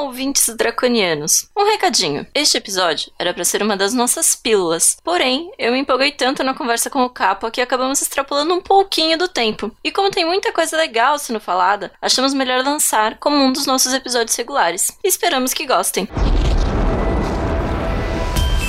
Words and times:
ouvintes 0.00 0.48
draconianos. 0.56 1.48
Um 1.56 1.64
recadinho. 1.64 2.26
Este 2.34 2.56
episódio 2.56 3.12
era 3.18 3.34
para 3.34 3.44
ser 3.44 3.62
uma 3.62 3.76
das 3.76 3.92
nossas 3.92 4.34
pílulas. 4.34 4.96
Porém, 5.02 5.50
eu 5.58 5.72
me 5.72 5.78
empolguei 5.78 6.12
tanto 6.12 6.42
na 6.42 6.54
conversa 6.54 6.90
com 6.90 7.02
o 7.04 7.10
Capa 7.10 7.50
que 7.50 7.60
acabamos 7.60 8.00
extrapolando 8.00 8.54
um 8.54 8.60
pouquinho 8.60 9.18
do 9.18 9.28
tempo. 9.28 9.70
E 9.82 9.90
como 9.90 10.10
tem 10.10 10.24
muita 10.24 10.52
coisa 10.52 10.76
legal 10.76 11.18
sendo 11.18 11.40
falada, 11.40 11.92
achamos 12.00 12.34
melhor 12.34 12.64
lançar 12.64 13.18
como 13.18 13.36
um 13.36 13.52
dos 13.52 13.66
nossos 13.66 13.92
episódios 13.92 14.36
regulares. 14.36 14.90
Esperamos 15.02 15.52
que 15.52 15.66
gostem. 15.66 16.08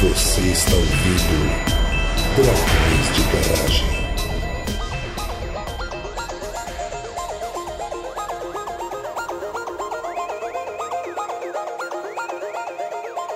Você 0.01 0.41
está 0.41 0.75
ouvindo 0.75 1.69
Dragões 2.35 2.78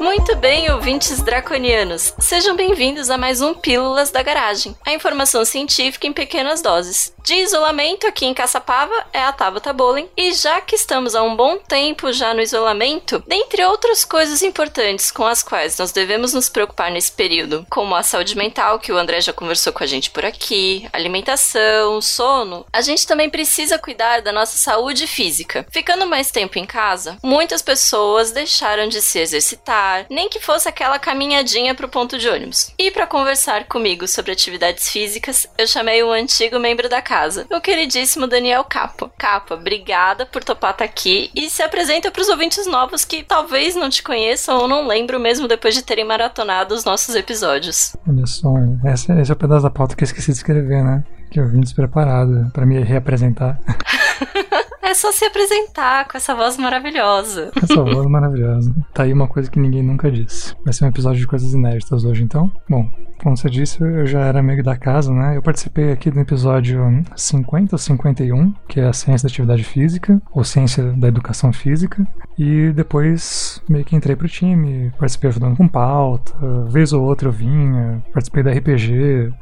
Muito 0.04 0.36
bem, 0.36 0.70
ouvintes 0.70 1.22
draconianos. 1.22 2.14
Sejam 2.20 2.58
bem-vindos 2.58 3.10
a 3.10 3.18
mais 3.18 3.40
um 3.40 3.54
Pílulas 3.54 4.12
da 4.12 4.22
Garagem, 4.22 4.76
a 4.86 4.94
informação 4.94 5.46
científica 5.46 6.06
em 6.06 6.12
pequenas 6.12 6.62
doses. 6.62 7.14
De 7.24 7.36
isolamento 7.36 8.06
aqui 8.06 8.26
em 8.26 8.34
Caçapava 8.34 8.94
é 9.14 9.24
a 9.24 9.32
Tabata 9.32 9.72
Bowling, 9.72 10.10
e 10.18 10.34
já 10.34 10.60
que 10.60 10.76
estamos 10.76 11.16
há 11.16 11.24
um 11.24 11.38
bom 11.38 11.58
tempo 11.58 12.12
já 12.12 12.34
no 12.34 12.42
isolamento, 12.42 13.24
dentre 13.26 13.64
outras 13.64 14.04
coisas 14.04 14.42
importantes 14.42 15.10
com 15.10 15.26
as 15.26 15.42
quais 15.42 15.78
nós 15.78 15.94
devemos 15.94 16.34
nos 16.34 16.50
preocupar 16.50 16.92
nesse 16.92 17.14
período, 17.14 17.66
como 17.70 17.96
a 17.96 18.04
saúde 18.04 18.36
mental, 18.36 18.80
que 18.80 18.92
o 18.92 18.98
André 18.98 19.22
já 19.22 19.32
conversou 19.32 19.72
com 19.72 19.86
a 19.86 19.88
gente 19.88 20.10
por 20.10 20.26
aqui, 20.26 20.86
alimentação, 20.92 22.02
sono, 22.02 22.66
a 22.74 22.82
gente 22.82 23.08
também 23.08 23.30
precisa 23.30 23.80
cuidar 23.80 24.22
da 24.22 24.34
nossa 24.34 24.58
saúde 24.58 25.08
física. 25.08 25.66
Ficando 25.72 26.06
mais 26.06 26.30
tempo 26.30 26.60
em 26.60 26.66
casa, 26.66 27.18
muitas 27.24 27.62
pessoas 27.62 28.34
deixaram 28.34 28.90
de 28.90 29.02
se 29.02 29.20
exercitar 29.20 29.93
nem 30.10 30.30
que 30.30 30.40
fosse 30.40 30.68
aquela 30.68 31.00
caminhadinha 31.00 31.76
pro 31.76 31.88
ponto 31.88 32.18
de 32.18 32.28
ônibus. 32.28 32.72
E 32.78 32.92
para 32.92 33.08
conversar 33.08 33.66
comigo 33.66 34.08
sobre 34.08 34.32
atividades 34.32 34.90
físicas, 34.90 35.48
eu 35.58 35.68
chamei 35.68 36.04
um 36.04 36.12
antigo 36.12 36.60
membro 36.60 36.90
da 36.90 37.02
casa, 37.02 37.46
o 37.52 37.62
queridíssimo 37.62 38.28
Daniel 38.28 38.64
Capa. 38.64 39.12
Capa, 39.18 39.56
obrigada 39.56 40.26
por 40.26 40.44
topar 40.44 40.72
estar 40.72 40.86
tá 40.86 40.86
aqui 40.86 41.30
e 41.36 41.50
se 41.50 41.62
apresenta 41.62 42.12
para 42.12 42.22
os 42.22 42.30
ouvintes 42.30 42.66
novos 42.68 43.06
que 43.06 43.24
talvez 43.24 43.76
não 43.76 43.90
te 43.90 44.04
conheçam 44.04 44.58
ou 44.58 44.68
não 44.68 44.88
lembram 44.88 45.20
mesmo 45.20 45.48
depois 45.48 45.74
de 45.74 45.82
terem 45.82 46.06
maratonado 46.06 46.74
os 46.74 46.84
nossos 46.84 47.16
episódios. 47.16 47.96
Olha 48.08 48.26
só, 48.26 48.54
esse, 48.86 49.12
esse 49.12 49.32
é 49.32 49.34
o 49.34 49.38
pedaço 49.38 49.64
da 49.64 49.70
pauta 49.70 49.96
que 49.96 50.04
eu 50.04 50.06
esqueci 50.06 50.32
de 50.32 50.38
escrever, 50.38 50.84
né? 50.84 51.04
Que 51.32 51.40
eu 51.40 51.48
vim 51.48 51.62
despreparado 51.62 52.52
para 52.54 52.66
me 52.66 52.80
reapresentar. 52.84 53.60
É 54.94 54.96
só 54.96 55.12
se 55.12 55.26
apresentar 55.26 56.08
com 56.08 56.16
essa 56.16 56.36
voz 56.36 56.56
maravilhosa. 56.56 57.52
Essa 57.56 57.82
voz 57.84 58.06
maravilhosa. 58.06 58.72
Tá 58.94 59.02
aí 59.02 59.12
uma 59.12 59.28
coisa 59.28 59.50
que 59.50 59.60
ninguém 59.60 59.82
nunca 59.82 60.12
disse. 60.12 60.56
Vai 60.64 60.72
ser 60.72 60.86
um 60.86 60.90
episódio 60.90 61.20
de 61.20 61.26
coisas 61.26 61.52
inéditas 61.52 62.06
hoje, 62.06 62.22
então. 62.22 62.52
Bom, 62.70 62.88
como 63.24 63.36
você 63.36 63.50
disse, 63.50 63.82
eu 63.82 64.06
já 64.06 64.20
era 64.20 64.40
amigo 64.40 64.62
da 64.62 64.78
casa, 64.78 65.12
né? 65.12 65.36
Eu 65.36 65.42
participei 65.42 65.92
aqui 65.92 66.12
do 66.12 66.20
episódio 66.20 67.04
50 67.16 67.74
ou 67.74 67.80
51, 67.80 68.54
que 68.68 68.82
é 68.82 68.88
a 68.88 68.94
ciência 68.94 69.28
da 69.28 69.32
atividade 69.32 69.64
física, 69.64 70.22
ou 70.32 70.44
ciência 70.44 70.84
da 70.92 71.08
educação 71.08 71.52
física. 71.52 72.06
E 72.38 72.72
depois 72.72 73.64
meio 73.68 73.84
que 73.84 73.96
entrei 73.96 74.16
pro 74.16 74.28
time, 74.28 74.92
participei 75.00 75.32
ajudando 75.32 75.58
com 75.58 75.68
pauta, 75.68 76.34
vez 76.70 76.94
ou 76.94 77.04
outra 77.04 77.30
eu 77.30 77.32
vinha, 77.32 78.04
participei 78.14 78.44
da 78.44 78.52
RPG, 78.52 79.34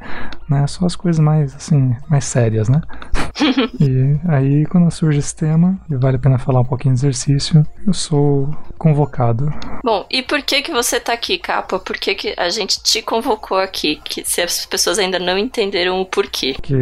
né? 0.48 0.66
Só 0.66 0.86
as 0.86 0.96
coisas 0.96 1.22
mais, 1.22 1.54
assim, 1.54 1.94
mais 2.08 2.24
sérias, 2.24 2.70
né? 2.70 2.80
E 3.80 4.18
aí, 4.28 4.66
quando 4.66 4.90
surge 4.90 5.18
esse 5.18 5.34
tema, 5.34 5.78
e 5.90 5.96
vale 5.96 6.16
a 6.16 6.20
pena 6.20 6.38
falar 6.38 6.60
um 6.60 6.64
pouquinho 6.64 6.94
de 6.94 7.00
exercício, 7.00 7.66
eu 7.86 7.92
sou 7.92 8.54
convocado. 8.78 9.52
Bom, 9.84 10.06
e 10.10 10.22
por 10.22 10.42
que 10.42 10.62
que 10.62 10.72
você 10.72 10.98
tá 10.98 11.12
aqui, 11.12 11.38
Capa? 11.38 11.78
Por 11.78 11.96
que 11.96 12.14
que 12.14 12.34
a 12.36 12.48
gente 12.48 12.82
te 12.82 13.02
convocou 13.02 13.58
aqui? 13.58 14.00
Que 14.04 14.24
se 14.24 14.40
as 14.40 14.66
pessoas 14.66 14.98
ainda 14.98 15.18
não 15.18 15.36
entenderam 15.38 16.00
o 16.00 16.06
porquê. 16.06 16.54
Porque 16.54 16.76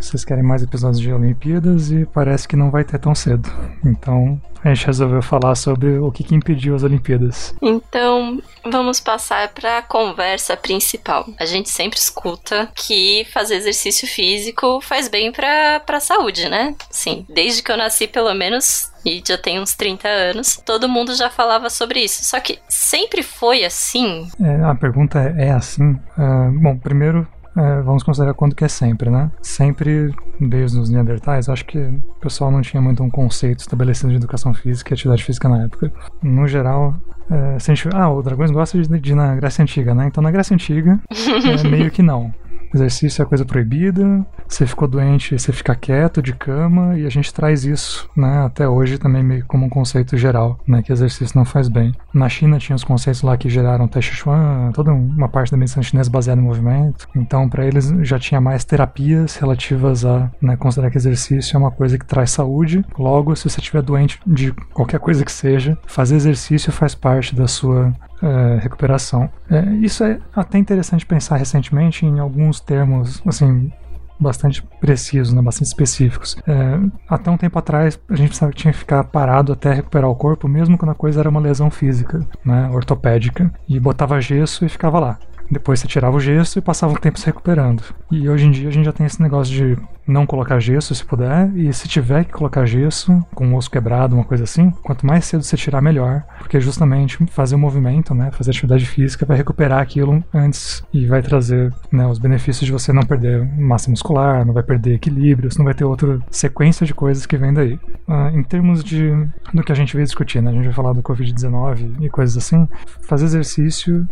vocês 0.00 0.24
querem 0.24 0.44
mais 0.44 0.62
episódios 0.62 1.00
de 1.00 1.12
Olimpíadas 1.12 1.90
e 1.90 2.06
parece 2.06 2.46
que 2.48 2.56
não 2.56 2.70
vai 2.70 2.84
ter 2.84 2.98
tão 2.98 3.14
cedo. 3.14 3.48
Então, 3.84 4.40
a 4.64 4.74
gente 4.74 4.86
resolveu 4.86 5.22
falar 5.22 5.54
sobre 5.54 5.98
o 5.98 6.10
que, 6.10 6.24
que 6.24 6.34
impediu 6.34 6.74
as 6.74 6.82
Olimpíadas. 6.82 7.54
Então, 7.60 8.42
vamos 8.64 8.98
passar 8.98 9.48
para 9.48 9.78
a 9.78 9.82
conversa 9.82 10.56
principal. 10.56 11.26
A 11.38 11.44
gente 11.44 11.68
sempre 11.68 11.98
escuta 11.98 12.68
que 12.74 13.26
fazer 13.32 13.56
exercício 13.56 14.08
físico 14.08 14.80
faz 14.80 15.08
bem 15.08 15.30
para 15.30 15.82
a 15.86 16.00
saúde, 16.00 16.48
né? 16.48 16.74
Sim, 16.90 17.26
desde 17.28 17.62
que 17.62 17.70
eu 17.70 17.76
nasci, 17.76 18.06
pelo 18.06 18.32
menos, 18.34 18.90
e 19.04 19.22
já 19.26 19.36
tem 19.36 19.60
uns 19.60 19.74
30 19.74 20.08
anos, 20.08 20.60
todo 20.64 20.88
mundo 20.88 21.14
já 21.14 21.28
falava 21.28 21.68
sobre 21.68 22.00
isso. 22.00 22.24
Só 22.24 22.40
que 22.40 22.58
sempre 22.68 23.22
foi 23.22 23.64
assim? 23.64 24.28
É, 24.40 24.64
a 24.64 24.74
pergunta 24.74 25.20
é, 25.20 25.48
é 25.48 25.50
assim? 25.52 25.92
Uh, 25.92 26.50
bom, 26.60 26.78
primeiro 26.78 27.26
é, 27.56 27.82
vamos 27.82 28.02
considerar 28.02 28.34
quando 28.34 28.54
que 28.54 28.64
é 28.64 28.68
sempre, 28.68 29.10
né? 29.10 29.30
Sempre, 29.40 30.12
desde 30.40 30.78
os 30.78 30.90
Neandertais, 30.90 31.48
acho 31.48 31.64
que 31.64 31.78
o 31.78 32.20
pessoal 32.20 32.50
não 32.50 32.60
tinha 32.60 32.80
muito 32.82 33.02
um 33.02 33.10
conceito 33.10 33.60
estabelecido 33.60 34.10
de 34.10 34.16
educação 34.16 34.52
física 34.52 34.92
e 34.92 34.94
atividade 34.94 35.24
física 35.24 35.48
na 35.48 35.64
época. 35.64 35.92
No 36.22 36.46
geral, 36.48 36.96
é, 37.30 37.58
se 37.58 37.70
a 37.70 37.74
gente, 37.74 37.88
ah, 37.94 38.10
o 38.10 38.22
Dragões 38.22 38.50
gosta 38.50 38.80
de, 38.80 39.00
de 39.00 39.12
ir 39.12 39.14
na 39.14 39.34
Grécia 39.36 39.62
Antiga, 39.62 39.94
né? 39.94 40.06
Então 40.06 40.22
na 40.22 40.30
Grécia 40.30 40.54
Antiga, 40.54 41.00
é, 41.10 41.62
meio 41.68 41.90
que 41.90 42.02
não. 42.02 42.32
Exercício 42.74 43.22
é 43.22 43.24
coisa 43.24 43.44
proibida, 43.44 44.26
você 44.48 44.66
ficou 44.66 44.88
doente, 44.88 45.38
você 45.38 45.52
fica 45.52 45.74
quieto 45.74 46.20
de 46.20 46.32
cama, 46.32 46.98
e 46.98 47.06
a 47.06 47.08
gente 47.08 47.32
traz 47.32 47.64
isso, 47.64 48.08
né, 48.16 48.44
até 48.44 48.68
hoje 48.68 48.98
também 48.98 49.22
meio 49.22 49.44
como 49.46 49.66
um 49.66 49.68
conceito 49.68 50.16
geral, 50.16 50.58
né, 50.66 50.82
que 50.82 50.92
exercício 50.92 51.36
não 51.36 51.44
faz 51.44 51.68
bem. 51.68 51.94
Na 52.12 52.28
China 52.28 52.58
tinha 52.58 52.74
os 52.74 52.84
conceitos 52.84 53.22
lá 53.22 53.36
que 53.36 53.48
geraram 53.48 53.86
Tai 53.86 54.02
Chi 54.02 54.14
Chuan, 54.14 54.72
toda 54.74 54.92
uma 54.92 55.28
parte 55.28 55.52
da 55.52 55.56
medicina 55.56 55.82
chinesa 55.82 56.10
baseada 56.10 56.40
em 56.40 56.44
movimento, 56.44 57.08
então 57.14 57.48
para 57.48 57.64
eles 57.64 57.94
já 58.02 58.18
tinha 58.18 58.40
mais 58.40 58.64
terapias 58.64 59.36
relativas 59.36 60.04
a 60.04 60.30
né, 60.40 60.56
considerar 60.56 60.90
que 60.90 60.96
exercício 60.96 61.56
é 61.56 61.58
uma 61.58 61.70
coisa 61.70 61.98
que 61.98 62.04
traz 62.04 62.30
saúde, 62.30 62.84
logo 62.98 63.34
se 63.36 63.48
você 63.48 63.60
estiver 63.60 63.82
doente 63.82 64.18
de 64.26 64.52
qualquer 64.72 64.98
coisa 64.98 65.24
que 65.24 65.32
seja, 65.32 65.78
fazer 65.86 66.16
exercício 66.16 66.72
faz 66.72 66.94
parte 66.94 67.34
da 67.34 67.46
sua 67.46 67.92
é, 68.24 68.58
recuperação. 68.58 69.28
É, 69.50 69.62
isso 69.76 70.02
é 70.02 70.18
até 70.34 70.58
interessante 70.58 71.04
pensar 71.04 71.36
recentemente 71.36 72.06
em 72.06 72.18
alguns 72.18 72.60
termos, 72.60 73.22
assim, 73.26 73.70
bastante 74.18 74.62
precisos, 74.80 75.32
né, 75.32 75.42
bastante 75.42 75.68
específicos. 75.68 76.36
É, 76.46 76.78
até 77.08 77.30
um 77.30 77.36
tempo 77.36 77.58
atrás, 77.58 77.98
a 78.08 78.16
gente 78.16 78.30
pensava 78.30 78.52
que 78.52 78.58
tinha 78.58 78.72
que 78.72 78.78
ficar 78.78 79.04
parado 79.04 79.52
até 79.52 79.72
recuperar 79.72 80.08
o 80.08 80.16
corpo, 80.16 80.48
mesmo 80.48 80.78
quando 80.78 80.92
a 80.92 80.94
coisa 80.94 81.20
era 81.20 81.28
uma 81.28 81.40
lesão 81.40 81.70
física, 81.70 82.26
né, 82.44 82.68
ortopédica, 82.70 83.52
e 83.68 83.78
botava 83.78 84.20
gesso 84.20 84.64
e 84.64 84.68
ficava 84.68 84.98
lá. 84.98 85.18
Depois 85.50 85.80
você 85.80 85.86
tirava 85.86 86.16
o 86.16 86.20
gesso 86.20 86.58
e 86.58 86.62
passava 86.62 86.92
um 86.92 86.96
tempo 86.96 87.18
se 87.18 87.26
recuperando. 87.26 87.82
E 88.10 88.28
hoje 88.28 88.46
em 88.46 88.50
dia 88.50 88.68
a 88.68 88.72
gente 88.72 88.84
já 88.84 88.92
tem 88.92 89.06
esse 89.06 89.22
negócio 89.22 89.52
de 89.52 89.76
não 90.06 90.26
colocar 90.26 90.60
gesso 90.60 90.94
se 90.94 91.04
puder, 91.04 91.50
e 91.56 91.72
se 91.72 91.88
tiver 91.88 92.24
que 92.24 92.32
colocar 92.32 92.66
gesso, 92.66 93.24
com 93.34 93.52
o 93.52 93.56
osso 93.56 93.70
quebrado, 93.70 94.14
uma 94.14 94.24
coisa 94.24 94.44
assim, 94.44 94.70
quanto 94.82 95.06
mais 95.06 95.24
cedo 95.24 95.42
você 95.42 95.56
tirar, 95.56 95.80
melhor. 95.80 96.22
Porque 96.38 96.60
justamente 96.60 97.24
fazer 97.26 97.54
o 97.54 97.58
movimento, 97.58 98.14
né, 98.14 98.30
fazer 98.30 98.50
atividade 98.50 98.84
física 98.86 99.24
vai 99.24 99.36
recuperar 99.36 99.80
aquilo 99.80 100.22
antes 100.32 100.84
e 100.92 101.06
vai 101.06 101.22
trazer 101.22 101.72
né, 101.90 102.06
os 102.06 102.18
benefícios 102.18 102.66
de 102.66 102.72
você 102.72 102.92
não 102.92 103.02
perder 103.02 103.44
massa 103.58 103.90
muscular, 103.90 104.44
não 104.44 104.52
vai 104.52 104.62
perder 104.62 104.94
equilíbrio, 104.94 105.50
você 105.50 105.58
não 105.58 105.64
vai 105.64 105.74
ter 105.74 105.84
outra 105.84 106.18
sequência 106.30 106.86
de 106.86 106.94
coisas 106.94 107.26
que 107.26 107.36
vem 107.36 107.52
daí. 107.52 107.78
Ah, 108.06 108.30
em 108.32 108.42
termos 108.42 108.84
de 108.84 109.10
do 109.52 109.62
que 109.62 109.72
a 109.72 109.74
gente 109.74 109.94
veio 109.94 110.04
discutir, 110.04 110.42
né, 110.42 110.50
a 110.50 110.54
gente 110.54 110.64
vai 110.64 110.74
falar 110.74 110.92
do 110.92 111.02
Covid-19 111.02 112.02
e 112.02 112.10
coisas 112.10 112.36
assim, 112.36 112.68
fazer 113.02 113.24
exercício 113.24 114.06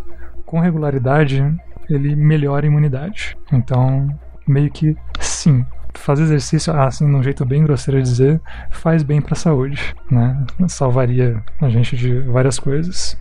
com 0.52 0.60
regularidade 0.60 1.42
ele 1.88 2.14
melhora 2.14 2.66
a 2.66 2.68
imunidade. 2.68 3.38
Então, 3.50 4.06
meio 4.46 4.70
que 4.70 4.94
sim, 5.18 5.64
fazer 5.94 6.24
exercício, 6.24 6.72
assim, 6.74 7.06
de 7.06 7.14
um 7.14 7.22
jeito 7.22 7.44
bem 7.44 7.64
grosseiro 7.64 8.02
de 8.02 8.08
dizer, 8.08 8.40
faz 8.70 9.02
bem 9.02 9.20
para 9.20 9.34
a 9.34 9.36
saúde, 9.36 9.94
né? 10.10 10.44
Salvaria 10.68 11.42
a 11.60 11.68
gente 11.68 11.96
de 11.96 12.20
várias 12.20 12.58
coisas 12.58 13.16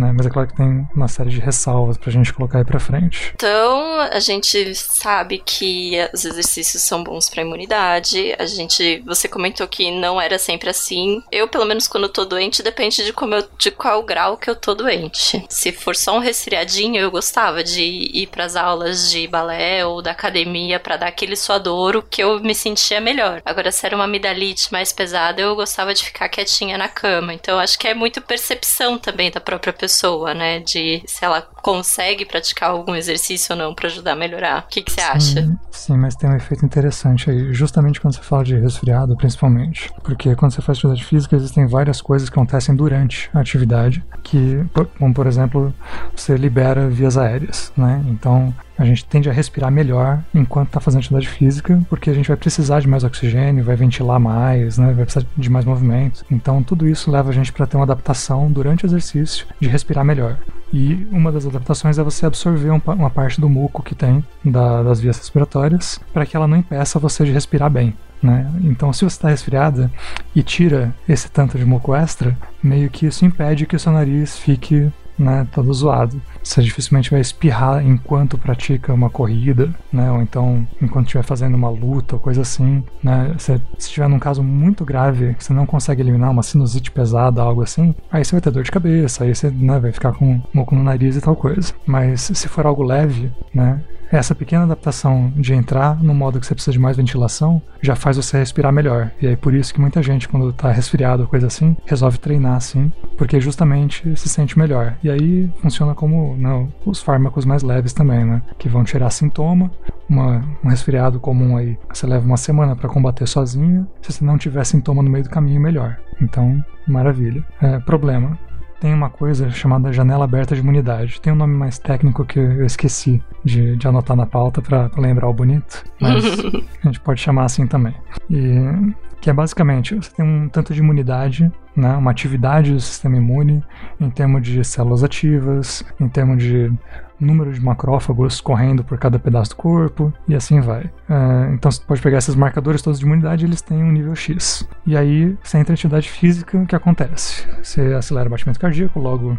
né? 0.00 0.12
Mas 0.16 0.26
é 0.26 0.30
claro 0.30 0.48
que 0.48 0.56
tem 0.56 0.88
uma 0.96 1.06
série 1.06 1.30
de 1.30 1.38
ressalvas 1.38 1.98
pra 1.98 2.10
gente 2.10 2.32
colocar 2.32 2.58
aí 2.58 2.64
pra 2.64 2.80
frente. 2.80 3.32
Então, 3.34 4.00
a 4.00 4.18
gente 4.18 4.74
sabe 4.74 5.42
que 5.44 5.96
os 6.12 6.24
exercícios 6.24 6.82
são 6.82 7.04
bons 7.04 7.28
pra 7.28 7.42
imunidade. 7.42 8.34
A 8.38 8.46
gente, 8.46 9.02
você 9.06 9.28
comentou 9.28 9.68
que 9.68 9.90
não 9.90 10.20
era 10.20 10.38
sempre 10.38 10.70
assim. 10.70 11.22
Eu, 11.30 11.46
pelo 11.46 11.66
menos 11.66 11.86
quando 11.86 12.04
eu 12.04 12.12
tô 12.12 12.24
doente, 12.24 12.62
depende 12.62 13.04
de 13.04 13.12
como 13.12 13.34
eu, 13.34 13.46
de 13.58 13.70
qual 13.70 14.02
grau 14.02 14.36
que 14.38 14.48
eu 14.48 14.56
tô 14.56 14.74
doente. 14.74 15.44
Se 15.48 15.70
for 15.70 15.94
só 15.94 16.16
um 16.16 16.20
resfriadinho, 16.20 17.00
eu 17.00 17.10
gostava 17.10 17.62
de 17.62 17.82
ir 17.82 18.26
pras 18.28 18.56
aulas 18.56 19.10
de 19.10 19.28
balé 19.28 19.84
ou 19.84 20.00
da 20.00 20.12
academia 20.12 20.80
para 20.80 20.96
dar 20.96 21.08
aquele 21.08 21.36
suadouro 21.36 21.99
pro 22.00 22.02
que 22.10 22.22
eu 22.22 22.40
me 22.40 22.54
sentia 22.54 23.00
melhor. 23.00 23.42
Agora, 23.44 23.70
se 23.70 23.84
era 23.84 23.94
uma 23.94 24.04
amidalite 24.04 24.72
mais 24.72 24.92
pesada, 24.92 25.40
eu 25.40 25.54
gostava 25.54 25.92
de 25.94 26.04
ficar 26.04 26.28
quietinha 26.28 26.78
na 26.78 26.88
cama. 26.88 27.34
Então, 27.34 27.58
acho 27.58 27.78
que 27.78 27.86
é 27.86 27.94
muito 27.94 28.20
percepção 28.20 28.98
também 28.98 29.30
da 29.30 29.40
própria 29.40 29.72
pessoa, 29.72 30.34
né? 30.34 30.60
De 30.60 31.02
se 31.06 31.24
ela 31.24 31.42
consegue 31.42 32.24
praticar 32.24 32.70
algum 32.70 32.94
exercício 32.94 33.52
ou 33.54 33.58
não 33.58 33.74
para 33.74 33.88
ajudar 33.88 34.12
a 34.12 34.16
melhorar. 34.16 34.64
O 34.66 34.68
que, 34.68 34.82
que 34.82 34.92
você 34.92 35.00
acha? 35.00 35.58
Sim, 35.70 35.96
mas 35.96 36.16
tem 36.16 36.28
um 36.28 36.36
efeito 36.36 36.64
interessante 36.64 37.30
aí, 37.30 37.52
justamente 37.52 38.00
quando 38.00 38.14
você 38.14 38.22
fala 38.22 38.44
de 38.44 38.58
resfriado, 38.58 39.16
principalmente. 39.16 39.90
Porque 40.02 40.34
quando 40.34 40.52
você 40.52 40.62
faz 40.62 40.78
atividade 40.78 41.04
física, 41.04 41.36
existem 41.36 41.66
várias 41.66 42.00
coisas 42.00 42.28
que 42.28 42.34
acontecem 42.34 42.74
durante 42.74 43.30
a 43.34 43.40
atividade, 43.40 44.02
que, 44.22 44.64
como 44.98 45.14
por 45.14 45.26
exemplo, 45.26 45.74
você 46.14 46.36
libera 46.36 46.88
vias 46.88 47.16
aéreas, 47.16 47.72
né? 47.76 48.02
Então, 48.08 48.54
a 48.80 48.84
gente 48.86 49.04
tende 49.04 49.28
a 49.28 49.32
respirar 49.32 49.70
melhor 49.70 50.24
enquanto 50.34 50.68
está 50.68 50.80
fazendo 50.80 51.00
atividade 51.00 51.28
física, 51.28 51.78
porque 51.90 52.08
a 52.08 52.14
gente 52.14 52.28
vai 52.28 52.36
precisar 52.36 52.80
de 52.80 52.88
mais 52.88 53.04
oxigênio, 53.04 53.62
vai 53.62 53.76
ventilar 53.76 54.18
mais, 54.18 54.78
né, 54.78 54.86
vai 54.86 55.04
precisar 55.04 55.26
de 55.36 55.50
mais 55.50 55.66
movimento. 55.66 56.24
Então, 56.30 56.62
tudo 56.62 56.88
isso 56.88 57.10
leva 57.10 57.28
a 57.28 57.32
gente 57.32 57.52
para 57.52 57.66
ter 57.66 57.76
uma 57.76 57.84
adaptação 57.84 58.50
durante 58.50 58.84
o 58.84 58.86
exercício 58.86 59.46
de 59.60 59.68
respirar 59.68 60.02
melhor. 60.02 60.38
E 60.72 61.06
uma 61.12 61.30
das 61.30 61.46
adaptações 61.46 61.98
é 61.98 62.02
você 62.02 62.24
absorver 62.24 62.70
um, 62.70 62.80
uma 62.86 63.10
parte 63.10 63.38
do 63.38 63.50
muco 63.50 63.82
que 63.82 63.94
tem 63.94 64.24
da, 64.42 64.82
das 64.82 64.98
vias 64.98 65.18
respiratórias 65.18 66.00
para 66.10 66.24
que 66.24 66.34
ela 66.34 66.48
não 66.48 66.56
impeça 66.56 66.98
você 66.98 67.22
de 67.24 67.32
respirar 67.32 67.68
bem. 67.68 67.94
Né? 68.22 68.50
Então, 68.62 68.94
se 68.94 69.00
você 69.00 69.14
está 69.14 69.28
resfriada 69.28 69.90
e 70.34 70.42
tira 70.42 70.94
esse 71.06 71.30
tanto 71.30 71.58
de 71.58 71.66
muco 71.66 71.94
extra, 71.94 72.34
meio 72.62 72.88
que 72.88 73.04
isso 73.04 73.26
impede 73.26 73.66
que 73.66 73.76
o 73.76 73.80
seu 73.80 73.92
nariz 73.92 74.38
fique 74.38 74.90
né, 75.20 75.46
todo 75.52 75.72
zoado. 75.72 76.20
Você 76.42 76.62
dificilmente 76.62 77.10
vai 77.10 77.20
espirrar 77.20 77.86
enquanto 77.86 78.38
pratica 78.38 78.92
uma 78.92 79.10
corrida, 79.10 79.72
né, 79.92 80.10
ou 80.10 80.22
então 80.22 80.66
enquanto 80.80 81.06
estiver 81.06 81.22
fazendo 81.22 81.54
uma 81.54 81.68
luta 81.68 82.16
ou 82.16 82.20
coisa 82.20 82.40
assim, 82.40 82.82
né, 83.02 83.34
se 83.38 83.60
estiver 83.78 84.08
num 84.08 84.18
caso 84.18 84.42
muito 84.42 84.84
grave, 84.84 85.34
que 85.34 85.44
você 85.44 85.52
não 85.52 85.66
consegue 85.66 86.00
eliminar 86.00 86.30
uma 86.30 86.42
sinusite 86.42 86.90
pesada, 86.90 87.42
algo 87.42 87.62
assim, 87.62 87.94
aí 88.10 88.24
você 88.24 88.32
vai 88.32 88.40
ter 88.40 88.50
dor 88.50 88.62
de 88.62 88.70
cabeça, 88.70 89.24
aí 89.24 89.34
você 89.34 89.50
né, 89.50 89.78
vai 89.78 89.92
ficar 89.92 90.12
com 90.12 90.40
moco 90.52 90.74
no 90.74 90.82
nariz 90.82 91.16
e 91.16 91.20
tal 91.20 91.36
coisa. 91.36 91.72
Mas 91.86 92.22
se 92.22 92.48
for 92.48 92.66
algo 92.66 92.82
leve, 92.82 93.30
né, 93.54 93.80
essa 94.16 94.34
pequena 94.34 94.64
adaptação 94.64 95.32
de 95.36 95.54
entrar 95.54 96.02
no 96.02 96.14
modo 96.14 96.40
que 96.40 96.46
você 96.46 96.54
precisa 96.54 96.72
de 96.72 96.78
mais 96.78 96.96
ventilação 96.96 97.62
já 97.80 97.94
faz 97.94 98.16
você 98.16 98.38
respirar 98.38 98.72
melhor. 98.72 99.10
E 99.20 99.26
é 99.26 99.36
por 99.36 99.54
isso 99.54 99.72
que 99.72 99.80
muita 99.80 100.02
gente, 100.02 100.28
quando 100.28 100.52
tá 100.52 100.70
resfriado 100.70 101.22
ou 101.22 101.28
coisa 101.28 101.46
assim, 101.46 101.76
resolve 101.86 102.18
treinar 102.18 102.56
assim, 102.56 102.92
porque 103.16 103.40
justamente 103.40 104.16
se 104.16 104.28
sente 104.28 104.58
melhor. 104.58 104.96
E 105.02 105.10
aí 105.10 105.50
funciona 105.60 105.94
como 105.94 106.36
né, 106.36 106.68
os 106.84 107.00
fármacos 107.00 107.44
mais 107.44 107.62
leves 107.62 107.92
também, 107.92 108.24
né? 108.24 108.42
Que 108.58 108.68
vão 108.68 108.84
tirar 108.84 109.10
sintoma. 109.10 109.70
Uma, 110.08 110.44
um 110.64 110.68
resfriado 110.68 111.20
comum 111.20 111.56
aí, 111.56 111.78
você 111.88 112.04
leva 112.04 112.26
uma 112.26 112.36
semana 112.36 112.74
para 112.74 112.88
combater 112.88 113.28
sozinho. 113.28 113.86
Se 114.02 114.12
você 114.12 114.24
não 114.24 114.36
tiver 114.36 114.64
sintoma 114.64 115.02
no 115.04 115.10
meio 115.10 115.22
do 115.22 115.30
caminho, 115.30 115.60
melhor. 115.60 115.98
Então, 116.20 116.62
maravilha. 116.86 117.44
É, 117.62 117.78
problema 117.78 118.36
tem 118.80 118.94
uma 118.94 119.10
coisa 119.10 119.50
chamada 119.50 119.92
janela 119.92 120.24
aberta 120.24 120.54
de 120.54 120.60
imunidade. 120.60 121.20
Tem 121.20 121.32
um 121.32 121.36
nome 121.36 121.54
mais 121.54 121.78
técnico 121.78 122.24
que 122.24 122.38
eu 122.38 122.64
esqueci 122.64 123.22
de, 123.44 123.76
de 123.76 123.86
anotar 123.86 124.16
na 124.16 124.26
pauta 124.26 124.62
para 124.62 124.90
lembrar 124.96 125.28
o 125.28 125.34
bonito, 125.34 125.84
mas 126.00 126.24
a 126.82 126.86
gente 126.86 127.00
pode 127.00 127.20
chamar 127.20 127.44
assim 127.44 127.66
também. 127.66 127.94
E 128.30 128.94
que 129.20 129.28
é 129.28 129.32
basicamente 129.32 129.94
você 129.94 130.10
tem 130.10 130.24
um 130.24 130.48
tanto 130.48 130.72
de 130.72 130.80
imunidade, 130.80 131.52
né, 131.76 131.94
uma 131.94 132.10
atividade 132.10 132.72
do 132.72 132.80
sistema 132.80 133.18
imune 133.18 133.62
em 134.00 134.08
termos 134.08 134.42
de 134.42 134.64
células 134.64 135.04
ativas, 135.04 135.84
em 136.00 136.08
termos 136.08 136.42
de 136.42 136.72
número 137.20 137.52
de 137.52 137.60
macrófagos 137.60 138.40
correndo 138.40 138.82
por 138.82 138.98
cada 138.98 139.18
pedaço 139.18 139.50
do 139.50 139.56
corpo 139.56 140.12
e 140.26 140.34
assim 140.34 140.60
vai. 140.60 140.84
Uh, 141.08 141.54
então 141.54 141.70
você 141.70 141.80
pode 141.82 142.00
pegar 142.00 142.18
esses 142.18 142.34
marcadores 142.34 142.82
todos 142.82 142.98
de 142.98 143.04
imunidade 143.04 143.44
eles 143.44 143.60
têm 143.60 143.82
um 143.82 143.92
nível 143.92 144.14
X. 144.14 144.66
E 144.86 144.96
aí 144.96 145.36
você 145.42 145.58
entra 145.58 145.72
em 145.72 145.74
atividade 145.74 146.08
física, 146.08 146.58
o 146.58 146.66
que 146.66 146.74
acontece? 146.74 147.46
Você 147.62 147.80
acelera 147.94 148.28
o 148.28 148.30
batimento 148.30 148.58
cardíaco, 148.58 148.98
logo 148.98 149.38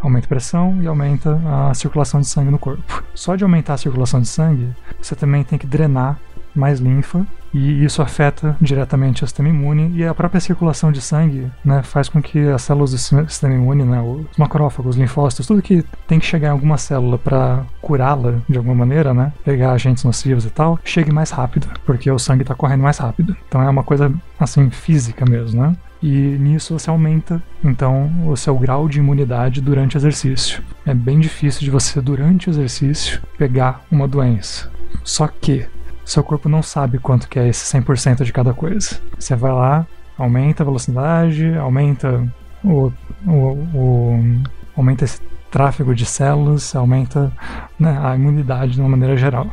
aumenta 0.00 0.26
a 0.26 0.28
pressão 0.28 0.82
e 0.82 0.86
aumenta 0.86 1.40
a 1.46 1.72
circulação 1.74 2.20
de 2.20 2.26
sangue 2.26 2.50
no 2.50 2.58
corpo. 2.58 3.02
Só 3.14 3.36
de 3.36 3.44
aumentar 3.44 3.74
a 3.74 3.78
circulação 3.78 4.20
de 4.20 4.28
sangue, 4.28 4.74
você 5.00 5.14
também 5.14 5.42
tem 5.42 5.58
que 5.58 5.66
drenar 5.66 6.18
mais 6.54 6.80
linfa 6.80 7.26
e 7.52 7.84
isso 7.84 8.02
afeta 8.02 8.56
diretamente 8.60 9.22
o 9.22 9.26
sistema 9.26 9.48
imune 9.48 9.92
e 9.96 10.04
a 10.04 10.12
própria 10.12 10.40
circulação 10.40 10.90
de 10.90 11.00
sangue 11.00 11.46
né, 11.64 11.82
faz 11.82 12.08
com 12.08 12.20
que 12.20 12.38
as 12.48 12.62
células 12.62 12.90
do 12.90 12.98
sistema 12.98 13.54
imune, 13.54 13.84
né, 13.84 14.00
os 14.00 14.36
macrófagos, 14.36 14.96
linfócitos, 14.96 15.46
tudo 15.46 15.62
que 15.62 15.84
tem 16.08 16.18
que 16.18 16.26
chegar 16.26 16.48
em 16.48 16.52
alguma 16.52 16.76
célula 16.76 17.16
para 17.16 17.64
curá-la 17.80 18.40
de 18.48 18.58
alguma 18.58 18.74
maneira, 18.74 19.14
né, 19.14 19.32
pegar 19.44 19.72
agentes 19.72 20.02
nocivos 20.02 20.44
e 20.44 20.50
tal, 20.50 20.80
chegue 20.84 21.12
mais 21.12 21.30
rápido, 21.30 21.68
porque 21.86 22.10
o 22.10 22.18
sangue 22.18 22.42
está 22.42 22.54
correndo 22.56 22.82
mais 22.82 22.98
rápido. 22.98 23.36
Então 23.48 23.62
é 23.62 23.70
uma 23.70 23.84
coisa 23.84 24.12
assim 24.38 24.68
física 24.70 25.24
mesmo, 25.24 25.62
né? 25.62 25.76
e 26.04 26.36
nisso 26.38 26.78
você 26.78 26.90
aumenta 26.90 27.42
então 27.64 28.12
o 28.28 28.36
seu 28.36 28.54
grau 28.58 28.86
de 28.90 28.98
imunidade 28.98 29.62
durante 29.62 29.96
o 29.96 29.98
exercício. 29.98 30.62
É 30.84 30.92
bem 30.92 31.18
difícil 31.18 31.62
de 31.62 31.70
você 31.70 31.98
durante 31.98 32.46
o 32.46 32.50
exercício 32.50 33.22
pegar 33.38 33.82
uma 33.90 34.06
doença. 34.06 34.70
Só 35.02 35.26
que 35.26 35.64
seu 36.04 36.22
corpo 36.22 36.48
não 36.48 36.62
sabe 36.62 36.98
quanto 36.98 37.28
que 37.28 37.38
é 37.38 37.48
esse 37.48 37.64
100% 37.76 38.24
de 38.24 38.32
cada 38.32 38.52
coisa. 38.52 39.00
Você 39.18 39.34
vai 39.34 39.52
lá, 39.52 39.86
aumenta 40.18 40.62
a 40.62 40.66
velocidade, 40.66 41.54
aumenta 41.56 42.26
o, 42.62 42.92
o, 43.26 43.32
o 43.74 44.42
aumenta 44.76 45.04
esse 45.04 45.20
tráfego 45.50 45.94
de 45.94 46.04
células, 46.04 46.74
aumenta 46.74 47.32
né, 47.78 47.96
a 48.02 48.16
imunidade 48.16 48.72
de 48.72 48.80
uma 48.80 48.88
maneira 48.88 49.16
geral. 49.16 49.48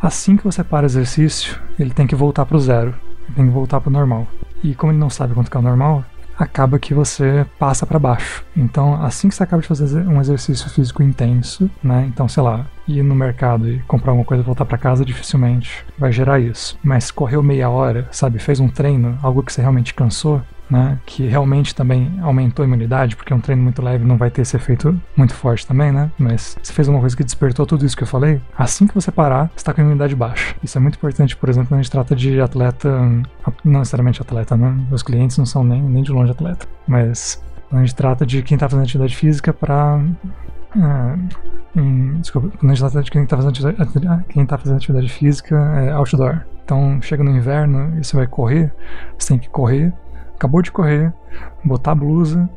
Assim 0.00 0.36
que 0.36 0.44
você 0.44 0.62
para 0.62 0.84
o 0.84 0.86
exercício, 0.86 1.60
ele 1.78 1.90
tem 1.90 2.06
que 2.06 2.14
voltar 2.14 2.46
para 2.46 2.56
o 2.56 2.60
zero, 2.60 2.94
ele 3.26 3.34
tem 3.34 3.46
que 3.46 3.52
voltar 3.52 3.80
para 3.80 3.90
o 3.90 3.92
normal. 3.92 4.26
E 4.62 4.74
como 4.74 4.92
ele 4.92 5.00
não 5.00 5.10
sabe 5.10 5.34
quanto 5.34 5.50
que 5.50 5.56
é 5.56 5.60
o 5.60 5.62
normal, 5.62 6.04
acaba 6.38 6.78
que 6.78 6.94
você 6.94 7.46
passa 7.58 7.86
para 7.86 7.98
baixo. 7.98 8.44
Então, 8.56 9.02
assim 9.02 9.28
que 9.28 9.34
você 9.34 9.42
acaba 9.42 9.62
de 9.62 9.68
fazer 9.68 10.06
um 10.06 10.20
exercício 10.20 10.68
físico 10.70 11.02
intenso, 11.02 11.70
né? 11.82 12.06
Então, 12.08 12.28
sei 12.28 12.42
lá, 12.42 12.66
ir 12.86 13.02
no 13.02 13.14
mercado 13.14 13.68
e 13.68 13.78
comprar 13.80 14.12
alguma 14.12 14.24
coisa 14.24 14.42
e 14.42 14.46
voltar 14.46 14.64
para 14.64 14.78
casa 14.78 15.04
dificilmente 15.04 15.84
vai 15.98 16.12
gerar 16.12 16.40
isso. 16.40 16.78
Mas 16.82 17.10
correu 17.10 17.42
meia 17.42 17.68
hora, 17.68 18.08
sabe, 18.10 18.38
fez 18.38 18.60
um 18.60 18.68
treino, 18.68 19.18
algo 19.22 19.42
que 19.42 19.52
você 19.52 19.60
realmente 19.60 19.94
cansou, 19.94 20.42
né, 20.72 20.98
que 21.04 21.26
realmente 21.26 21.74
também 21.74 22.18
aumentou 22.22 22.62
a 22.62 22.66
imunidade, 22.66 23.14
porque 23.14 23.34
um 23.34 23.40
treino 23.40 23.62
muito 23.62 23.82
leve 23.82 24.06
não 24.06 24.16
vai 24.16 24.30
ter 24.30 24.40
esse 24.40 24.56
efeito 24.56 24.98
muito 25.14 25.34
forte 25.34 25.66
também, 25.66 25.92
né? 25.92 26.10
Mas 26.18 26.56
se 26.62 26.72
fez 26.72 26.88
uma 26.88 26.98
coisa 26.98 27.14
que 27.14 27.22
despertou 27.22 27.66
tudo 27.66 27.84
isso 27.84 27.94
que 27.94 28.02
eu 28.02 28.06
falei, 28.06 28.40
assim 28.56 28.86
que 28.86 28.94
você 28.94 29.12
parar, 29.12 29.48
você 29.48 29.56
está 29.56 29.74
com 29.74 29.82
a 29.82 29.84
imunidade 29.84 30.16
baixa. 30.16 30.54
Isso 30.62 30.78
é 30.78 30.80
muito 30.80 30.94
importante, 30.94 31.36
por 31.36 31.50
exemplo, 31.50 31.68
quando 31.68 31.80
a 31.80 31.82
gente 31.82 31.92
trata 31.92 32.16
de 32.16 32.40
atleta, 32.40 32.88
não 33.62 33.80
necessariamente 33.80 34.22
atleta, 34.22 34.56
né? 34.56 34.74
Os 34.90 35.02
clientes 35.02 35.36
não 35.36 35.44
são 35.44 35.62
nem, 35.62 35.82
nem 35.82 36.02
de 36.02 36.10
longe 36.10 36.30
atleta, 36.30 36.66
mas 36.86 37.42
a 37.70 37.78
gente 37.80 37.94
trata 37.94 38.24
de 38.24 38.42
quem 38.42 38.54
está 38.54 38.66
fazendo 38.66 38.84
atividade 38.84 39.14
física 39.14 39.52
para 39.52 40.02
é, 40.74 41.78
em, 41.78 42.14
desculpa, 42.20 42.48
quando 42.56 42.70
a 42.70 42.74
gente 42.74 42.80
trata 42.80 43.02
de 43.02 43.10
quem 43.10 43.24
está 43.24 43.36
fazendo, 43.36 44.24
quem 44.28 44.46
tá 44.46 44.56
fazendo 44.56 44.76
atividade 44.76 45.08
física 45.10 45.54
é 45.54 45.92
outdoor. 45.92 46.46
Então, 46.64 46.98
chega 47.02 47.22
no 47.22 47.30
inverno 47.30 47.98
e 47.98 48.04
você 48.04 48.16
vai 48.16 48.26
correr, 48.26 48.72
você 49.18 49.28
tem 49.28 49.38
que 49.38 49.50
correr 49.50 49.92
acabou 50.42 50.60
de 50.60 50.72
correr, 50.72 51.12
botar 51.64 51.92
a 51.92 51.94
blusa, 51.94 52.48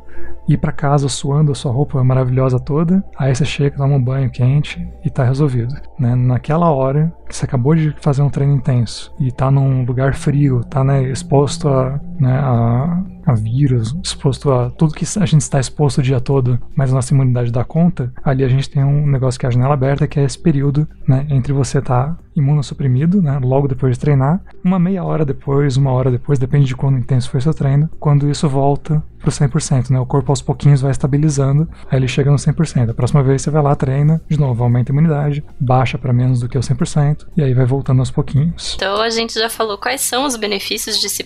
ir 0.48 0.56
para 0.58 0.72
casa 0.72 1.08
suando 1.08 1.52
a 1.52 1.54
sua 1.54 1.72
roupa 1.72 2.02
maravilhosa 2.02 2.58
toda, 2.58 3.04
aí 3.18 3.34
você 3.34 3.44
chega, 3.44 3.76
toma 3.76 3.96
um 3.96 4.02
banho 4.02 4.30
quente 4.30 4.86
e 5.04 5.10
tá 5.10 5.24
resolvido. 5.24 5.74
Né? 5.98 6.14
Naquela 6.14 6.70
hora 6.70 7.12
que 7.28 7.34
você 7.34 7.44
acabou 7.44 7.74
de 7.74 7.94
fazer 8.00 8.22
um 8.22 8.30
treino 8.30 8.54
intenso 8.54 9.12
e 9.18 9.32
tá 9.32 9.50
num 9.50 9.84
lugar 9.84 10.14
frio, 10.14 10.62
tá 10.64 10.84
né, 10.84 11.02
exposto 11.02 11.68
a, 11.68 12.00
né, 12.18 12.38
a 12.38 13.02
a 13.26 13.34
vírus, 13.34 13.94
exposto 14.02 14.52
a 14.52 14.70
tudo 14.70 14.94
que 14.94 15.04
a 15.18 15.26
gente 15.26 15.40
está 15.40 15.58
exposto 15.58 15.98
o 15.98 16.02
dia 16.02 16.20
todo, 16.20 16.60
mas 16.76 16.92
a 16.92 16.94
nossa 16.94 17.12
imunidade 17.12 17.50
dá 17.50 17.64
conta, 17.64 18.12
ali 18.24 18.44
a 18.44 18.48
gente 18.48 18.70
tem 18.70 18.84
um 18.84 19.04
negócio 19.04 19.38
que 19.38 19.44
é 19.44 19.48
a 19.48 19.52
janela 19.52 19.74
aberta, 19.74 20.06
que 20.06 20.20
é 20.20 20.24
esse 20.24 20.38
período, 20.38 20.86
né, 21.08 21.26
entre 21.28 21.52
você 21.52 21.82
tá 21.82 22.16
imunossuprimido, 22.36 23.20
né, 23.20 23.40
logo 23.42 23.66
depois 23.66 23.94
de 23.94 23.98
treinar, 23.98 24.40
uma 24.62 24.78
meia 24.78 25.02
hora 25.02 25.24
depois, 25.24 25.76
uma 25.76 25.90
hora 25.90 26.10
depois, 26.10 26.38
depende 26.38 26.66
de 26.66 26.76
quando 26.76 26.98
intenso 26.98 27.28
foi 27.28 27.40
seu 27.40 27.52
treino, 27.52 27.90
quando 27.98 28.30
isso 28.30 28.48
volta 28.48 28.65
volta 28.66 29.02
pro 29.26 29.32
100%, 29.32 29.90
né, 29.90 29.98
o 29.98 30.06
corpo 30.06 30.30
aos 30.30 30.42
pouquinhos 30.42 30.80
vai 30.80 30.90
estabilizando, 30.90 31.68
aí 31.90 31.98
ele 31.98 32.08
chega 32.08 32.30
no 32.30 32.36
100%. 32.36 32.90
A 32.90 32.94
próxima 32.94 33.22
vez 33.22 33.42
você 33.42 33.50
vai 33.50 33.62
lá, 33.62 33.74
treina, 33.74 34.20
de 34.28 34.38
novo, 34.38 34.62
aumenta 34.62 34.92
a 34.92 34.94
imunidade, 34.94 35.44
baixa 35.58 35.98
para 35.98 36.12
menos 36.12 36.40
do 36.40 36.48
que 36.48 36.56
o 36.56 36.60
100%, 36.60 37.26
e 37.36 37.42
aí 37.42 37.54
vai 37.54 37.66
voltando 37.66 38.00
aos 38.00 38.10
pouquinhos. 38.10 38.74
Então 38.76 39.00
a 39.00 39.10
gente 39.10 39.34
já 39.34 39.50
falou 39.50 39.78
quais 39.78 40.00
são 40.00 40.24
os 40.24 40.36
benefícios 40.36 41.00
de 41.00 41.08
se, 41.08 41.24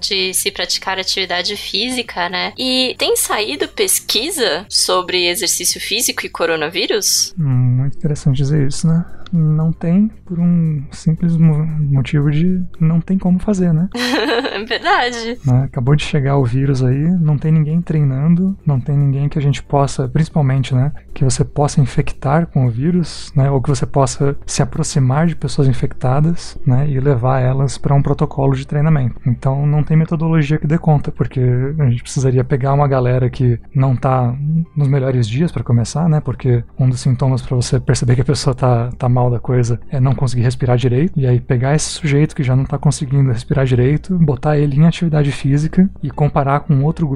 de 0.00 0.34
se 0.34 0.50
praticar 0.50 0.98
atividade 0.98 1.26
atividade 1.26 1.56
física, 1.56 2.28
né? 2.28 2.52
E 2.56 2.94
tem 2.98 3.16
saído 3.16 3.68
pesquisa 3.68 4.66
sobre 4.68 5.28
exercício 5.28 5.80
físico 5.80 6.24
e 6.24 6.28
coronavírus? 6.28 7.34
Hum, 7.38 7.76
muito 7.80 7.96
interessante 7.96 8.36
dizer 8.36 8.66
isso, 8.66 8.86
né? 8.86 9.04
Não 9.32 9.72
tem 9.72 10.08
por 10.24 10.38
um 10.38 10.84
simples 10.92 11.36
motivo 11.36 12.30
de 12.30 12.62
não 12.80 13.00
tem 13.00 13.18
como 13.18 13.38
fazer, 13.38 13.72
né? 13.72 13.88
É 14.56 14.64
verdade. 14.64 15.38
Né? 15.44 15.64
Acabou 15.64 15.94
de 15.94 16.02
chegar 16.02 16.38
o 16.38 16.44
vírus 16.44 16.82
aí, 16.82 17.10
não 17.20 17.35
tem 17.36 17.52
ninguém 17.52 17.80
treinando, 17.80 18.56
não 18.64 18.80
tem 18.80 18.96
ninguém 18.96 19.28
que 19.28 19.38
a 19.38 19.42
gente 19.42 19.62
possa, 19.62 20.08
principalmente, 20.08 20.74
né, 20.74 20.92
que 21.14 21.24
você 21.24 21.44
possa 21.44 21.80
infectar 21.80 22.46
com 22.46 22.66
o 22.66 22.70
vírus, 22.70 23.32
né, 23.34 23.50
ou 23.50 23.60
que 23.60 23.68
você 23.68 23.86
possa 23.86 24.36
se 24.46 24.62
aproximar 24.62 25.26
de 25.26 25.36
pessoas 25.36 25.68
infectadas, 25.68 26.58
né, 26.66 26.88
e 26.88 26.98
levar 27.00 27.40
elas 27.40 27.78
para 27.78 27.94
um 27.94 28.02
protocolo 28.02 28.54
de 28.54 28.66
treinamento. 28.66 29.20
Então 29.26 29.66
não 29.66 29.82
tem 29.82 29.96
metodologia 29.96 30.58
que 30.58 30.66
dê 30.66 30.78
conta, 30.78 31.10
porque 31.10 31.40
a 31.78 31.90
gente 31.90 32.02
precisaria 32.02 32.44
pegar 32.44 32.72
uma 32.72 32.88
galera 32.88 33.28
que 33.28 33.58
não 33.74 33.96
tá 33.96 34.34
nos 34.76 34.88
melhores 34.88 35.28
dias 35.28 35.50
para 35.50 35.64
começar, 35.64 36.08
né, 36.08 36.20
porque 36.20 36.62
um 36.78 36.88
dos 36.88 37.00
sintomas 37.00 37.42
para 37.42 37.56
você 37.56 37.80
perceber 37.80 38.14
que 38.14 38.22
a 38.22 38.24
pessoa 38.24 38.54
tá, 38.54 38.90
tá 38.96 39.08
mal 39.08 39.30
da 39.30 39.38
coisa 39.38 39.80
é 39.90 39.98
não 39.98 40.14
conseguir 40.14 40.42
respirar 40.42 40.76
direito, 40.76 41.18
e 41.18 41.26
aí 41.26 41.40
pegar 41.40 41.74
esse 41.74 41.88
sujeito 41.88 42.34
que 42.34 42.42
já 42.42 42.54
não 42.54 42.64
tá 42.64 42.78
conseguindo 42.78 43.30
respirar 43.30 43.64
direito, 43.64 44.18
botar 44.18 44.58
ele 44.58 44.76
em 44.76 44.86
atividade 44.86 45.32
física 45.32 45.88
e 46.02 46.10
comparar 46.10 46.60
com 46.60 46.82
outro 46.82 47.06
grupo 47.06 47.15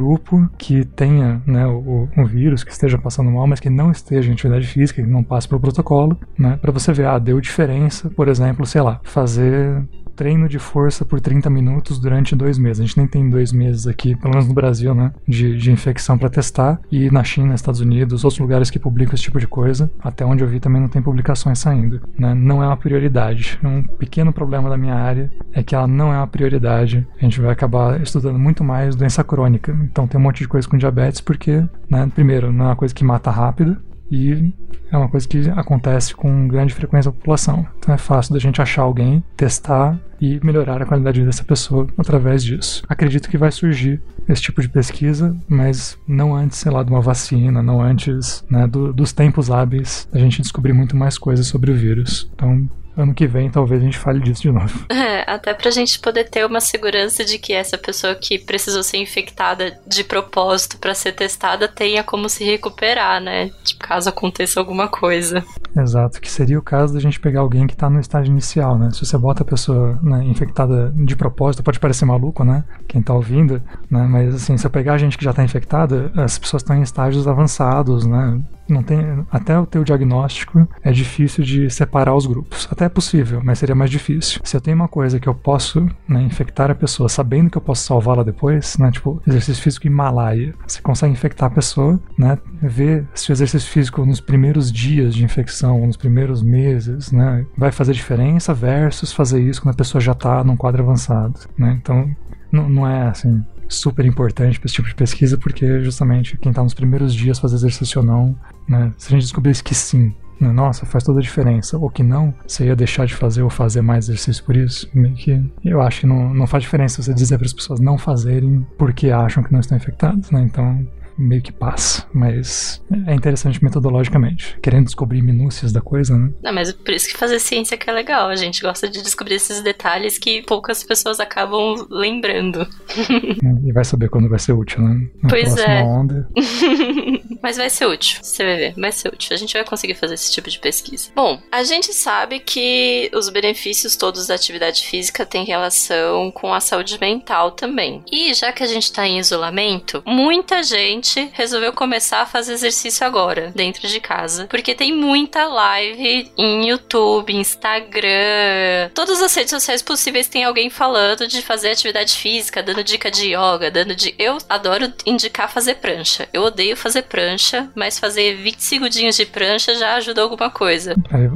que 0.58 0.84
tenha 0.84 1.42
né, 1.46 1.66
o, 1.66 2.08
o 2.16 2.26
vírus, 2.26 2.64
que 2.64 2.72
esteja 2.72 2.98
passando 2.98 3.30
mal, 3.30 3.46
mas 3.46 3.60
que 3.60 3.70
não 3.70 3.90
esteja 3.90 4.30
em 4.30 4.32
atividade 4.32 4.66
física, 4.66 5.02
que 5.02 5.08
não 5.08 5.22
passe 5.22 5.48
pelo 5.48 5.60
protocolo, 5.60 6.18
né, 6.38 6.58
para 6.60 6.72
você 6.72 6.92
ver, 6.92 7.06
ah, 7.06 7.18
deu 7.18 7.40
diferença, 7.40 8.10
por 8.10 8.28
exemplo, 8.28 8.64
sei 8.66 8.82
lá, 8.82 9.00
fazer 9.02 9.82
treino 10.20 10.46
de 10.46 10.58
força 10.58 11.02
por 11.02 11.18
30 11.18 11.48
minutos 11.48 11.98
durante 11.98 12.36
dois 12.36 12.58
meses. 12.58 12.80
A 12.80 12.84
gente 12.84 12.98
nem 12.98 13.06
tem 13.06 13.30
dois 13.30 13.54
meses 13.54 13.86
aqui, 13.86 14.14
pelo 14.14 14.34
menos 14.34 14.46
no 14.46 14.52
Brasil, 14.52 14.94
né? 14.94 15.12
De, 15.26 15.56
de 15.56 15.72
infecção 15.72 16.18
para 16.18 16.28
testar. 16.28 16.78
E 16.92 17.10
na 17.10 17.24
China, 17.24 17.54
Estados 17.54 17.80
Unidos, 17.80 18.22
outros 18.22 18.38
lugares 18.38 18.68
que 18.68 18.78
publicam 18.78 19.14
esse 19.14 19.22
tipo 19.22 19.40
de 19.40 19.46
coisa, 19.46 19.90
até 19.98 20.22
onde 20.22 20.44
eu 20.44 20.48
vi 20.48 20.60
também 20.60 20.78
não 20.78 20.90
tem 20.90 21.00
publicações 21.00 21.58
saindo. 21.58 22.02
Né? 22.18 22.34
Não 22.34 22.62
é 22.62 22.66
uma 22.66 22.76
prioridade. 22.76 23.58
Um 23.64 23.82
pequeno 23.82 24.30
problema 24.30 24.68
da 24.68 24.76
minha 24.76 24.94
área 24.94 25.32
é 25.54 25.62
que 25.62 25.74
ela 25.74 25.86
não 25.86 26.12
é 26.12 26.18
uma 26.18 26.26
prioridade. 26.26 27.08
A 27.18 27.24
gente 27.24 27.40
vai 27.40 27.50
acabar 27.50 27.98
estudando 28.02 28.38
muito 28.38 28.62
mais 28.62 28.94
doença 28.94 29.24
crônica. 29.24 29.74
Então 29.90 30.06
tem 30.06 30.20
um 30.20 30.22
monte 30.22 30.40
de 30.40 30.48
coisa 30.48 30.68
com 30.68 30.76
diabetes, 30.76 31.22
porque, 31.22 31.64
né, 31.88 32.10
primeiro, 32.14 32.52
não 32.52 32.66
é 32.66 32.68
uma 32.68 32.76
coisa 32.76 32.94
que 32.94 33.02
mata 33.02 33.30
rápido 33.30 33.78
e 34.10 34.52
é 34.90 34.96
uma 34.96 35.08
coisa 35.08 35.26
que 35.26 35.48
acontece 35.50 36.14
com 36.14 36.48
grande 36.48 36.74
frequência 36.74 37.10
na 37.10 37.16
população. 37.16 37.66
Então 37.78 37.94
é 37.94 37.98
fácil 37.98 38.34
da 38.34 38.40
gente 38.40 38.60
achar 38.60 38.82
alguém, 38.82 39.22
testar 39.36 39.98
e 40.20 40.38
melhorar 40.44 40.82
a 40.82 40.86
qualidade 40.86 41.14
de 41.14 41.20
vida 41.20 41.30
dessa 41.30 41.44
pessoa 41.44 41.86
através 41.96 42.42
disso. 42.42 42.82
Acredito 42.88 43.28
que 43.30 43.38
vai 43.38 43.50
surgir 43.50 44.02
esse 44.28 44.42
tipo 44.42 44.60
de 44.60 44.68
pesquisa, 44.68 45.34
mas 45.48 45.96
não 46.06 46.34
antes, 46.34 46.58
sei 46.58 46.70
lá, 46.70 46.82
de 46.82 46.90
uma 46.90 47.00
vacina, 47.00 47.62
não 47.62 47.80
antes 47.80 48.44
né, 48.50 48.66
do, 48.66 48.92
dos 48.92 49.12
tempos 49.12 49.50
hábeis 49.50 50.08
a 50.12 50.18
gente 50.18 50.42
descobrir 50.42 50.72
muito 50.72 50.96
mais 50.96 51.16
coisas 51.16 51.46
sobre 51.46 51.70
o 51.70 51.76
vírus. 51.76 52.30
Então 52.34 52.68
ano 52.96 53.14
que 53.14 53.26
vem 53.26 53.50
talvez 53.50 53.80
a 53.80 53.84
gente 53.84 53.98
fale 53.98 54.20
disso 54.20 54.42
de 54.42 54.52
novo. 54.52 54.86
É, 55.10 55.24
até 55.26 55.54
pra 55.54 55.70
gente 55.70 55.98
poder 55.98 56.28
ter 56.28 56.44
uma 56.44 56.60
segurança 56.60 57.24
de 57.24 57.38
que 57.38 57.52
essa 57.52 57.76
pessoa 57.76 58.14
que 58.14 58.38
precisou 58.38 58.82
ser 58.82 58.98
infectada 58.98 59.76
de 59.86 60.04
propósito 60.04 60.78
para 60.78 60.94
ser 60.94 61.12
testada 61.12 61.66
tenha 61.66 62.04
como 62.04 62.28
se 62.28 62.44
recuperar, 62.44 63.20
né? 63.20 63.50
Tipo, 63.64 63.80
caso 63.86 64.08
aconteça 64.08 64.60
alguma 64.60 64.88
coisa. 64.88 65.42
Exato, 65.76 66.20
que 66.20 66.30
seria 66.30 66.58
o 66.58 66.62
caso 66.62 66.94
da 66.94 67.00
gente 67.00 67.18
pegar 67.18 67.40
alguém 67.40 67.66
que 67.66 67.76
tá 67.76 67.88
no 67.88 67.98
estágio 67.98 68.30
inicial, 68.30 68.78
né? 68.78 68.90
Se 68.92 69.04
você 69.04 69.16
bota 69.16 69.42
a 69.42 69.46
pessoa 69.46 69.98
né, 70.02 70.22
infectada 70.24 70.92
de 70.94 71.16
propósito, 71.16 71.62
pode 71.62 71.80
parecer 71.80 72.04
maluco, 72.04 72.44
né? 72.44 72.64
Quem 72.86 73.02
tá 73.02 73.14
ouvindo, 73.14 73.62
né? 73.90 74.06
Mas 74.08 74.34
assim, 74.34 74.56
se 74.56 74.66
eu 74.66 74.70
pegar 74.70 74.94
a 74.94 74.98
gente 74.98 75.16
que 75.16 75.24
já 75.24 75.32
tá 75.32 75.42
infectada, 75.42 76.12
as 76.16 76.38
pessoas 76.38 76.62
estão 76.62 76.76
em 76.76 76.82
estágios 76.82 77.26
avançados, 77.26 78.06
né? 78.06 78.40
Não 78.72 78.82
tem 78.82 79.24
até 79.30 79.58
o 79.58 79.66
teu 79.66 79.84
diagnóstico 79.84 80.68
é 80.82 80.92
difícil 80.92 81.44
de 81.44 81.70
separar 81.70 82.14
os 82.14 82.26
grupos. 82.26 82.68
Até 82.70 82.86
é 82.86 82.88
possível, 82.88 83.40
mas 83.42 83.58
seria 83.58 83.74
mais 83.74 83.90
difícil. 83.90 84.40
Se 84.44 84.56
eu 84.56 84.60
tenho 84.60 84.76
uma 84.76 84.88
coisa 84.88 85.18
que 85.20 85.28
eu 85.28 85.34
posso 85.34 85.86
né, 86.08 86.22
infectar 86.22 86.70
a 86.70 86.74
pessoa 86.74 87.08
sabendo 87.08 87.50
que 87.50 87.58
eu 87.58 87.62
posso 87.62 87.84
salvá-la 87.84 88.22
depois, 88.22 88.76
né, 88.78 88.90
tipo 88.90 89.22
exercício 89.26 89.62
físico 89.62 89.86
Himalaia, 89.86 90.54
você 90.66 90.80
consegue 90.80 91.12
infectar 91.12 91.50
a 91.50 91.54
pessoa, 91.54 92.00
né, 92.18 92.38
ver 92.62 93.06
se 93.14 93.30
o 93.30 93.32
exercício 93.32 93.70
físico 93.70 94.04
nos 94.04 94.20
primeiros 94.20 94.72
dias 94.72 95.14
de 95.14 95.24
infecção, 95.24 95.86
nos 95.86 95.96
primeiros 95.96 96.42
meses, 96.42 97.12
né, 97.12 97.44
vai 97.56 97.72
fazer 97.72 97.92
diferença 97.92 98.54
versus 98.54 99.12
fazer 99.12 99.40
isso 99.40 99.62
quando 99.62 99.74
a 99.74 99.78
pessoa 99.78 100.00
já 100.00 100.12
está 100.12 100.42
num 100.44 100.56
quadro 100.56 100.82
avançado, 100.82 101.40
né? 101.56 101.78
Então 101.80 102.10
não, 102.52 102.68
não 102.68 102.88
é 102.88 103.08
assim 103.08 103.42
super 103.70 104.04
importante 104.04 104.58
para 104.58 104.66
esse 104.66 104.74
tipo 104.74 104.88
de 104.88 104.94
pesquisa, 104.94 105.38
porque 105.38 105.80
justamente 105.82 106.36
quem 106.36 106.50
está 106.50 106.62
nos 106.62 106.74
primeiros 106.74 107.14
dias 107.14 107.38
faz 107.38 107.52
exercício 107.52 108.00
ou 108.00 108.06
não, 108.06 108.36
né? 108.68 108.92
Se 108.98 109.08
a 109.08 109.10
gente 109.12 109.22
descobrisse 109.22 109.62
que 109.62 109.74
sim, 109.74 110.12
né? 110.40 110.50
nossa, 110.50 110.84
faz 110.84 111.04
toda 111.04 111.20
a 111.20 111.22
diferença, 111.22 111.78
ou 111.78 111.88
que 111.88 112.02
não, 112.02 112.34
você 112.46 112.66
ia 112.66 112.76
deixar 112.76 113.06
de 113.06 113.14
fazer 113.14 113.42
ou 113.42 113.50
fazer 113.50 113.80
mais 113.80 114.06
exercício 114.06 114.44
por 114.44 114.56
isso, 114.56 114.90
meio 114.92 115.14
que 115.14 115.42
eu 115.64 115.80
acho 115.80 116.00
que 116.00 116.06
não, 116.06 116.34
não 116.34 116.46
faz 116.46 116.64
diferença 116.64 117.02
você 117.02 117.14
dizer 117.14 117.38
para 117.38 117.46
as 117.46 117.52
pessoas 117.52 117.80
não 117.80 117.96
fazerem 117.96 118.66
porque 118.76 119.10
acham 119.10 119.42
que 119.42 119.52
não 119.52 119.60
estão 119.60 119.76
infectados, 119.76 120.30
né? 120.30 120.42
Então 120.42 120.86
meio 121.20 121.42
que 121.42 121.52
passa, 121.52 122.06
mas 122.12 122.82
é 123.06 123.14
interessante 123.14 123.62
metodologicamente, 123.62 124.58
querendo 124.62 124.86
descobrir 124.86 125.22
minúcias 125.22 125.72
da 125.72 125.80
coisa, 125.80 126.16
né? 126.16 126.32
Não, 126.42 126.52
mas 126.52 126.72
por 126.72 126.92
isso 126.92 127.08
que 127.08 127.16
fazer 127.16 127.38
ciência 127.38 127.76
que 127.76 127.88
é 127.88 127.92
legal, 127.92 128.28
a 128.28 128.36
gente 128.36 128.62
gosta 128.62 128.88
de 128.88 129.02
descobrir 129.02 129.34
esses 129.34 129.62
detalhes 129.62 130.18
que 130.18 130.42
poucas 130.42 130.82
pessoas 130.82 131.20
acabam 131.20 131.86
lembrando. 131.90 132.66
e 133.64 133.72
vai 133.72 133.84
saber 133.84 134.08
quando 134.08 134.28
vai 134.28 134.38
ser 134.38 134.52
útil, 134.52 134.80
né? 134.82 135.08
Na 135.22 135.28
pois 135.28 135.56
é. 135.56 135.82
Onda. 135.82 136.28
mas 137.42 137.56
vai 137.56 137.70
ser 137.70 137.86
útil, 137.86 138.18
você 138.22 138.44
vai 138.44 138.56
ver, 138.56 138.74
vai 138.74 138.92
ser 138.92 139.08
útil. 139.08 139.34
A 139.34 139.36
gente 139.36 139.52
vai 139.52 139.64
conseguir 139.64 139.94
fazer 139.94 140.14
esse 140.14 140.32
tipo 140.32 140.48
de 140.48 140.58
pesquisa. 140.58 141.10
Bom, 141.14 141.40
a 141.52 141.62
gente 141.62 141.92
sabe 141.92 142.40
que 142.40 143.10
os 143.14 143.28
benefícios 143.28 143.96
todos 143.96 144.26
da 144.26 144.34
atividade 144.34 144.84
física 144.86 145.26
têm 145.26 145.44
relação 145.44 146.30
com 146.30 146.52
a 146.52 146.60
saúde 146.60 146.98
mental 147.00 147.50
também. 147.52 148.02
E 148.10 148.32
já 148.34 148.52
que 148.52 148.62
a 148.62 148.66
gente 148.66 148.92
tá 148.92 149.06
em 149.06 149.18
isolamento, 149.18 150.02
muita 150.06 150.62
gente 150.62 151.09
gente 151.10 151.30
resolveu 151.32 151.72
começar 151.72 152.22
a 152.22 152.26
fazer 152.26 152.52
exercício 152.52 153.06
agora, 153.06 153.52
dentro 153.54 153.86
de 153.86 154.00
casa. 154.00 154.46
Porque 154.46 154.74
tem 154.74 154.94
muita 154.94 155.46
live 155.46 156.30
em 156.38 156.68
YouTube, 156.68 157.34
Instagram, 157.34 158.90
todas 158.94 159.20
as 159.20 159.34
redes 159.34 159.50
sociais 159.50 159.82
possíveis 159.82 160.28
tem 160.28 160.44
alguém 160.44 160.70
falando 160.70 161.26
de 161.26 161.42
fazer 161.42 161.70
atividade 161.70 162.16
física, 162.16 162.62
dando 162.62 162.84
dica 162.84 163.10
de 163.10 163.34
yoga, 163.34 163.70
dando 163.70 163.94
de. 163.94 164.14
Eu 164.18 164.38
adoro 164.48 164.92
indicar 165.04 165.50
fazer 165.50 165.76
prancha. 165.76 166.28
Eu 166.32 166.42
odeio 166.42 166.76
fazer 166.76 167.02
prancha, 167.02 167.68
mas 167.74 167.98
fazer 167.98 168.36
20 168.36 168.62
segundinhos 168.62 169.16
de 169.16 169.26
prancha 169.26 169.74
já 169.74 169.94
ajuda 169.94 170.22
alguma 170.22 170.50
coisa. 170.50 170.94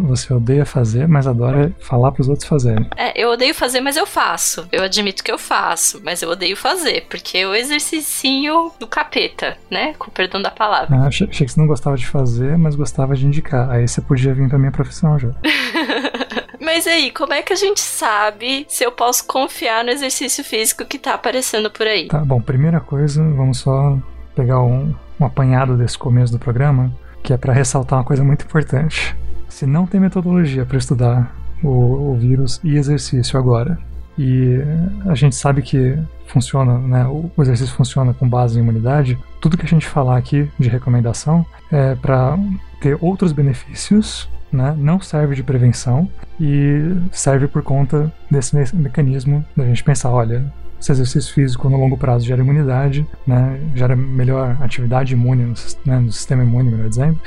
Você 0.08 0.32
odeia 0.32 0.64
fazer, 0.64 1.08
mas 1.08 1.26
adora 1.26 1.74
falar 1.80 2.12
pros 2.12 2.28
outros 2.28 2.48
fazerem. 2.48 2.88
É, 2.96 3.20
eu 3.20 3.30
odeio 3.30 3.54
fazer, 3.54 3.80
mas 3.80 3.96
eu 3.96 4.06
faço. 4.06 4.68
Eu 4.70 4.82
admito 4.82 5.24
que 5.24 5.32
eu 5.32 5.38
faço, 5.38 6.00
mas 6.04 6.22
eu 6.22 6.30
odeio 6.30 6.56
fazer, 6.56 7.06
porque 7.08 7.38
é 7.38 7.46
o 7.46 7.54
exercício 7.54 8.72
do 8.78 8.86
capeta 8.86 9.53
né? 9.70 9.94
Com 9.98 10.10
perdão 10.10 10.40
da 10.40 10.50
palavra. 10.50 10.96
Ah, 10.96 11.06
achei, 11.06 11.26
achei 11.28 11.46
que 11.46 11.52
você 11.52 11.60
não 11.60 11.66
gostava 11.66 11.96
de 11.96 12.06
fazer, 12.06 12.56
mas 12.58 12.74
gostava 12.74 13.14
de 13.14 13.26
indicar. 13.26 13.70
Aí 13.70 13.86
você 13.86 14.00
podia 14.00 14.34
vir 14.34 14.48
pra 14.48 14.58
minha 14.58 14.72
profissão 14.72 15.18
já. 15.18 15.30
Mas 16.60 16.86
aí, 16.86 17.10
como 17.10 17.34
é 17.34 17.42
que 17.42 17.52
a 17.52 17.56
gente 17.56 17.80
sabe 17.80 18.64
se 18.68 18.82
eu 18.82 18.90
posso 18.90 19.26
confiar 19.26 19.84
no 19.84 19.90
exercício 19.90 20.42
físico 20.42 20.84
que 20.86 20.98
tá 20.98 21.12
aparecendo 21.12 21.70
por 21.70 21.86
aí? 21.86 22.08
Tá 22.08 22.24
bom, 22.24 22.40
primeira 22.40 22.80
coisa, 22.80 23.22
vamos 23.22 23.58
só 23.58 23.98
pegar 24.34 24.62
um, 24.62 24.94
um 25.20 25.26
apanhado 25.26 25.76
desse 25.76 25.98
começo 25.98 26.32
do 26.32 26.38
programa, 26.38 26.90
que 27.22 27.34
é 27.34 27.36
para 27.36 27.52
ressaltar 27.52 27.98
uma 27.98 28.04
coisa 28.04 28.24
muito 28.24 28.46
importante. 28.46 29.14
Se 29.48 29.66
não 29.66 29.86
tem 29.86 30.00
metodologia 30.00 30.64
para 30.64 30.78
estudar 30.78 31.36
o, 31.62 32.12
o 32.12 32.16
vírus 32.16 32.60
e 32.64 32.76
exercício 32.76 33.38
agora, 33.38 33.78
e 34.18 34.58
a 35.06 35.14
gente 35.14 35.34
sabe 35.34 35.62
que 35.62 35.98
funciona, 36.26 36.78
né, 36.78 37.06
o 37.06 37.30
exercício 37.40 37.74
funciona 37.74 38.14
com 38.14 38.28
base 38.28 38.58
em 38.58 38.62
imunidade, 38.62 39.18
tudo 39.40 39.56
que 39.56 39.64
a 39.64 39.68
gente 39.68 39.86
falar 39.86 40.16
aqui 40.16 40.50
de 40.58 40.68
recomendação 40.68 41.44
é 41.70 41.94
para 41.94 42.38
ter 42.80 42.96
outros 43.00 43.32
benefícios, 43.32 44.28
né, 44.50 44.74
não 44.76 45.00
serve 45.00 45.34
de 45.34 45.42
prevenção 45.42 46.08
e 46.40 46.96
serve 47.12 47.48
por 47.48 47.62
conta 47.62 48.12
desse 48.30 48.56
mecanismo 48.74 49.44
da 49.56 49.64
gente 49.64 49.82
pensar, 49.82 50.10
olha, 50.10 50.44
esse 50.84 50.92
exercício 50.92 51.32
físico 51.32 51.68
no 51.68 51.78
longo 51.78 51.96
prazo 51.96 52.26
gera 52.26 52.42
imunidade, 52.42 53.06
né, 53.26 53.58
gera 53.74 53.96
melhor 53.96 54.56
atividade 54.60 55.14
imune 55.14 55.44
no, 55.44 55.54
né, 55.84 55.98
no 55.98 56.12
sistema 56.12 56.42
imune, 56.42 56.70
melhor 56.70 56.88
dizendo. 56.88 57.18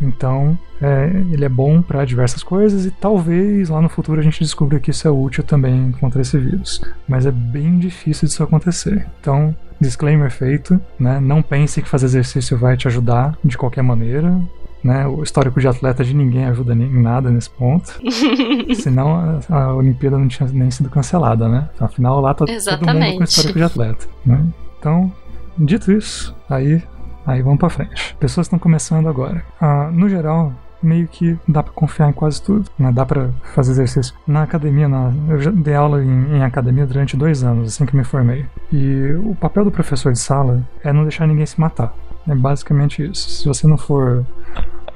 Então, 0.00 0.58
é, 0.80 1.10
ele 1.32 1.44
é 1.44 1.48
bom 1.48 1.80
para 1.80 2.04
diversas 2.04 2.42
coisas 2.42 2.84
e 2.84 2.90
talvez 2.90 3.70
lá 3.70 3.80
no 3.80 3.88
futuro 3.88 4.20
a 4.20 4.22
gente 4.22 4.40
descubra 4.40 4.78
que 4.78 4.90
isso 4.90 5.08
é 5.08 5.10
útil 5.10 5.42
também 5.42 5.92
contra 5.92 6.20
esse 6.20 6.38
vírus. 6.38 6.82
Mas 7.08 7.24
é 7.24 7.30
bem 7.30 7.78
difícil 7.78 8.28
disso 8.28 8.42
acontecer. 8.42 9.06
Então, 9.20 9.56
disclaimer 9.80 10.30
feito, 10.30 10.78
né? 10.98 11.18
Não 11.20 11.42
pense 11.42 11.80
que 11.80 11.88
fazer 11.88 12.06
exercício 12.06 12.58
vai 12.58 12.76
te 12.76 12.86
ajudar 12.86 13.36
de 13.42 13.56
qualquer 13.56 13.82
maneira. 13.82 14.38
Né? 14.84 15.06
O 15.06 15.22
histórico 15.22 15.60
de 15.60 15.66
atleta 15.66 16.04
de 16.04 16.14
ninguém 16.14 16.44
ajuda 16.44 16.72
em 16.72 17.02
nada 17.02 17.30
nesse 17.30 17.50
ponto. 17.50 17.98
Senão 18.74 19.40
a, 19.48 19.54
a, 19.54 19.74
Olimpíada 19.74 20.16
não 20.18 20.28
tinha 20.28 20.48
nem 20.52 20.70
sido 20.70 20.88
cancelada, 20.88 21.48
né? 21.48 21.68
Afinal, 21.80 22.20
lá 22.20 22.34
tá 22.34 22.44
Exatamente. 22.48 22.86
todo 22.86 23.02
mundo 23.02 23.18
com 23.18 23.24
histórico 23.24 23.58
de 23.58 23.64
atleta. 23.64 24.06
Né? 24.24 24.46
Então, 24.78 25.12
dito 25.58 25.90
isso, 25.90 26.36
aí, 26.48 26.82
aí 27.26 27.42
vamos 27.42 27.58
para 27.58 27.68
frente. 27.68 28.16
Pessoas 28.20 28.46
estão 28.46 28.58
começando 28.58 29.08
agora. 29.08 29.44
Ah, 29.60 29.90
no 29.92 30.08
geral, 30.08 30.52
meio 30.82 31.08
que 31.08 31.38
dá 31.46 31.62
para 31.62 31.72
confiar 31.72 32.08
em 32.08 32.12
quase 32.12 32.40
tudo, 32.40 32.70
né? 32.78 32.92
Dá 32.92 33.04
para 33.04 33.30
fazer 33.54 33.72
exercício. 33.72 34.14
Na 34.26 34.42
academia, 34.42 34.88
na, 34.88 35.12
eu 35.28 35.40
já 35.40 35.50
dei 35.50 35.74
aula 35.74 36.02
em, 36.02 36.36
em, 36.36 36.42
academia 36.42 36.86
durante 36.86 37.16
dois 37.16 37.42
anos, 37.42 37.68
assim 37.68 37.86
que 37.86 37.96
me 37.96 38.04
formei. 38.04 38.46
E 38.72 39.12
o 39.24 39.34
papel 39.34 39.64
do 39.64 39.70
professor 39.70 40.12
de 40.12 40.18
sala 40.18 40.62
é 40.82 40.92
não 40.92 41.02
deixar 41.02 41.26
ninguém 41.26 41.46
se 41.46 41.60
matar. 41.60 41.92
É 42.28 42.34
basicamente 42.34 43.02
isso. 43.04 43.28
Se 43.30 43.46
você 43.46 43.66
não 43.66 43.76
for 43.76 44.26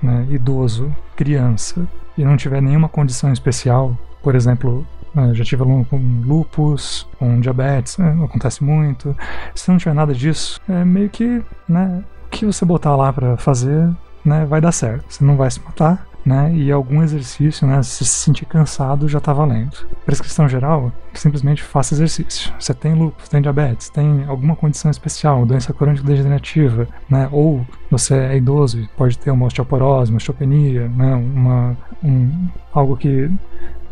né, 0.02 0.26
idoso, 0.30 0.94
criança, 1.16 1.87
e 2.16 2.25
não 2.25 2.37
tiver 2.37 2.60
nenhuma 2.60 2.88
condição 2.88 3.32
especial, 3.32 3.96
por 4.22 4.34
exemplo, 4.34 4.87
né, 5.14 5.32
já 5.34 5.44
tive 5.44 5.62
aluno 5.62 5.84
com 5.84 5.96
lupus, 6.25 7.06
com 7.18 7.40
diabetes, 7.40 7.99
né, 7.99 8.16
acontece 8.25 8.62
muito. 8.62 9.16
Se 9.54 9.70
não 9.70 9.78
tiver 9.78 9.94
nada 9.94 10.14
disso, 10.14 10.60
é 10.68 10.84
meio 10.84 11.08
que, 11.08 11.42
né, 11.68 12.02
o 12.26 12.30
que 12.30 12.44
você 12.44 12.64
botar 12.64 12.96
lá 12.96 13.12
para 13.12 13.37
fazer, 13.37 13.88
né, 14.25 14.44
vai 14.44 14.60
dar 14.60 14.72
certo. 14.72 15.04
Você 15.08 15.25
não 15.25 15.37
vai 15.37 15.50
se 15.50 15.60
matar, 15.60 16.06
né? 16.24 16.52
E 16.54 16.70
algum 16.70 17.02
exercício, 17.02 17.66
né? 17.66 17.82
Se 17.82 18.04
se 18.04 18.24
sentir 18.24 18.46
cansado, 18.46 19.08
já 19.08 19.18
está 19.18 19.32
valendo. 19.32 19.76
Prescrição 20.04 20.48
geral, 20.48 20.92
simplesmente 21.14 21.62
faça 21.62 21.94
exercício. 21.94 22.52
Você 22.58 22.74
tem 22.74 22.94
lúpus, 22.94 23.28
tem 23.28 23.40
diabetes, 23.40 23.88
tem 23.88 24.24
alguma 24.26 24.56
condição 24.56 24.90
especial, 24.90 25.44
doença 25.46 25.72
crônica 25.72 26.04
degenerativa, 26.04 26.88
né? 27.08 27.28
Ou 27.32 27.66
você 27.90 28.14
é 28.14 28.36
idoso, 28.36 28.88
pode 28.96 29.18
ter 29.18 29.30
uma 29.30 29.46
osteoporose, 29.46 30.10
uma 30.10 30.18
osteopenia, 30.18 30.88
né? 30.88 31.14
Uma, 31.14 31.76
um, 32.02 32.48
algo 32.72 32.96
que 32.96 33.30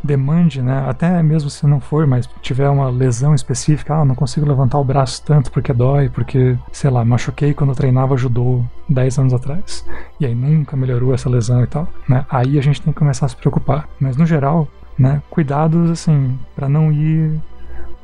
demande, 0.02 0.62
né, 0.62 0.84
até 0.88 1.22
mesmo 1.22 1.50
se 1.50 1.66
não 1.66 1.80
for, 1.80 2.06
mas 2.06 2.28
tiver 2.40 2.68
uma 2.68 2.88
lesão 2.88 3.34
específica, 3.34 3.94
ah, 3.94 4.04
não 4.04 4.14
consigo 4.14 4.46
levantar 4.46 4.78
o 4.78 4.84
braço 4.84 5.22
tanto 5.24 5.50
porque 5.50 5.72
dói, 5.72 6.08
porque, 6.08 6.56
sei 6.72 6.90
lá, 6.90 7.04
machuquei 7.04 7.52
quando 7.54 7.74
treinava 7.74 8.16
judô 8.16 8.64
10 8.88 9.18
anos 9.18 9.34
atrás. 9.34 9.84
E 10.20 10.26
aí 10.26 10.34
nunca 10.34 10.76
melhorou 10.76 11.14
essa 11.14 11.28
lesão 11.28 11.62
e 11.62 11.66
tal, 11.66 11.88
né? 12.08 12.24
Aí 12.30 12.58
a 12.58 12.62
gente 12.62 12.80
tem 12.80 12.92
que 12.92 12.98
começar 12.98 13.26
a 13.26 13.28
se 13.28 13.36
preocupar. 13.36 13.88
Mas 14.00 14.16
no 14.16 14.26
geral, 14.26 14.68
né, 14.98 15.22
cuidados 15.30 15.90
assim, 15.90 16.38
para 16.54 16.68
não 16.68 16.92
ir, 16.92 17.40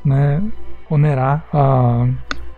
né, 0.03 0.41
onerar 0.89 1.43
a, 1.53 2.07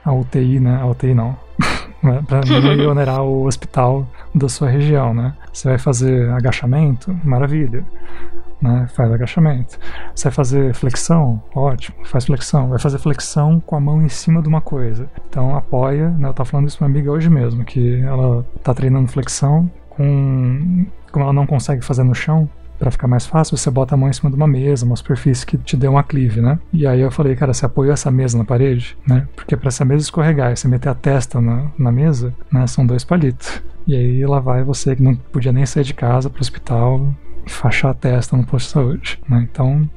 a 0.04 0.14
UTI, 0.14 0.60
né, 0.60 0.80
a 0.82 0.86
UTI 0.86 1.14
não. 1.14 1.36
Né, 2.04 2.24
para 2.28 2.42
não 2.46 2.74
ir 2.74 2.86
onerar 2.86 3.24
o 3.24 3.48
hospital 3.48 4.08
da 4.34 4.48
sua 4.48 4.70
região, 4.70 5.16
né? 5.16 5.34
Você 5.52 5.68
vai 5.68 5.80
fazer 5.80 6.30
agachamento, 6.30 7.12
maravilha 7.24 7.84
né? 8.62 8.88
Faz 8.94 9.12
agachamento. 9.12 9.80
Você 10.14 10.26
vai 10.26 10.34
fazer 10.34 10.74
flexão? 10.74 11.42
Ótimo, 11.54 11.98
faz 12.06 12.26
flexão. 12.26 12.70
Vai 12.70 12.80
fazer 12.80 12.98
flexão 12.98 13.60
com 13.60 13.76
a 13.76 13.80
mão 13.80 14.02
em 14.02 14.10
cima 14.10 14.42
de 14.42 14.48
uma 14.48 14.62
coisa. 14.62 15.10
Então 15.30 15.56
apoia, 15.56 16.10
né? 16.10 16.28
Eu 16.28 16.34
tava 16.34 16.50
falando 16.50 16.68
isso 16.68 16.78
pra 16.78 16.88
uma 16.88 16.94
amiga 16.94 17.12
hoje 17.12 17.30
mesmo, 17.30 17.64
que 17.64 18.02
ela 18.02 18.46
tá 18.64 18.74
treinando 18.74 19.08
flexão 19.08 19.70
com. 19.90 20.86
Como 21.12 21.24
ela 21.24 21.34
não 21.34 21.48
consegue 21.48 21.84
fazer 21.84 22.04
no 22.04 22.14
chão, 22.14 22.50
para 22.78 22.92
ficar 22.92 23.08
mais 23.08 23.26
fácil, 23.26 23.58
você 23.58 23.70
bota 23.72 23.96
a 23.96 23.98
mão 23.98 24.10
em 24.10 24.14
cima 24.14 24.30
de 24.30 24.36
uma 24.36 24.48
mesa, 24.48 24.86
uma 24.86 24.96
superfície 24.96 25.46
que 25.46 25.58
te 25.58 25.76
dê 25.76 25.88
um 25.88 25.98
aclive, 25.98 26.42
né? 26.42 26.60
E 26.72 26.86
aí 26.86 27.02
eu 27.02 27.12
falei, 27.12 27.36
cara, 27.36 27.54
você 27.54 27.66
apoiou 27.66 27.94
essa 27.94 28.12
mesa 28.12 28.38
na 28.38 28.46
parede, 28.46 28.98
né? 29.08 29.28
Porque 29.36 29.58
para 29.58 29.70
essa 29.70 29.84
mesa 29.84 30.04
escorregar 30.04 30.52
e 30.52 30.56
você 30.56 30.68
meter 30.68 30.90
a 30.90 30.96
testa 30.96 31.42
na, 31.42 31.72
na 31.78 31.92
mesa, 31.92 32.34
né, 32.52 32.68
são 32.68 32.86
dois 32.86 33.04
palitos. 33.04 33.62
E 33.88 33.96
aí 33.96 34.26
lá 34.26 34.40
vai 34.40 34.64
você 34.64 34.96
que 34.96 35.02
não 35.02 35.16
podia 35.16 35.52
nem 35.52 35.66
sair 35.66 35.84
de 35.84 35.94
casa 35.94 36.30
para 36.30 36.40
o 36.40 36.42
hospital, 36.42 37.08
fachar 37.48 37.92
a 37.92 37.94
testa 37.94 38.36
no 38.36 38.46
posto 38.46 38.68
de 38.68 38.74
saúde. 38.74 39.20
Né? 39.28 39.48
Então, 39.52 39.90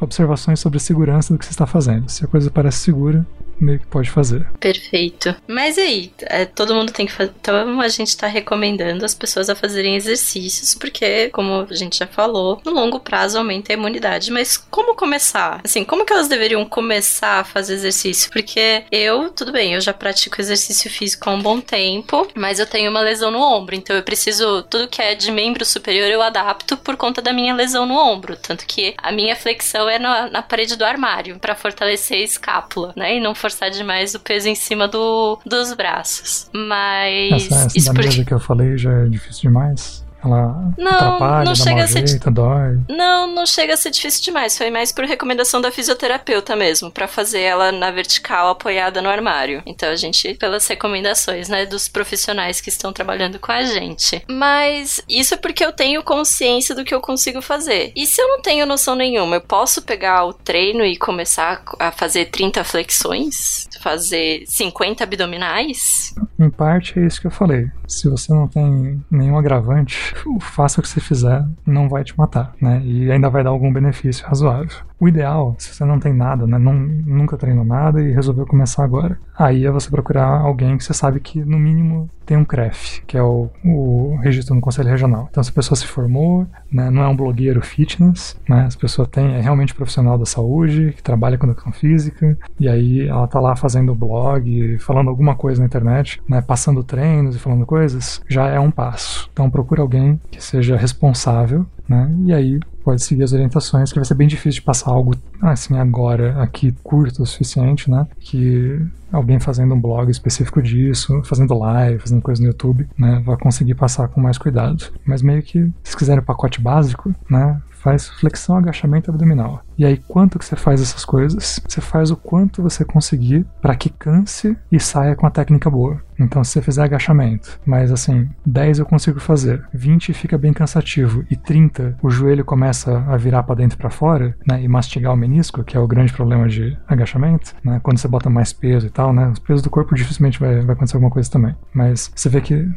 observações 0.00 0.60
sobre 0.60 0.76
a 0.76 0.80
segurança 0.80 1.32
do 1.32 1.38
que 1.38 1.44
você 1.44 1.52
está 1.52 1.66
fazendo. 1.66 2.08
Se 2.08 2.24
a 2.24 2.28
coisa 2.28 2.50
parece 2.50 2.78
segura, 2.78 3.26
meio 3.60 3.78
que 3.78 3.86
pode 3.86 4.10
fazer. 4.10 4.46
Perfeito. 4.60 5.34
Mas 5.46 5.78
aí, 5.78 6.12
é, 6.22 6.44
todo 6.44 6.74
mundo 6.74 6.92
tem 6.92 7.06
que 7.06 7.12
fazer. 7.12 7.32
Então 7.40 7.80
a 7.80 7.88
gente 7.88 8.08
está 8.08 8.26
recomendando 8.26 9.04
as 9.04 9.14
pessoas 9.14 9.48
a 9.48 9.54
fazerem 9.54 9.96
exercícios, 9.96 10.74
porque, 10.74 11.28
como 11.30 11.66
a 11.68 11.74
gente 11.74 11.98
já 11.98 12.06
falou, 12.06 12.60
no 12.64 12.72
longo 12.72 13.00
prazo 13.00 13.38
aumenta 13.38 13.72
a 13.72 13.74
imunidade. 13.74 14.30
Mas 14.30 14.56
como 14.56 14.94
começar? 14.94 15.60
Assim, 15.64 15.84
como 15.84 16.04
que 16.04 16.12
elas 16.12 16.28
deveriam 16.28 16.64
começar 16.64 17.40
a 17.40 17.44
fazer 17.44 17.74
exercício? 17.74 18.30
Porque 18.30 18.84
eu, 18.90 19.30
tudo 19.30 19.52
bem, 19.52 19.74
eu 19.74 19.80
já 19.80 19.92
pratico 19.92 20.40
exercício 20.40 20.90
físico 20.90 21.28
há 21.28 21.32
um 21.32 21.42
bom 21.42 21.60
tempo, 21.60 22.28
mas 22.34 22.58
eu 22.58 22.66
tenho 22.66 22.90
uma 22.90 23.00
lesão 23.00 23.30
no 23.30 23.40
ombro, 23.40 23.74
então 23.74 23.96
eu 23.96 24.02
preciso. 24.02 24.62
Tudo 24.64 24.88
que 24.88 25.00
é 25.00 25.14
de 25.14 25.30
membro 25.30 25.64
superior 25.64 26.08
eu 26.10 26.22
adapto 26.22 26.76
por 26.76 26.96
conta 26.96 27.20
da 27.20 27.32
minha 27.32 27.54
lesão 27.54 27.86
no 27.86 27.94
ombro. 27.94 28.36
Tanto 28.36 28.66
que 28.66 28.94
a 28.98 29.12
minha 29.12 29.36
flexão 29.36 29.88
é 29.88 29.98
na, 29.98 30.30
na 30.30 30.42
parede 30.42 30.76
do 30.76 30.84
armário, 30.84 31.38
para 31.38 31.54
fortalecer 31.54 32.18
a 32.18 32.24
escápula, 32.24 32.92
né? 32.96 33.16
E 33.16 33.20
não 33.20 33.34
for 33.34 33.47
forçar 33.48 33.70
demais 33.70 34.14
o 34.14 34.20
peso 34.20 34.48
em 34.48 34.54
cima 34.54 34.86
do, 34.86 35.38
dos 35.44 35.72
braços. 35.72 36.48
Mas. 36.52 37.46
Essa, 37.46 37.54
essa 37.66 37.78
isso 37.78 37.92
porque... 37.92 38.08
mesa 38.08 38.24
que 38.24 38.34
eu 38.34 38.40
falei 38.40 38.76
já 38.76 38.92
é 38.92 39.06
difícil 39.06 39.42
demais. 39.42 40.04
Ela 40.24 40.72
não, 40.76 40.92
atrapalha, 40.92 41.44
não 41.44 41.54
chega 41.54 41.84
a 41.84 41.88
ser 41.88 42.06
jeito, 42.06 42.30
dói. 42.30 42.80
Não, 42.88 43.26
não 43.26 43.46
chega 43.46 43.74
a 43.74 43.76
ser 43.76 43.90
difícil 43.90 44.22
demais. 44.22 44.58
Foi 44.58 44.70
mais 44.70 44.90
por 44.90 45.04
recomendação 45.04 45.60
da 45.60 45.70
fisioterapeuta 45.70 46.56
mesmo, 46.56 46.90
para 46.90 47.06
fazer 47.06 47.40
ela 47.40 47.70
na 47.70 47.90
vertical 47.90 48.48
apoiada 48.48 49.00
no 49.00 49.08
armário. 49.08 49.62
Então 49.64 49.88
a 49.88 49.96
gente, 49.96 50.34
pelas 50.34 50.66
recomendações, 50.66 51.48
né, 51.48 51.66
dos 51.66 51.88
profissionais 51.88 52.60
que 52.60 52.68
estão 52.68 52.92
trabalhando 52.92 53.38
com 53.38 53.52
a 53.52 53.62
gente. 53.64 54.22
Mas 54.28 55.00
isso 55.08 55.34
é 55.34 55.36
porque 55.36 55.64
eu 55.64 55.72
tenho 55.72 56.02
consciência 56.02 56.74
do 56.74 56.84
que 56.84 56.94
eu 56.94 57.00
consigo 57.00 57.40
fazer. 57.40 57.92
E 57.94 58.06
se 58.06 58.20
eu 58.20 58.28
não 58.28 58.42
tenho 58.42 58.66
noção 58.66 58.94
nenhuma, 58.94 59.36
eu 59.36 59.40
posso 59.40 59.82
pegar 59.82 60.24
o 60.24 60.32
treino 60.32 60.84
e 60.84 60.96
começar 60.96 61.62
a 61.78 61.92
fazer 61.92 62.26
30 62.26 62.64
flexões? 62.64 63.68
Fazer 63.80 64.44
50 64.46 65.04
abdominais? 65.04 66.14
Em 66.38 66.50
parte 66.50 66.98
é 66.98 67.06
isso 67.06 67.20
que 67.20 67.26
eu 67.26 67.30
falei. 67.30 67.70
Se 67.86 68.08
você 68.08 68.32
não 68.32 68.46
tem 68.46 69.02
nenhum 69.10 69.38
agravante, 69.38 70.07
faça 70.40 70.80
o 70.80 70.82
que 70.82 70.88
você 70.88 71.00
fizer, 71.00 71.44
não 71.66 71.88
vai 71.88 72.04
te 72.04 72.16
matar, 72.16 72.54
né? 72.60 72.80
E 72.84 73.10
ainda 73.10 73.28
vai 73.28 73.42
dar 73.42 73.50
algum 73.50 73.72
benefício 73.72 74.26
razoável. 74.26 74.87
O 75.00 75.08
ideal, 75.08 75.54
se 75.58 75.72
você 75.72 75.84
não 75.84 76.00
tem 76.00 76.12
nada, 76.12 76.46
né, 76.46 76.58
não, 76.58 76.72
nunca 76.74 77.36
treinou 77.36 77.64
nada 77.64 78.02
e 78.02 78.12
resolveu 78.12 78.44
começar 78.44 78.82
agora, 78.82 79.18
aí 79.38 79.64
é 79.64 79.70
você 79.70 79.88
procurar 79.88 80.40
alguém 80.40 80.76
que 80.76 80.82
você 80.82 80.92
sabe 80.92 81.20
que, 81.20 81.44
no 81.44 81.58
mínimo, 81.58 82.10
tem 82.26 82.36
um 82.36 82.44
CREF, 82.44 83.02
que 83.06 83.16
é 83.16 83.22
o, 83.22 83.48
o 83.64 84.18
registro 84.22 84.54
no 84.54 84.60
Conselho 84.60 84.90
Regional. 84.90 85.28
Então, 85.30 85.42
se 85.42 85.50
a 85.50 85.52
pessoa 85.52 85.76
se 85.76 85.86
formou, 85.86 86.46
né, 86.70 86.90
não 86.90 87.02
é 87.02 87.08
um 87.08 87.16
blogueiro 87.16 87.62
fitness, 87.62 88.36
né, 88.48 88.68
a 88.74 88.78
pessoa 88.78 89.06
tem, 89.06 89.34
é 89.34 89.40
realmente 89.40 89.74
profissional 89.74 90.18
da 90.18 90.26
saúde, 90.26 90.92
que 90.96 91.02
trabalha 91.02 91.38
com 91.38 91.46
educação 91.46 91.72
física, 91.72 92.36
e 92.58 92.68
aí 92.68 93.08
ela 93.08 93.26
tá 93.28 93.38
lá 93.38 93.54
fazendo 93.54 93.94
blog, 93.94 94.78
falando 94.78 95.08
alguma 95.08 95.36
coisa 95.36 95.60
na 95.60 95.66
internet, 95.66 96.20
né, 96.28 96.42
passando 96.42 96.82
treinos 96.82 97.36
e 97.36 97.38
falando 97.38 97.64
coisas, 97.64 98.20
já 98.28 98.48
é 98.48 98.58
um 98.58 98.70
passo. 98.70 99.30
Então, 99.32 99.48
procura 99.48 99.80
alguém 99.80 100.20
que 100.30 100.42
seja 100.42 100.76
responsável 100.76 101.64
né? 101.88 102.14
E 102.24 102.32
aí 102.32 102.60
pode 102.84 103.02
seguir 103.02 103.22
as 103.22 103.32
orientações, 103.32 103.90
que 103.90 103.98
vai 103.98 104.04
ser 104.04 104.14
bem 104.14 104.28
difícil 104.28 104.60
de 104.60 104.62
passar 104.62 104.90
algo 104.90 105.14
assim 105.40 105.76
agora, 105.76 106.42
aqui 106.42 106.74
curto 106.82 107.22
o 107.22 107.26
suficiente, 107.26 107.90
né? 107.90 108.06
Que 108.20 108.80
alguém 109.10 109.40
fazendo 109.40 109.74
um 109.74 109.80
blog 109.80 110.10
específico 110.10 110.62
disso, 110.62 111.22
fazendo 111.24 111.58
live, 111.58 111.98
fazendo 111.98 112.22
coisa 112.22 112.40
no 112.42 112.48
YouTube, 112.48 112.88
né? 112.98 113.22
Vai 113.24 113.36
conseguir 113.36 113.74
passar 113.74 114.08
com 114.08 114.20
mais 114.20 114.38
cuidado. 114.38 114.84
Mas 115.04 115.22
meio 115.22 115.42
que, 115.42 115.70
se 115.82 115.96
quiserem 115.96 116.22
o 116.22 116.26
pacote 116.26 116.60
básico, 116.60 117.14
né? 117.30 117.60
Faz 117.88 118.06
flexão, 118.06 118.54
agachamento 118.54 119.10
abdominal. 119.10 119.62
E 119.78 119.86
aí, 119.86 119.96
quanto 119.96 120.38
que 120.38 120.44
você 120.44 120.56
faz 120.56 120.82
essas 120.82 121.06
coisas? 121.06 121.58
Você 121.66 121.80
faz 121.80 122.10
o 122.10 122.16
quanto 122.16 122.62
você 122.62 122.84
conseguir 122.84 123.46
para 123.62 123.74
que 123.74 123.88
canse 123.88 124.54
e 124.70 124.78
saia 124.78 125.16
com 125.16 125.26
a 125.26 125.30
técnica 125.30 125.70
boa. 125.70 125.98
Então, 126.20 126.44
se 126.44 126.52
você 126.52 126.60
fizer 126.60 126.82
agachamento, 126.82 127.58
mas 127.64 127.90
assim, 127.90 128.28
10 128.44 128.80
eu 128.80 128.84
consigo 128.84 129.20
fazer, 129.20 129.64
20 129.72 130.12
fica 130.12 130.36
bem 130.36 130.52
cansativo 130.52 131.24
e 131.30 131.36
30 131.36 131.96
o 132.02 132.10
joelho 132.10 132.44
começa 132.44 133.04
a 133.08 133.16
virar 133.16 133.44
para 133.44 133.54
dentro 133.54 133.78
e 133.78 133.80
para 133.80 133.88
fora, 133.88 134.36
né, 134.46 134.60
e 134.60 134.68
mastigar 134.68 135.14
o 135.14 135.16
menisco, 135.16 135.62
que 135.62 135.76
é 135.76 135.80
o 135.80 135.86
grande 135.86 136.12
problema 136.12 136.48
de 136.48 136.76
agachamento, 136.88 137.54
né, 137.64 137.80
quando 137.82 137.98
você 137.98 138.08
bota 138.08 138.28
mais 138.28 138.52
peso 138.52 138.88
e 138.88 138.90
tal, 138.90 139.12
né, 139.12 139.28
os 139.28 139.38
pesos 139.38 139.62
do 139.62 139.70
corpo 139.70 139.94
dificilmente 139.94 140.40
vai, 140.40 140.60
vai 140.60 140.74
acontecer 140.74 140.96
alguma 140.96 141.12
coisa 141.12 141.30
também. 141.30 141.54
Mas 141.72 142.10
você 142.14 142.28
vê 142.28 142.40
que 142.40 142.68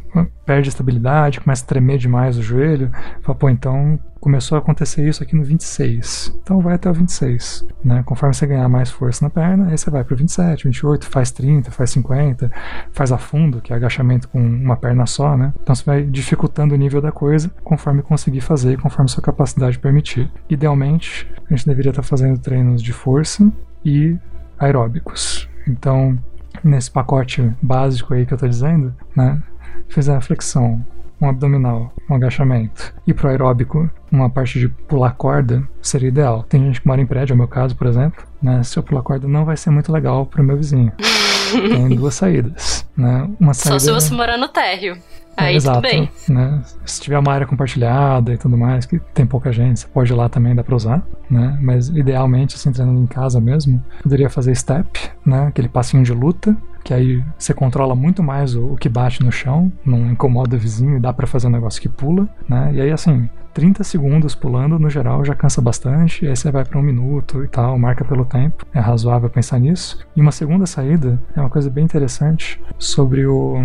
perde 0.45 0.69
estabilidade, 0.69 1.41
começa 1.41 1.63
a 1.63 1.67
tremer 1.67 1.97
demais 1.97 2.37
o 2.37 2.43
joelho, 2.43 2.91
fala, 3.23 3.37
pô, 3.37 3.49
então 3.49 3.99
começou 4.21 4.55
a 4.55 4.59
acontecer 4.59 5.05
isso 5.09 5.23
aqui 5.23 5.35
no 5.35 5.43
26. 5.43 6.39
Então 6.43 6.61
vai 6.61 6.75
até 6.75 6.89
o 6.89 6.93
26, 6.93 7.65
né? 7.83 8.03
Conforme 8.05 8.35
você 8.35 8.45
ganhar 8.45 8.69
mais 8.69 8.89
força 8.89 9.25
na 9.25 9.29
perna, 9.29 9.67
aí 9.67 9.77
você 9.77 9.89
vai 9.89 10.03
para 10.03 10.15
27, 10.15 10.65
28, 10.65 11.07
faz 11.07 11.31
30, 11.31 11.71
faz 11.71 11.89
50, 11.89 12.51
faz 12.91 13.11
a 13.11 13.17
fundo, 13.17 13.59
que 13.59 13.73
é 13.73 13.75
agachamento 13.75 14.29
com 14.29 14.39
uma 14.39 14.77
perna 14.77 15.07
só, 15.07 15.35
né? 15.35 15.51
Então 15.61 15.73
você 15.73 15.83
vai 15.83 16.03
dificultando 16.03 16.75
o 16.75 16.77
nível 16.77 17.01
da 17.01 17.11
coisa 17.11 17.51
conforme 17.63 18.03
conseguir 18.03 18.41
fazer, 18.41 18.79
conforme 18.79 19.09
sua 19.09 19.23
capacidade 19.23 19.79
permitir. 19.79 20.31
Idealmente, 20.47 21.27
a 21.49 21.55
gente 21.55 21.65
deveria 21.65 21.89
estar 21.89 22.03
fazendo 22.03 22.37
treinos 22.37 22.81
de 22.81 22.93
força 22.93 23.51
e 23.83 24.15
aeróbicos. 24.59 25.49
Então, 25.67 26.17
nesse 26.63 26.91
pacote 26.91 27.51
básico 27.59 28.13
aí 28.13 28.25
que 28.25 28.33
eu 28.33 28.35
estou 28.35 28.47
dizendo, 28.47 28.93
né? 29.15 29.41
Fizer 29.87 30.15
a 30.15 30.21
flexão, 30.21 30.85
um 31.21 31.29
abdominal, 31.29 31.93
um 32.09 32.15
agachamento. 32.15 32.93
E 33.05 33.13
pro 33.13 33.29
aeróbico, 33.29 33.89
uma 34.11 34.29
parte 34.29 34.59
de 34.59 34.67
pular 34.67 35.11
corda 35.11 35.63
seria 35.81 36.09
ideal. 36.09 36.43
Tem 36.43 36.63
gente 36.65 36.81
que 36.81 36.87
mora 36.87 37.01
em 37.01 37.05
prédio, 37.05 37.33
é 37.33 37.35
o 37.35 37.37
meu 37.37 37.47
caso, 37.47 37.75
por 37.75 37.87
exemplo. 37.87 38.23
Né? 38.41 38.63
Se 38.63 38.77
eu 38.77 38.83
pular 38.83 39.03
corda, 39.03 39.27
não 39.27 39.45
vai 39.45 39.55
ser 39.55 39.69
muito 39.69 39.91
legal 39.91 40.25
pro 40.25 40.43
meu 40.43 40.57
vizinho. 40.57 40.91
tem 41.51 41.89
duas 41.89 42.15
saídas, 42.15 42.85
né? 42.97 43.29
Uma 43.39 43.53
saída... 43.53 43.79
Só 43.79 43.85
se 43.85 43.91
você 43.91 44.13
morar 44.13 44.37
no 44.37 44.47
térreo. 44.47 44.97
É, 45.37 45.45
Aí 45.45 45.55
exato, 45.55 45.81
tudo 45.81 45.89
bem. 45.89 46.09
Né? 46.27 46.61
Se 46.85 47.01
tiver 47.01 47.17
uma 47.17 47.31
área 47.31 47.47
compartilhada 47.47 48.33
e 48.33 48.37
tudo 48.37 48.57
mais, 48.57 48.85
que 48.85 48.99
tem 49.13 49.25
pouca 49.25 49.51
gente, 49.51 49.79
você 49.79 49.87
pode 49.87 50.11
ir 50.11 50.15
lá 50.15 50.27
também, 50.27 50.53
dá 50.53 50.63
pra 50.63 50.75
usar, 50.75 51.01
né? 51.29 51.57
Mas 51.61 51.87
idealmente, 51.89 52.55
assim, 52.55 52.71
treinando 52.71 52.99
em 52.99 53.07
casa 53.07 53.39
mesmo, 53.39 53.83
poderia 54.03 54.29
fazer 54.29 54.53
step, 54.55 55.09
né? 55.25 55.47
Aquele 55.47 55.69
passinho 55.69 56.03
de 56.03 56.13
luta, 56.13 56.55
que 56.83 56.93
aí 56.93 57.23
você 57.37 57.53
controla 57.53 57.95
muito 57.95 58.23
mais 58.23 58.55
o, 58.55 58.73
o 58.73 58.77
que 58.77 58.89
bate 58.89 59.23
no 59.23 59.31
chão, 59.31 59.71
não 59.85 60.11
incomoda 60.11 60.55
o 60.55 60.59
vizinho 60.59 60.97
e 60.97 60.99
dá 60.99 61.13
pra 61.13 61.27
fazer 61.27 61.47
um 61.47 61.51
negócio 61.51 61.81
que 61.81 61.89
pula, 61.89 62.27
né? 62.47 62.71
E 62.73 62.81
aí, 62.81 62.91
assim, 62.91 63.29
30 63.53 63.83
segundos 63.83 64.35
pulando, 64.35 64.79
no 64.79 64.89
geral, 64.89 65.23
já 65.25 65.35
cansa 65.35 65.61
bastante, 65.61 66.25
e 66.25 66.27
aí 66.27 66.35
você 66.35 66.51
vai 66.51 66.63
para 66.63 66.79
um 66.79 66.81
minuto 66.81 67.43
e 67.43 67.47
tal, 67.47 67.77
marca 67.77 68.05
pelo 68.05 68.25
tempo, 68.25 68.65
é 68.73 68.79
razoável 68.79 69.29
pensar 69.29 69.59
nisso. 69.59 70.05
E 70.15 70.21
uma 70.21 70.31
segunda 70.31 70.65
saída 70.65 71.21
é 71.35 71.39
uma 71.39 71.49
coisa 71.49 71.69
bem 71.69 71.83
interessante 71.83 72.59
sobre 72.77 73.25
o. 73.25 73.55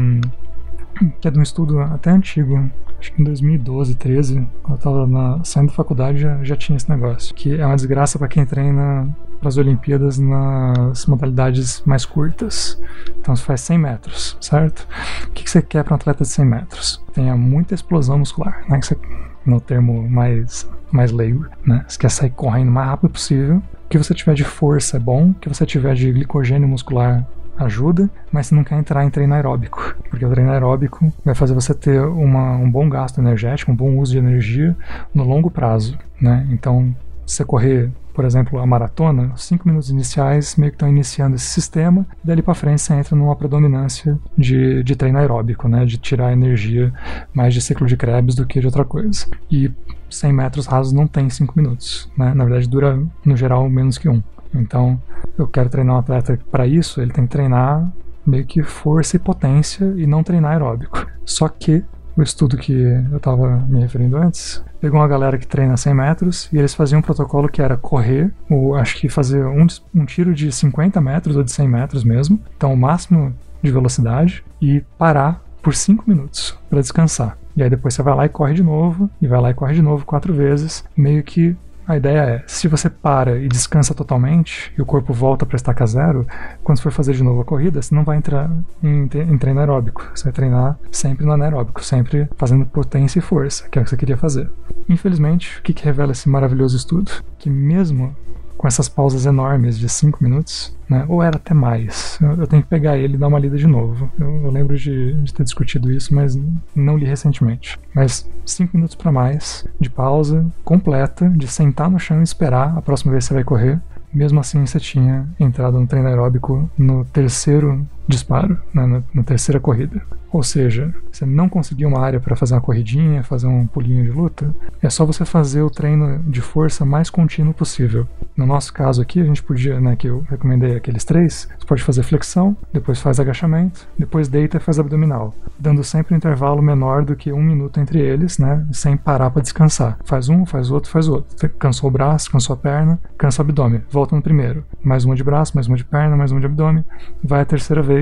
que 1.21 1.29
é 1.29 1.31
de 1.31 1.39
um 1.39 1.43
estudo 1.43 1.81
até 1.81 2.11
antigo, 2.11 2.69
acho 2.99 3.13
que 3.13 3.21
em 3.21 3.25
2012, 3.25 3.95
13, 3.95 4.49
quando 4.63 4.79
eu 4.79 4.83
tava 4.83 5.07
na, 5.07 5.45
saindo 5.45 5.69
da 5.69 5.75
faculdade 5.75 6.19
já, 6.19 6.43
já 6.43 6.57
tinha 6.57 6.77
esse 6.77 6.89
negócio, 6.89 7.35
que 7.35 7.59
é 7.59 7.65
uma 7.65 7.77
desgraça 7.77 8.19
para 8.19 8.29
quem 8.29 8.45
treina 8.45 9.09
para 9.47 9.51
as 9.51 9.57
Olimpíadas 9.59 10.19
nas 10.19 11.07
modalidades 11.07 11.81
mais 11.87 12.05
curtas. 12.05 12.81
Então 13.21 13.37
você 13.37 13.45
faz 13.45 13.61
100 13.61 13.79
metros, 13.79 14.37
certo? 14.41 14.87
O 15.25 15.31
que, 15.31 15.45
que 15.45 15.51
você 15.51 15.63
quer 15.63 15.85
para 15.85 15.95
um 15.95 15.97
atleta 15.97 16.25
de 16.25 16.31
100 16.31 16.45
metros? 16.45 17.05
Tenha 17.15 17.37
muita 17.37 17.75
explosão 17.75 18.19
muscular, 18.19 18.65
né? 18.69 18.81
Que 18.81 18.87
você, 18.87 18.99
no 19.45 19.61
termo 19.61 20.09
mais, 20.09 20.69
mais 20.91 21.13
leigo, 21.13 21.47
né? 21.65 21.85
Você 21.87 21.97
quer 21.97 22.11
sair 22.11 22.31
correndo 22.31 22.71
o 22.71 22.73
mais 22.73 22.89
rápido 22.89 23.11
possível. 23.11 23.63
O 23.85 23.89
que 23.89 23.99
você 23.99 24.13
tiver 24.13 24.35
de 24.35 24.43
força 24.43 24.97
é 24.97 25.01
bom, 25.01 25.31
o 25.31 25.35
que 25.35 25.49
você 25.49 25.65
tiver 25.65 25.95
de 25.95 26.11
glicogênio 26.11 26.67
muscular 26.67 27.25
ajuda, 27.57 28.11
mas 28.33 28.49
você 28.49 28.55
não 28.55 28.65
quer 28.65 28.77
entrar 28.79 29.05
em 29.05 29.11
treino 29.11 29.33
aeróbico, 29.33 29.97
porque 30.11 30.27
o 30.27 30.31
treino 30.31 30.51
aeróbico 30.51 31.11
vai 31.25 31.35
fazer 31.35 31.55
você 31.55 31.73
ter 31.73 32.01
uma, 32.01 32.57
um 32.57 32.71
bom 32.71 32.87
gasto 32.89 33.19
energético, 33.19 33.71
um 33.71 33.77
bom 33.77 33.97
uso 33.97 34.13
de 34.13 34.19
energia 34.19 34.77
no 35.15 35.25
longo 35.25 35.51
prazo, 35.51 35.97
né? 36.21 36.47
Então, 36.51 36.95
se 37.25 37.37
você 37.37 37.45
correr, 37.45 37.91
por 38.17 38.25
exemplo, 38.25 38.59
a 38.59 38.65
maratona, 38.65 39.31
os 39.35 39.45
cinco 39.45 39.69
minutos 39.69 39.91
iniciais 39.91 40.57
meio 40.57 40.73
que 40.73 40.77
estão 40.77 40.89
iniciando 40.89 41.37
esse 41.37 41.45
sistema, 41.45 42.07
e 42.25 42.27
dali 42.27 42.41
para 42.41 42.55
frente 42.55 42.81
você 42.81 42.95
entra 42.95 43.15
numa 43.15 43.37
predominância 43.37 44.19
de, 44.39 44.83
de 44.83 44.97
treino 44.97 45.19
aeróbico, 45.19 45.69
né? 45.69 45.85
De 45.85 45.99
tirar 45.99 46.33
energia 46.33 46.91
mais 47.35 47.53
de 47.53 47.61
ciclo 47.61 47.87
de 47.87 47.95
Krebs 47.95 48.35
do 48.35 48.47
que 48.47 48.59
de 48.59 48.65
outra 48.65 48.87
coisa. 48.87 49.27
E 49.51 49.71
100 50.09 50.33
metros 50.33 50.65
rasos 50.65 50.95
não 50.95 51.07
tem 51.07 51.29
5 51.29 51.53
minutos, 51.55 52.11
né? 52.17 52.33
Na 52.33 52.45
verdade, 52.45 52.67
dura, 52.67 52.99
no 53.23 53.37
geral, 53.37 53.69
menos 53.69 53.99
que 53.99 54.09
um. 54.09 54.23
Então, 54.55 54.99
eu 55.37 55.47
quero 55.47 55.69
treinar 55.69 55.97
um 55.97 55.99
atleta 55.99 56.41
para 56.51 56.67
isso, 56.67 57.03
ele 57.03 57.13
tem 57.13 57.27
que 57.27 57.31
treinar 57.31 57.87
meio 58.27 58.47
que 58.47 58.63
força 58.63 59.17
e 59.17 59.19
potência 59.19 59.93
e 59.95 60.07
não 60.07 60.23
treinar 60.23 60.53
aeróbico. 60.53 61.07
Só 61.23 61.49
que 61.49 61.85
o 62.17 62.23
estudo 62.23 62.57
que 62.57 62.73
eu 62.73 63.19
estava 63.19 63.59
me 63.69 63.81
referindo 63.81 64.17
antes 64.17 64.65
pegou 64.81 64.99
uma 65.01 65.09
galera 65.09 65.37
que 65.37 65.47
treina 65.47 65.77
100 65.77 65.95
metros 65.95 66.49
e 66.53 66.59
eles 66.59 66.75
faziam 66.75 67.01
um 67.01 67.03
protocolo 67.03 67.49
que 67.49 67.61
era 67.61 67.77
correr, 67.77 68.33
ou 68.49 68.75
acho 68.75 68.97
que 68.97 69.09
fazer 69.09 69.45
um, 69.45 69.67
um 69.95 70.05
tiro 70.05 70.35
de 70.35 70.51
50 70.51 71.01
metros 71.01 71.37
ou 71.37 71.43
de 71.43 71.53
100 71.53 71.69
metros 71.69 72.05
mesmo, 72.05 72.41
então 72.57 72.73
o 72.73 72.77
máximo 72.77 73.35
de 73.63 73.71
velocidade, 73.71 74.45
e 74.61 74.83
parar 74.97 75.43
por 75.63 75.75
5 75.75 76.05
minutos 76.07 76.57
para 76.71 76.81
descansar. 76.81 77.37
E 77.57 77.63
aí 77.63 77.71
depois 77.71 77.95
você 77.95 78.03
vai 78.03 78.15
lá 78.15 78.27
e 78.27 78.29
corre 78.29 78.55
de 78.55 78.63
novo, 78.63 79.11
e 79.21 79.27
vai 79.27 79.41
lá 79.41 79.51
e 79.51 79.55
corre 79.55 79.75
de 79.75 79.83
novo 79.83 80.07
quatro 80.07 80.33
vezes, 80.33 80.85
meio 80.97 81.23
que 81.23 81.57
a 81.87 81.97
ideia 81.97 82.21
é, 82.21 82.45
se 82.47 82.67
você 82.67 82.91
para 82.91 83.39
e 83.39 83.49
descansa 83.49 83.95
totalmente 83.95 84.73
e 84.77 84.83
o 84.83 84.87
corpo 84.87 85.13
volta 85.13 85.47
para 85.47 85.57
estaca 85.57 85.87
zero, 85.87 86.27
quando 86.65 86.81
for 86.81 86.91
fazer 86.91 87.15
de 87.15 87.23
novo 87.23 87.41
a 87.41 87.45
corrida, 87.45 87.81
você 87.81 87.95
não 87.95 88.05
vai 88.05 88.17
entrar 88.17 88.51
em, 88.83 89.03
em 89.05 89.39
treino 89.39 89.61
aeróbico. 89.61 90.11
Você 90.15 90.25
vai 90.25 90.33
treinar 90.33 90.79
sempre 90.91 91.25
no 91.25 91.33
anaeróbico, 91.33 91.85
sempre 91.85 92.29
fazendo 92.37 92.67
potência 92.67 93.19
e 93.21 93.23
força, 93.23 93.69
que 93.69 93.79
é 93.79 93.83
o 93.83 93.85
que 93.85 93.91
você 93.91 93.97
queria 93.97 94.17
fazer. 94.17 94.51
Infelizmente, 94.89 95.59
o 95.59 95.63
que, 95.63 95.73
que 95.73 95.85
revela 95.85 96.13
esse 96.13 96.29
maravilhoso 96.29 96.77
estudo? 96.77 97.11
Que 97.39 97.49
mesmo 97.49 98.17
com 98.57 98.67
essas 98.67 98.89
pausas 98.89 99.27
enormes 99.27 99.79
de 99.79 99.89
5 99.89 100.23
minutos, 100.23 100.77
né? 100.89 101.05
ou 101.09 101.23
era 101.23 101.37
até 101.37 101.53
mais. 101.53 102.19
Eu, 102.21 102.33
eu, 102.33 102.47
tenho 102.47 102.63
que 102.63 102.69
pegar 102.69 102.97
ele 102.97 103.15
e 103.15 103.19
dar 103.19 103.29
uma 103.29 103.39
lida 103.39 103.57
de 103.57 103.67
novo. 103.67 104.11
Eu, 104.19 104.45
eu 104.45 104.51
lembro 104.51 104.77
de, 104.77 105.15
de, 105.15 105.35
ter 105.35 105.45
discutido 105.45 105.93
isso, 105.93 106.15
mas 106.15 106.39
não 106.75 106.97
li 106.97 107.05
recentemente. 107.05 107.79
Mas 107.95 108.29
5 108.45 108.77
minutos 108.77 108.97
para 108.97 109.13
mais 109.13 109.67
de 109.79 109.91
pausa 109.91 110.47
completa, 110.65 111.29
de 111.29 111.47
sentar 111.49 111.91
no 111.91 111.99
chão 111.99 112.21
e 112.21 112.25
esperar 112.25 112.77
a 112.77 112.83
próxima 112.83 113.13
vez 113.13 113.25
que 113.25 113.29
você 113.29 113.35
vai 113.35 113.45
correr. 113.45 113.81
Mesmo 114.13 114.41
assim, 114.41 114.65
você 114.65 114.81
tinha 114.81 115.27
entrado 115.39 115.79
no 115.79 115.87
treino 115.87 116.09
aeróbico 116.09 116.71
no 116.79 117.05
terceiro 117.05 117.87
disparo, 118.07 118.59
né, 118.73 118.87
na, 118.87 119.03
na, 119.13 119.23
terceira 119.23 119.61
corrida. 119.61 120.01
Ou 120.33 120.43
seja, 120.43 120.95
você 121.11 121.25
não 121.25 121.49
conseguiu 121.49 121.89
uma 121.89 122.01
área 122.01 122.21
para 122.21 122.37
fazer 122.37 122.55
uma 122.55 122.61
corridinha, 122.61 123.23
fazer 123.23 123.47
um 123.47 123.67
pulinho 123.67 124.05
de 124.05 124.11
luta, 124.11 124.55
é 124.83 124.91
só 124.91 125.05
você 125.05 125.25
fazer 125.25 125.63
o 125.63 125.71
treino 125.71 126.19
de 126.25 126.41
força 126.41 126.85
mais 126.85 127.09
contínuo 127.09 127.55
possível. 127.55 128.07
No 128.37 128.47
nosso 128.47 128.73
caso 128.73 129.01
aqui, 129.01 129.21
a 129.21 129.25
gente 129.25 129.43
podia, 129.43 129.81
né, 129.81 129.97
que 129.97 130.09
eu 130.09 130.25
recomendei 130.29 130.77
aqueles 130.77 131.05
três, 131.05 131.49
você 131.59 131.67
pode 131.67 131.83
fazer 131.83 132.03
flexão, 132.03 132.57
depois 132.73 133.01
faz 133.01 133.19
agachamento, 133.19 133.89
depois 133.99 134.29
deita 134.29 134.59
e 134.59 134.61
faz 134.61 134.79
abdominal, 134.79 135.35
dando 135.59 135.83
sempre 135.83 136.15
um 136.15 136.17
intervalo 136.17 136.61
menor 136.61 137.05
do 137.05 137.17
que 137.17 137.33
um 137.33 137.43
minuto 137.43 137.81
entre 137.81 137.99
eles, 137.99 138.39
né, 138.39 138.67
sem 138.73 138.97
parar 138.97 139.31
para 139.31 139.43
descansar. 139.43 139.99
Faz 140.05 140.29
um, 140.29 140.45
faz 140.45 140.71
outro, 140.71 140.91
faz 140.91 141.09
outro. 141.09 141.49
Cansou 141.59 141.89
o 141.89 141.93
braço, 141.93 142.31
cansou 142.31 142.55
a 142.55 142.57
perna, 142.57 143.01
cansa 143.17 143.43
o 143.43 143.45
abdômen, 143.45 143.83
volta 143.91 144.15
no 144.15 144.23
primeiro. 144.23 144.65
Mais 144.85 145.05
uma 145.05 145.15
de 145.15 145.25
braço, 145.25 145.53
mais 145.55 145.67
uma 145.67 145.77
de 145.77 145.85
perna, 145.85 146.17
mais 146.17 146.31
uma 146.31 146.41
de 146.41 146.47
abdômen, 146.47 146.85
vai 147.25 147.41
a 147.41 147.45
terceira 147.45 147.83
vez 147.83 147.96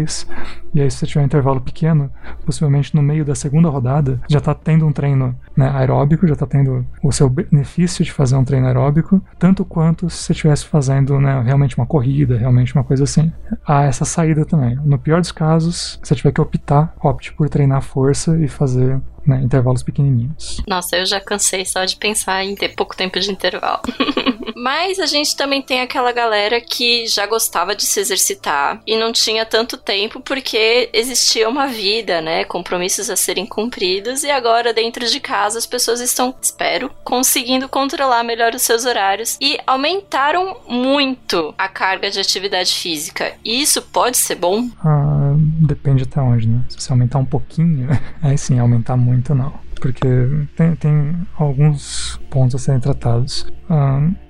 E 0.75 0.81
aí, 0.81 0.91
se 0.91 0.99
você 0.99 1.07
tiver 1.07 1.23
um 1.23 1.27
intervalo 1.27 1.61
pequeno, 1.61 2.11
possivelmente 2.45 2.95
no 2.95 3.03
meio 3.03 3.25
da 3.25 3.35
segunda 3.35 3.69
rodada, 3.69 4.21
já 4.29 4.39
está 4.39 4.55
tendo 4.55 4.87
um 4.87 4.93
treino 4.93 5.35
né, 5.57 5.71
aeróbico, 5.71 6.27
já 6.27 6.33
está 6.35 6.47
tendo 6.47 6.85
o 7.03 7.13
seu 7.13 7.29
benefício 7.29 8.05
de 8.05 8.13
fazer 8.13 8.37
um 8.37 8.45
treino 8.45 8.67
aeróbico, 8.67 9.23
tanto 9.39 9.65
quanto 9.65 10.11
se 10.11 10.25
você 10.25 10.33
estivesse 10.33 10.67
fazendo 10.67 11.21
né, 11.21 11.41
realmente 11.43 11.77
uma 11.77 11.87
corrida, 11.87 12.37
realmente 12.37 12.75
uma 12.75 12.85
coisa 12.85 13.05
assim. 13.05 13.33
Há 13.67 13.85
essa 13.85 14.05
saída 14.05 14.45
também. 14.45 14.77
No 14.85 14.99
pior 14.99 15.21
dos 15.21 15.33
casos, 15.33 15.99
se 16.03 16.09
você 16.09 16.15
tiver 16.15 16.33
que 16.33 16.41
optar, 16.41 16.95
opte 17.01 17.33
por 17.33 17.49
treinar 17.49 17.83
força 17.83 18.37
e 18.39 18.49
fazer 18.49 19.01
né, 19.27 19.41
intervalos 19.43 19.83
pequenininhos. 19.83 20.63
Nossa, 20.67 20.97
eu 20.97 21.07
já 21.07 21.21
cansei 21.21 21.65
só 21.65 21.85
de 21.85 21.97
pensar 21.97 22.45
em 22.45 22.55
ter 22.55 22.75
pouco 22.75 22.97
tempo 22.97 23.19
de 23.19 23.31
intervalo. 23.31 23.81
Mas 24.57 24.99
a 24.99 25.07
gente 25.07 25.37
também 25.37 25.61
tem 25.61 25.81
aquela 25.81 26.13
galera 26.13 26.61
que 26.61 27.07
já 27.07 27.27
gostava 27.27 27.75
de 27.75 27.85
se 27.85 28.01
exercitar 28.01 28.81
e 28.87 28.97
não 28.97 29.13
tinha 29.13 29.45
tanto 29.45 29.77
tempo 29.77 30.21
porque 30.21 30.89
existia 30.93 31.49
uma 31.49 31.67
vida, 31.67 32.21
né? 32.21 32.45
Compromissos 32.45 33.11
a 33.11 33.17
serem 33.17 33.47
cumpridos 33.47 34.23
e 34.23 34.31
agora 34.31 34.73
dentro 34.73 35.07
de 35.07 35.21
casa 35.21 35.59
as 35.59 35.67
pessoas 35.67 36.01
estão, 36.01 36.35
espero, 36.41 36.91
conseguindo 37.03 37.69
controlar 37.69 38.23
melhor 38.23 38.55
os 38.55 38.63
seus 38.63 38.85
horários 38.85 39.37
e 39.41 39.59
aumentaram 39.67 40.57
muito 40.69 41.55
a 41.59 41.69
carga 41.69 42.11
de 42.11 42.21
atividade 42.21 42.75
física. 42.75 43.35
E 43.45 43.61
isso 43.61 43.83
pode 43.83 44.17
ser 44.17 44.37
bom? 44.37 44.69
Ah, 44.85 45.35
depende 45.67 46.05
até 46.05 46.21
onde, 46.21 46.49
né? 46.49 46.65
Se 46.69 46.81
você 46.81 46.93
aumentar 46.93 47.19
um 47.19 47.25
pouquinho, 47.25 47.89
aí 48.23 48.39
sim, 48.39 48.59
aumentar 48.59 48.97
muito 48.97 49.14
não 49.35 49.65
porque 49.85 50.47
tem, 50.57 50.75
tem 50.77 51.15
alguns 51.37 52.19
pontos 52.31 52.55
a 52.55 52.59
serem 52.59 52.81
tratados. 52.81 53.47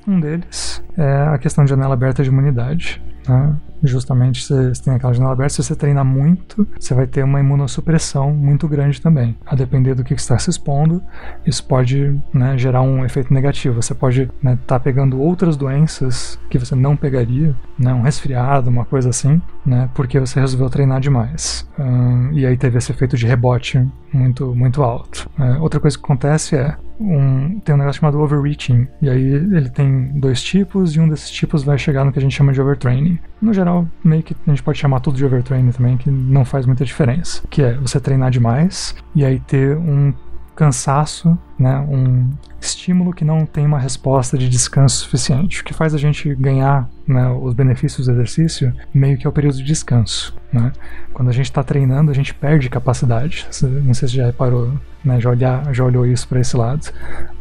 Um 0.04 0.18
deles 0.18 0.82
é 0.96 1.28
a 1.32 1.38
questão 1.38 1.64
de 1.64 1.70
janela 1.70 1.94
aberta 1.94 2.24
de 2.24 2.28
imunidade. 2.28 3.00
Né? 3.28 3.56
Justamente 3.86 4.44
se 4.44 4.70
você 4.70 4.82
tem 4.82 4.94
aquela 4.94 5.12
janela 5.12 5.32
aberta, 5.32 5.54
se 5.54 5.62
você 5.62 5.76
treina 5.76 6.02
muito, 6.02 6.66
você 6.78 6.94
vai 6.94 7.06
ter 7.06 7.22
uma 7.22 7.40
imunossupressão 7.40 8.32
muito 8.32 8.66
grande 8.68 9.00
também. 9.00 9.36
A 9.46 9.54
depender 9.54 9.94
do 9.94 10.04
que 10.04 10.14
está 10.14 10.38
se 10.38 10.50
expondo, 10.50 11.02
isso 11.46 11.64
pode 11.64 12.18
né, 12.32 12.56
gerar 12.56 12.82
um 12.82 13.04
efeito 13.04 13.32
negativo. 13.32 13.80
Você 13.80 13.94
pode 13.94 14.22
estar 14.22 14.34
né, 14.42 14.58
tá 14.66 14.80
pegando 14.80 15.20
outras 15.20 15.56
doenças 15.56 16.38
que 16.50 16.58
você 16.58 16.74
não 16.74 16.96
pegaria, 16.96 17.54
né, 17.78 17.92
um 17.92 18.02
resfriado, 18.02 18.70
uma 18.70 18.84
coisa 18.84 19.10
assim, 19.10 19.40
né, 19.64 19.88
porque 19.94 20.18
você 20.18 20.40
resolveu 20.40 20.70
treinar 20.70 21.00
demais. 21.00 21.68
Um, 21.78 22.32
e 22.32 22.46
aí 22.46 22.56
teve 22.56 22.78
esse 22.78 22.92
efeito 22.92 23.16
de 23.16 23.26
rebote 23.26 23.86
muito, 24.12 24.54
muito 24.54 24.82
alto. 24.82 25.28
É, 25.38 25.58
outra 25.58 25.80
coisa 25.80 25.98
que 25.98 26.04
acontece 26.04 26.56
é 26.56 26.76
um, 27.00 27.60
tem 27.60 27.74
um 27.74 27.78
negócio 27.78 28.00
chamado 28.00 28.20
overreaching, 28.20 28.86
e 29.00 29.08
aí 29.08 29.22
ele 29.22 29.68
tem 29.68 30.18
dois 30.18 30.42
tipos, 30.42 30.94
e 30.94 31.00
um 31.00 31.08
desses 31.08 31.30
tipos 31.30 31.64
vai 31.64 31.78
chegar 31.78 32.04
no 32.04 32.12
que 32.12 32.18
a 32.18 32.22
gente 32.22 32.34
chama 32.34 32.52
de 32.52 32.60
overtraining. 32.60 33.18
No 33.40 33.52
geral, 33.52 33.86
meio 34.02 34.22
que 34.22 34.34
a 34.46 34.50
gente 34.50 34.62
pode 34.62 34.78
chamar 34.78 35.00
tudo 35.00 35.16
de 35.16 35.24
overtraining 35.24 35.72
também, 35.72 35.96
que 35.96 36.10
não 36.10 36.44
faz 36.44 36.66
muita 36.66 36.84
diferença. 36.84 37.42
Que 37.50 37.62
é 37.62 37.74
você 37.74 38.00
treinar 38.00 38.30
demais, 38.30 38.94
e 39.14 39.24
aí 39.24 39.40
ter 39.40 39.76
um 39.76 40.12
cansaço 40.54 41.36
né, 41.58 41.78
um 41.88 42.30
estímulo 42.60 43.12
que 43.12 43.24
não 43.24 43.46
tem 43.46 43.66
uma 43.66 43.78
resposta 43.78 44.36
de 44.38 44.48
descanso 44.48 45.04
suficiente. 45.04 45.60
O 45.60 45.64
que 45.64 45.74
faz 45.74 45.94
a 45.94 45.98
gente 45.98 46.34
ganhar 46.34 46.88
né, 47.06 47.28
os 47.28 47.54
benefícios 47.54 48.06
do 48.06 48.12
exercício 48.12 48.74
meio 48.92 49.18
que 49.18 49.26
é 49.26 49.30
o 49.30 49.32
período 49.32 49.56
de 49.56 49.64
descanso. 49.64 50.34
Né? 50.52 50.72
Quando 51.12 51.28
a 51.28 51.32
gente 51.32 51.46
está 51.46 51.62
treinando, 51.62 52.10
a 52.10 52.14
gente 52.14 52.34
perde 52.34 52.68
capacidade. 52.68 53.46
Não 53.62 53.94
sei 53.94 54.08
se 54.08 54.16
já 54.16 54.26
reparou 54.26 54.72
né, 55.04 55.20
já, 55.20 55.30
olhar, 55.30 55.74
já 55.74 55.84
olhou 55.84 56.06
isso 56.06 56.26
para 56.26 56.40
esse 56.40 56.56
lado. 56.56 56.86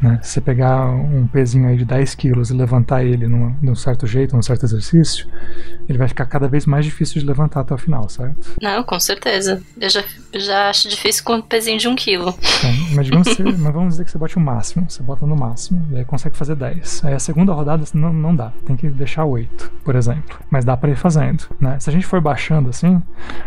Né? 0.01 0.19
Se 0.21 0.31
você 0.31 0.41
pegar 0.41 0.85
um 0.89 1.25
pezinho 1.27 1.67
aí 1.67 1.77
de 1.77 1.85
10 1.85 2.15
quilos 2.15 2.49
e 2.49 2.53
levantar 2.53 3.03
ele 3.03 3.27
num, 3.27 3.53
de 3.61 3.69
um 3.69 3.75
certo 3.75 4.05
jeito, 4.05 4.35
num 4.35 4.41
certo 4.41 4.65
exercício, 4.65 5.27
ele 5.87 5.97
vai 5.97 6.07
ficar 6.07 6.25
cada 6.25 6.47
vez 6.47 6.65
mais 6.65 6.85
difícil 6.85 7.21
de 7.21 7.27
levantar 7.27 7.61
até 7.61 7.73
o 7.73 7.77
final, 7.77 8.07
certo? 8.09 8.55
Não, 8.61 8.83
com 8.83 8.99
certeza. 8.99 9.61
Eu 9.79 9.89
já, 9.89 10.03
já 10.35 10.69
acho 10.69 10.89
difícil 10.89 11.23
com 11.23 11.35
um 11.35 11.41
pezinho 11.41 11.77
de 11.77 11.87
um 11.87 11.95
quilo. 11.95 12.35
mas, 12.93 13.09
você, 13.09 13.43
mas, 13.57 13.73
vamos 13.73 13.89
dizer 13.93 14.05
que 14.05 14.11
você 14.11 14.17
bote 14.17 14.37
o 14.37 14.41
máximo, 14.41 14.89
você 14.89 15.01
bota 15.01 15.25
no 15.25 15.35
máximo, 15.35 15.87
e 15.91 15.97
aí 15.97 16.05
consegue 16.05 16.35
fazer 16.35 16.55
10. 16.55 17.05
Aí 17.05 17.13
a 17.13 17.19
segunda 17.19 17.53
rodada 17.53 17.83
não, 17.93 18.11
não 18.11 18.35
dá, 18.35 18.51
tem 18.65 18.75
que 18.75 18.89
deixar 18.89 19.25
8, 19.25 19.71
por 19.83 19.95
exemplo. 19.95 20.39
Mas 20.49 20.65
dá 20.65 20.75
para 20.75 20.91
ir 20.91 20.95
fazendo, 20.95 21.43
né? 21.59 21.79
Se 21.79 21.89
a 21.89 21.93
gente 21.93 22.05
for 22.05 22.19
baixando 22.19 22.69
assim, 22.69 23.01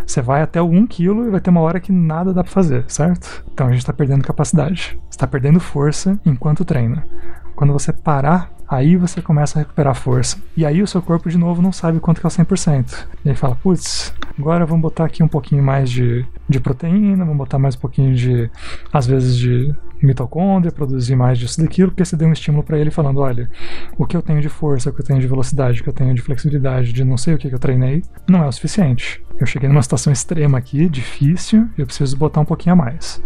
você 0.06 0.22
vai 0.22 0.42
até 0.42 0.60
o 0.60 0.66
1 0.66 0.86
quilo 0.86 1.26
e 1.26 1.30
vai 1.30 1.40
ter 1.40 1.50
uma 1.50 1.60
hora 1.60 1.80
que 1.80 1.92
nada 1.92 2.32
dá 2.32 2.42
para 2.42 2.52
fazer, 2.52 2.84
certo? 2.88 3.44
Então 3.52 3.66
a 3.66 3.72
gente 3.72 3.84
tá 3.84 3.92
perdendo 3.92 4.05
capacidade. 4.22 4.98
está 5.10 5.26
perdendo 5.26 5.60
força 5.60 6.18
enquanto 6.24 6.64
treina. 6.64 7.04
Quando 7.54 7.72
você 7.72 7.92
parar, 7.92 8.50
aí 8.68 8.96
você 8.96 9.22
começa 9.22 9.58
a 9.58 9.62
recuperar 9.62 9.94
força. 9.94 10.36
E 10.56 10.64
aí 10.66 10.82
o 10.82 10.86
seu 10.86 11.00
corpo 11.00 11.28
de 11.30 11.38
novo 11.38 11.62
não 11.62 11.72
sabe 11.72 12.00
quanto 12.00 12.20
que 12.20 12.26
é 12.26 12.28
o 12.28 12.30
100%. 12.30 13.06
E 13.24 13.30
aí 13.30 13.34
fala, 13.34 13.56
putz, 13.56 14.12
agora 14.38 14.66
vamos 14.66 14.82
botar 14.82 15.04
aqui 15.04 15.22
um 15.22 15.28
pouquinho 15.28 15.62
mais 15.62 15.90
de, 15.90 16.26
de 16.48 16.60
proteína, 16.60 17.24
vamos 17.24 17.38
botar 17.38 17.58
mais 17.58 17.74
um 17.74 17.78
pouquinho 17.78 18.14
de, 18.14 18.50
às 18.92 19.06
vezes, 19.06 19.36
de 19.36 19.74
mitocôndria, 20.02 20.72
produzir 20.72 21.16
mais 21.16 21.38
disso 21.38 21.60
daquilo, 21.60 21.90
porque 21.90 22.04
você 22.04 22.16
deu 22.16 22.28
um 22.28 22.32
estímulo 22.32 22.62
para 22.62 22.78
ele 22.78 22.90
falando, 22.90 23.20
olha, 23.20 23.50
o 23.96 24.06
que 24.06 24.16
eu 24.16 24.22
tenho 24.22 24.40
de 24.40 24.48
força, 24.48 24.90
o 24.90 24.92
que 24.92 25.00
eu 25.00 25.04
tenho 25.04 25.20
de 25.20 25.26
velocidade, 25.26 25.80
o 25.80 25.84
que 25.84 25.88
eu 25.88 25.94
tenho 25.94 26.14
de 26.14 26.22
flexibilidade, 26.22 26.92
de 26.92 27.04
não 27.04 27.16
sei 27.16 27.34
o 27.34 27.38
que, 27.38 27.48
que 27.48 27.54
eu 27.54 27.58
treinei, 27.58 28.02
não 28.28 28.42
é 28.42 28.48
o 28.48 28.52
suficiente. 28.52 29.22
Eu 29.38 29.46
cheguei 29.46 29.68
numa 29.68 29.82
situação 29.82 30.12
extrema 30.12 30.56
aqui, 30.56 30.88
difícil, 30.88 31.68
eu 31.76 31.84
preciso 31.84 32.16
botar 32.16 32.40
um 32.40 32.44
pouquinho 32.44 32.72
a 32.72 32.76
mais. 32.76 33.22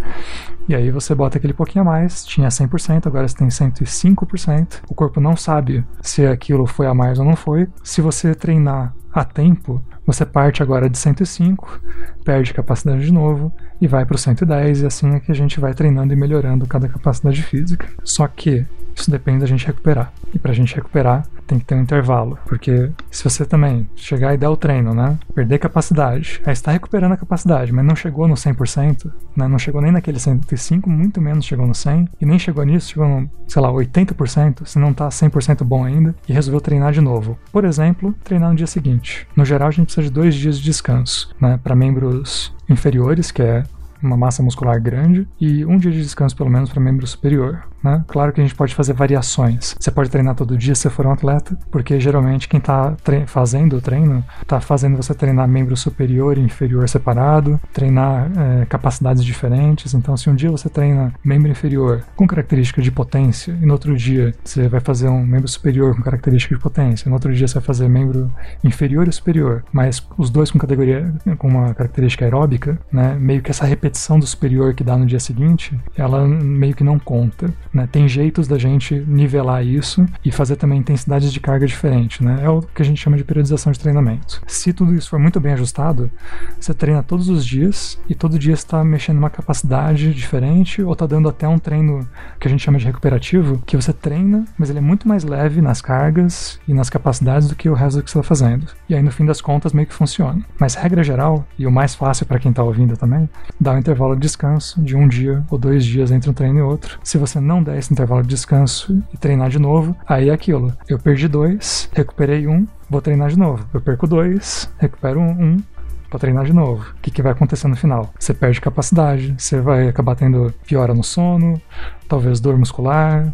E 0.69 0.75
aí 0.75 0.91
você 0.91 1.15
bota 1.15 1.39
aquele 1.39 1.53
pouquinho 1.53 1.83
a 1.83 1.85
mais, 1.85 2.25
tinha 2.25 2.49
100%, 2.49 3.07
agora 3.07 3.27
você 3.27 3.37
tem 3.37 3.49
105%. 3.49 4.83
O 4.89 4.95
corpo 4.95 5.21
não 5.21 5.37
sabe 5.37 5.85
se 6.01 6.27
aquilo 6.27 6.67
foi 6.67 6.87
a 6.87 6.95
mais 6.95 7.19
ou 7.19 7.25
não 7.25 7.37
foi. 7.37 7.69
Se 7.83 8.01
você 8.01 8.35
treinar 8.35 8.95
a 9.13 9.25
tempo, 9.25 9.83
você 10.07 10.25
parte 10.25 10.63
agora 10.63 10.89
de 10.89 10.97
105, 10.97 11.81
perde 12.25 12.55
capacidade 12.55 13.05
de 13.05 13.13
novo 13.13 13.53
e 13.81 13.87
vai 13.87 14.05
para 14.05 14.15
o 14.15 14.19
110, 14.19 14.83
e 14.83 14.87
assim 14.87 15.15
é 15.15 15.21
que 15.21 15.33
a 15.33 15.35
gente 15.35 15.59
vai 15.59 15.75
treinando 15.75 16.13
e 16.13 16.17
melhorando 16.17 16.67
cada 16.67 16.89
capacidade 16.89 17.43
física. 17.43 17.87
Só 18.05 18.27
que 18.29 18.67
isso 18.95 19.11
depende 19.11 19.41
da 19.41 19.47
gente 19.47 19.67
recuperar. 19.67 20.13
E 20.33 20.39
para 20.39 20.53
a 20.53 20.55
gente 20.55 20.75
recuperar, 20.75 21.27
tem 21.47 21.59
que 21.59 21.65
ter 21.65 21.75
um 21.75 21.81
intervalo. 21.81 22.39
Porque 22.47 22.91
se 23.11 23.25
você 23.25 23.45
também 23.45 23.89
chegar 23.97 24.33
e 24.35 24.39
der 24.39 24.49
o 24.49 24.57
treino, 24.57 24.95
né? 24.95 25.19
Perder 25.35 25.59
capacidade, 25.59 26.41
aí 26.47 26.53
está 26.53 26.71
recuperando 26.71 27.13
a 27.13 27.17
capacidade, 27.17 27.73
mas 27.73 27.85
não 27.85 27.97
chegou 27.97 28.29
no 28.29 28.35
100%, 28.35 29.11
né? 29.37 29.49
Não 29.49 29.59
chegou 29.59 29.83
nem 29.83 29.91
naquele 29.91 30.21
105, 30.21 30.89
muito 30.89 31.21
menos 31.21 31.45
chegou 31.45 31.67
no 31.67 31.75
100, 31.75 32.09
e 32.21 32.27
nem 32.27 32.39
chegou 32.39 32.65
nisso, 32.65 32.91
chegou 32.91 33.09
no, 33.09 33.31
sei 33.49 33.61
lá, 33.61 33.71
80%, 33.73 34.65
se 34.65 34.79
não 34.79 34.91
está 34.91 35.09
100% 35.09 35.65
bom 35.65 35.85
ainda, 35.85 36.15
e 36.29 36.33
resolveu 36.33 36.61
treinar 36.61 36.93
de 36.93 37.01
novo. 37.01 37.37
Por 37.51 37.65
exemplo, 37.65 38.15
treinar 38.23 38.51
no 38.51 38.57
dia 38.57 38.67
seguinte. 38.67 39.27
No 39.35 39.45
geral, 39.45 39.69
a 39.69 39.73
gente 39.73 39.87
precisa 39.87 40.07
de 40.07 40.13
dois 40.13 40.35
dias 40.35 40.59
de 40.59 40.65
descanso, 40.65 41.35
né? 41.41 41.59
Para 41.63 41.75
membros 41.75 42.55
inferiores, 42.69 43.33
que 43.33 43.43
é 43.43 43.65
uma 44.03 44.17
massa 44.17 44.43
muscular 44.43 44.81
grande, 44.81 45.27
e 45.41 45.65
um 45.65 45.79
dia 45.79 45.91
de 45.91 46.01
descanso 46.01 46.37
pelo 46.37 46.51
menos 46.51 46.71
para 46.71 46.81
membro 46.81 47.07
superior. 47.07 47.65
Né? 47.83 48.05
Claro 48.07 48.33
que 48.33 48.41
a 48.41 48.45
gente 48.45 48.55
pode 48.55 48.75
fazer 48.75 48.93
variações. 48.93 49.75
Você 49.79 49.91
pode 49.91 50.11
treinar 50.11 50.35
todo 50.35 50.57
dia 50.57 50.75
se 50.75 50.89
for 50.91 51.07
um 51.07 51.13
atleta, 51.13 51.59
porque 51.71 51.99
geralmente 51.99 52.49
quem 52.49 52.59
está 52.59 52.95
fazendo 53.27 53.77
o 53.77 53.81
treino 53.81 54.25
está 54.43 54.61
fazendo 54.61 54.97
você 54.97 55.15
treinar 55.15 55.49
membro 55.49 55.77
superior 55.77 56.37
e 56.37 56.41
inferior 56.41 56.89
separado, 56.89 57.61
treinar 57.73 58.31
é, 58.37 58.67
capacidades 58.67 59.25
diferentes. 59.25 59.95
Então, 59.95 60.17
se 60.17 60.29
um 60.29 60.35
dia 60.35 60.51
você 60.51 60.69
treina 60.69 61.13
membro 61.25 61.51
inferior 61.51 62.05
com 62.17 62.27
característica 62.27 62.83
de 62.83 62.91
potência, 62.91 63.57
e 63.61 63.67
no 63.67 63.73
outro 63.73 63.97
dia 63.97 64.35
você 64.45 64.69
vai 64.69 64.81
fazer 64.81 65.09
um 65.09 65.25
membro 65.25 65.49
superior 65.49 65.95
com 65.95 66.03
característica 66.03 66.55
de 66.55 66.61
potência, 66.61 67.09
no 67.09 67.15
outro 67.15 67.33
dia 67.33 67.49
você 67.49 67.55
vai 67.55 67.63
fazer 67.63 67.89
membro 67.89 68.31
inferior 68.63 69.09
e 69.09 69.13
superior, 69.13 69.65
mas 69.73 70.07
os 70.19 70.31
dois 70.31 70.51
com 70.51 70.59
categoria 70.59 71.13
com 71.39 71.49
uma 71.49 71.75
característica 71.75 72.25
aeróbica, 72.25 72.79
né? 72.93 73.17
meio 73.19 73.43
que 73.43 73.51
essa 73.51 73.65
repetição 73.65 73.90
do 74.19 74.27
superior 74.27 74.75
que 74.75 74.85
dá 74.85 74.97
no 74.97 75.07
dia 75.07 75.21
seguinte, 75.21 75.79
ela 75.97 76.27
meio 76.27 76.75
que 76.75 76.85
não 76.85 76.99
conta. 76.99 77.53
Né? 77.73 77.89
Tem 77.91 78.09
jeitos 78.09 78.49
da 78.49 78.59
gente 78.59 78.95
nivelar 79.07 79.65
isso 79.65 80.07
e 80.25 80.31
fazer 80.31 80.57
também 80.57 80.79
intensidades 80.79 81.33
de 81.33 81.41
carga 81.41 81.67
diferente. 81.67 82.25
Né? 82.25 82.41
É 82.43 82.49
o 82.49 82.61
que 82.61 82.83
a 82.83 82.85
gente 82.85 83.01
chama 83.01 83.17
de 83.17 83.25
periodização 83.25 83.73
de 83.73 83.79
treinamento. 83.79 84.43
Se 84.47 84.73
tudo 84.73 84.95
isso 84.95 85.11
for 85.11 85.19
muito 85.19 85.41
bem 85.41 85.53
ajustado, 85.53 86.11
você 86.59 86.75
treina 86.75 87.03
todos 87.03 87.29
os 87.29 87.45
dias 87.45 87.99
e 88.09 88.15
todo 88.15 88.39
dia 88.39 88.55
está 88.55 88.83
mexendo 88.85 89.19
uma 89.19 89.31
capacidade 89.31 90.13
diferente 90.15 90.83
ou 90.83 90.93
está 90.93 91.07
dando 91.07 91.29
até 91.29 91.47
um 91.47 91.59
treino 91.59 92.07
que 92.39 92.47
a 92.47 92.51
gente 92.51 92.63
chama 92.63 92.79
de 92.79 92.87
recuperativo, 92.87 93.63
que 93.67 93.77
você 93.77 93.93
treina, 93.93 94.45
mas 94.59 94.71
ele 94.71 94.79
é 94.79 94.83
muito 94.83 95.09
mais 95.09 95.25
leve 95.25 95.61
nas 95.61 95.81
cargas 95.81 96.59
e 96.67 96.75
nas 96.75 96.91
capacidades 96.91 97.49
do 97.49 97.57
que 97.57 97.69
o 97.69 97.75
resto 97.75 97.99
do 97.99 98.03
que 98.03 98.11
você 98.11 98.19
está 98.19 98.29
fazendo. 98.29 98.67
E 98.89 98.95
aí 98.95 99.03
no 99.03 99.11
fim 99.11 99.25
das 99.25 99.41
contas 99.41 99.73
meio 99.73 99.87
que 99.87 99.95
funciona. 99.95 100.45
Mas 100.59 100.75
regra 100.75 101.03
geral, 101.03 101.47
e 101.59 101.67
o 101.67 101.71
mais 101.71 101.95
fácil 101.95 102.27
para 102.27 102.39
quem 102.39 102.51
está 102.51 102.63
ouvindo 102.63 102.97
também, 102.97 103.29
dá 103.59 103.73
um 103.73 103.79
intervalo 103.81 104.15
de 104.15 104.21
descanso 104.21 104.81
de 104.81 104.97
um 104.97 105.09
dia 105.09 105.43
ou 105.51 105.59
dois 105.59 105.85
dias 105.85 106.11
entre 106.11 106.31
um 106.31 106.33
treino 106.33 106.59
e 106.59 106.63
outro. 106.63 106.99
Se 107.03 107.19
você 107.19 107.41
não 107.41 107.63
der 107.63 107.79
esse 107.79 107.93
intervalo 107.93 108.23
de 108.23 108.29
descanso 108.29 109.03
e 109.13 109.17
treinar 109.17 109.51
de 109.51 109.59
novo, 109.59 109.97
aí 110.07 110.29
é 110.29 110.33
aquilo. 110.33 110.73
Eu 110.89 110.99
perdi 110.99 111.27
dois, 111.27 111.91
recuperei 111.93 112.47
um, 112.47 112.67
vou 112.89 113.01
treinar 113.01 113.31
de 113.31 113.39
novo. 113.39 113.67
Eu 113.73 113.81
perco 113.81 114.07
dois, 114.07 114.71
recupero 114.79 115.21
um, 115.21 115.63
para 116.11 116.19
treinar 116.19 116.45
de 116.45 116.53
novo. 116.53 116.85
O 116.91 117.01
que, 117.01 117.11
que 117.11 117.23
vai 117.23 117.33
acontecer 117.33 117.69
no 117.69 117.77
final? 117.77 118.13
Você 118.19 118.35
perde 118.35 118.61
capacidade, 118.61 119.35
você 119.39 119.61
vai 119.61 119.89
acabar 119.89 120.17
tendo 120.17 120.53
piora 120.67 120.93
no 120.93 121.05
sono, 121.05 121.61
talvez 122.09 122.41
dor 122.41 122.59
muscular, 122.59 123.33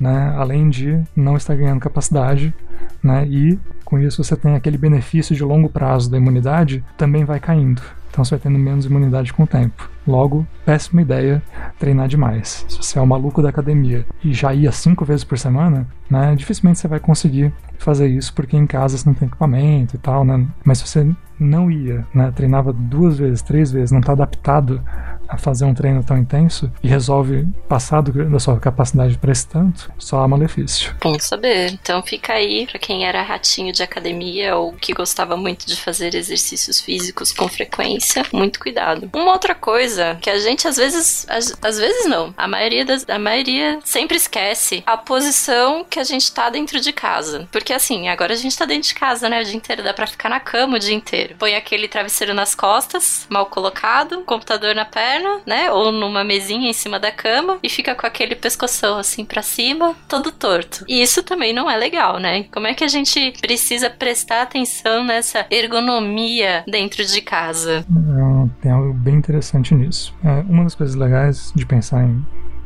né? 0.00 0.34
Além 0.36 0.70
de 0.70 1.02
não 1.14 1.36
estar 1.36 1.54
ganhando 1.54 1.80
capacidade, 1.80 2.54
né? 3.02 3.26
E 3.28 3.58
com 3.88 3.98
isso 3.98 4.22
você 4.22 4.36
tem 4.36 4.54
aquele 4.54 4.76
benefício 4.76 5.34
de 5.34 5.42
longo 5.42 5.70
prazo 5.70 6.10
da 6.10 6.18
imunidade 6.18 6.84
também 6.94 7.24
vai 7.24 7.40
caindo. 7.40 7.80
Então 8.10 8.22
você 8.22 8.34
vai 8.34 8.40
tendo 8.40 8.58
menos 8.58 8.84
imunidade 8.84 9.32
com 9.32 9.44
o 9.44 9.46
tempo. 9.46 9.88
Logo, 10.06 10.46
péssima 10.62 11.00
ideia 11.00 11.42
treinar 11.78 12.06
demais. 12.06 12.66
Se 12.68 12.76
você 12.76 12.98
é 12.98 13.02
o 13.02 13.06
maluco 13.06 13.40
da 13.40 13.48
academia 13.48 14.04
e 14.22 14.34
já 14.34 14.52
ia 14.52 14.70
cinco 14.72 15.06
vezes 15.06 15.24
por 15.24 15.38
semana, 15.38 15.88
né, 16.10 16.34
dificilmente 16.36 16.78
você 16.78 16.86
vai 16.86 17.00
conseguir 17.00 17.50
fazer 17.78 18.08
isso 18.08 18.34
porque 18.34 18.58
em 18.58 18.66
casa 18.66 18.98
você 18.98 19.08
não 19.08 19.14
tem 19.14 19.26
equipamento 19.26 19.96
e 19.96 19.98
tal, 19.98 20.22
né? 20.22 20.46
Mas 20.62 20.78
se 20.78 20.88
você 20.88 21.10
não 21.40 21.70
ia, 21.70 22.06
né, 22.12 22.30
treinava 22.30 22.74
duas 22.74 23.16
vezes, 23.16 23.40
três 23.40 23.72
vezes, 23.72 23.90
não 23.90 24.00
está 24.00 24.12
adaptado 24.12 24.82
a 25.28 25.36
fazer 25.36 25.64
um 25.64 25.74
treino 25.74 26.02
tão 26.02 26.16
intenso 26.16 26.72
e 26.82 26.88
resolve 26.88 27.46
passar 27.68 28.00
do, 28.00 28.30
da 28.30 28.38
sua 28.38 28.58
capacidade 28.58 29.18
para 29.18 29.30
esse 29.30 29.46
tanto, 29.46 29.92
só 29.98 30.20
há 30.22 30.28
malefício. 30.28 30.94
Bom 31.00 31.18
saber. 31.18 31.72
Então 31.72 32.02
fica 32.02 32.32
aí 32.32 32.66
para 32.66 32.78
quem 32.78 33.06
era 33.06 33.22
ratinho 33.22 33.72
de 33.72 33.82
academia 33.82 34.56
ou 34.56 34.72
que 34.72 34.94
gostava 34.94 35.36
muito 35.36 35.66
de 35.66 35.76
fazer 35.76 36.14
exercícios 36.14 36.80
físicos 36.80 37.32
com 37.32 37.46
frequência, 37.48 38.24
muito 38.32 38.58
cuidado. 38.58 39.10
Uma 39.14 39.32
outra 39.32 39.54
coisa 39.54 40.16
que 40.20 40.30
a 40.30 40.38
gente 40.38 40.66
às 40.66 40.76
vezes, 40.76 41.26
às, 41.28 41.54
às 41.60 41.78
vezes 41.78 42.08
não, 42.08 42.32
a 42.36 42.48
maioria 42.48 42.84
das, 42.84 43.08
a 43.08 43.18
maioria 43.18 43.78
sempre 43.84 44.16
esquece 44.16 44.82
a 44.86 44.96
posição 44.96 45.84
que 45.88 46.00
a 46.00 46.04
gente 46.04 46.32
tá 46.32 46.48
dentro 46.48 46.80
de 46.80 46.92
casa. 46.92 47.46
Porque 47.52 47.72
assim, 47.72 48.08
agora 48.08 48.32
a 48.32 48.36
gente 48.36 48.56
tá 48.56 48.64
dentro 48.64 48.88
de 48.88 48.94
casa, 48.94 49.28
né, 49.28 49.42
o 49.42 49.44
dia 49.44 49.56
inteiro, 49.56 49.82
dá 49.82 49.92
para 49.92 50.06
ficar 50.06 50.28
na 50.28 50.40
cama 50.40 50.76
o 50.76 50.80
dia 50.80 50.94
inteiro. 50.94 51.34
Põe 51.38 51.54
aquele 51.54 51.88
travesseiro 51.88 52.32
nas 52.32 52.54
costas, 52.54 53.26
mal 53.28 53.46
colocado, 53.46 54.22
computador 54.22 54.74
na 54.74 54.84
perna 54.84 55.17
né? 55.46 55.70
Ou 55.70 55.92
numa 55.92 56.24
mesinha 56.24 56.70
em 56.70 56.72
cima 56.72 56.98
da 56.98 57.10
cama 57.10 57.58
e 57.62 57.68
fica 57.68 57.94
com 57.94 58.06
aquele 58.06 58.34
pescoção 58.34 58.98
assim 58.98 59.24
para 59.24 59.42
cima, 59.42 59.94
todo 60.08 60.32
torto. 60.32 60.84
E 60.88 61.02
isso 61.02 61.22
também 61.22 61.52
não 61.52 61.70
é 61.70 61.76
legal, 61.76 62.18
né? 62.18 62.44
Como 62.44 62.66
é 62.66 62.74
que 62.74 62.84
a 62.84 62.88
gente 62.88 63.32
precisa 63.40 63.90
prestar 63.90 64.42
atenção 64.42 65.04
nessa 65.04 65.46
ergonomia 65.50 66.64
dentro 66.66 67.04
de 67.04 67.20
casa? 67.20 67.84
É, 67.88 68.62
tem 68.62 68.72
algo 68.72 68.92
bem 68.92 69.14
interessante 69.14 69.74
nisso. 69.74 70.14
É, 70.24 70.40
uma 70.48 70.64
das 70.64 70.74
coisas 70.74 70.96
legais 70.96 71.52
de 71.54 71.66
pensar 71.66 72.04
em 72.04 72.24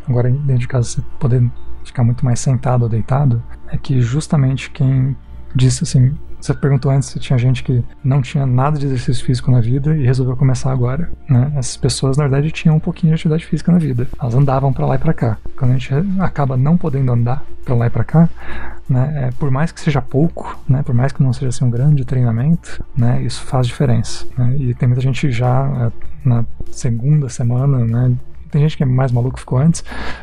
agora 0.08 0.30
dentro 0.30 0.58
de 0.58 0.68
casa 0.68 0.88
você 0.88 1.02
poder 1.18 1.42
ficar 1.84 2.04
muito 2.04 2.24
mais 2.24 2.40
sentado 2.40 2.82
ou 2.82 2.88
deitado 2.88 3.42
é 3.68 3.76
que 3.76 4.00
justamente 4.00 4.70
quem 4.70 5.16
disse 5.54 5.84
assim 5.84 6.16
você 6.42 6.52
perguntou 6.54 6.90
antes 6.90 7.08
se 7.08 7.20
tinha 7.20 7.38
gente 7.38 7.62
que 7.62 7.84
não 8.02 8.20
tinha 8.20 8.44
nada 8.44 8.76
de 8.76 8.86
exercício 8.86 9.24
físico 9.24 9.50
na 9.50 9.60
vida 9.60 9.96
e 9.96 10.04
resolveu 10.04 10.36
começar 10.36 10.72
agora. 10.72 11.08
Né? 11.30 11.52
Essas 11.56 11.76
pessoas, 11.76 12.16
na 12.16 12.24
verdade, 12.24 12.50
tinham 12.50 12.76
um 12.76 12.80
pouquinho 12.80 13.10
de 13.10 13.14
atividade 13.14 13.46
física 13.46 13.70
na 13.70 13.78
vida. 13.78 14.08
Elas 14.20 14.34
andavam 14.34 14.72
para 14.72 14.84
lá 14.84 14.96
e 14.96 14.98
para 14.98 15.14
cá. 15.14 15.38
Quando 15.56 15.70
a 15.70 15.78
gente 15.78 15.94
acaba 16.18 16.56
não 16.56 16.76
podendo 16.76 17.12
andar 17.12 17.44
para 17.64 17.76
lá 17.76 17.86
e 17.86 17.90
para 17.90 18.02
cá, 18.02 18.28
né, 18.88 19.28
é, 19.28 19.30
por 19.38 19.52
mais 19.52 19.70
que 19.70 19.80
seja 19.80 20.02
pouco, 20.02 20.58
né, 20.68 20.82
por 20.82 20.94
mais 20.94 21.12
que 21.12 21.22
não 21.22 21.32
seja 21.32 21.50
assim, 21.50 21.64
um 21.64 21.70
grande 21.70 22.04
treinamento, 22.04 22.84
né, 22.96 23.22
isso 23.22 23.42
faz 23.44 23.68
diferença. 23.68 24.26
Né? 24.36 24.56
E 24.58 24.74
tem 24.74 24.88
muita 24.88 25.00
gente 25.00 25.30
já 25.30 25.64
é, 25.86 26.28
na 26.28 26.44
segunda 26.72 27.28
semana, 27.28 27.78
né, 27.84 28.16
tem 28.52 28.60
gente 28.60 28.76
que 28.76 28.82
é 28.82 28.86
mais 28.86 29.10
maluco 29.10 29.40
ficou 29.40 29.58
antes, 29.58 29.82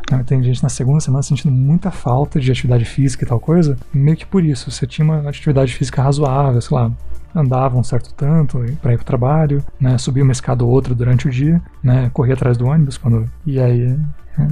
né? 0.10 0.24
tem 0.26 0.42
gente 0.42 0.62
na 0.62 0.70
segunda 0.70 1.00
semana 1.00 1.24
sentindo 1.24 1.52
muita 1.52 1.90
falta 1.90 2.40
de 2.40 2.50
atividade 2.52 2.86
física 2.86 3.26
e 3.26 3.28
tal 3.28 3.40
coisa, 3.40 3.76
meio 3.92 4.16
que 4.16 4.26
por 4.26 4.46
isso, 4.46 4.70
você 4.70 4.86
tinha 4.86 5.04
uma 5.04 5.28
atividade 5.28 5.74
física 5.74 6.02
razoável, 6.02 6.62
sei 6.62 6.78
lá, 6.78 6.92
andava 7.36 7.78
um 7.78 7.84
certo 7.84 8.14
tanto 8.14 8.60
para 8.82 8.94
ir 8.94 8.98
para 8.98 9.04
o 9.04 9.06
trabalho, 9.06 9.64
né, 9.80 9.98
subia 9.98 10.24
uma 10.24 10.32
escada 10.32 10.64
ou 10.64 10.70
outra 10.70 10.94
durante 10.94 11.28
o 11.28 11.32
dia, 11.32 11.62
né, 11.84 12.10
corria 12.14 12.34
atrás 12.34 12.58
do 12.58 12.68
ônibus 12.68 12.98
quando 12.98 13.30
e 13.46 13.60
aí 13.60 13.98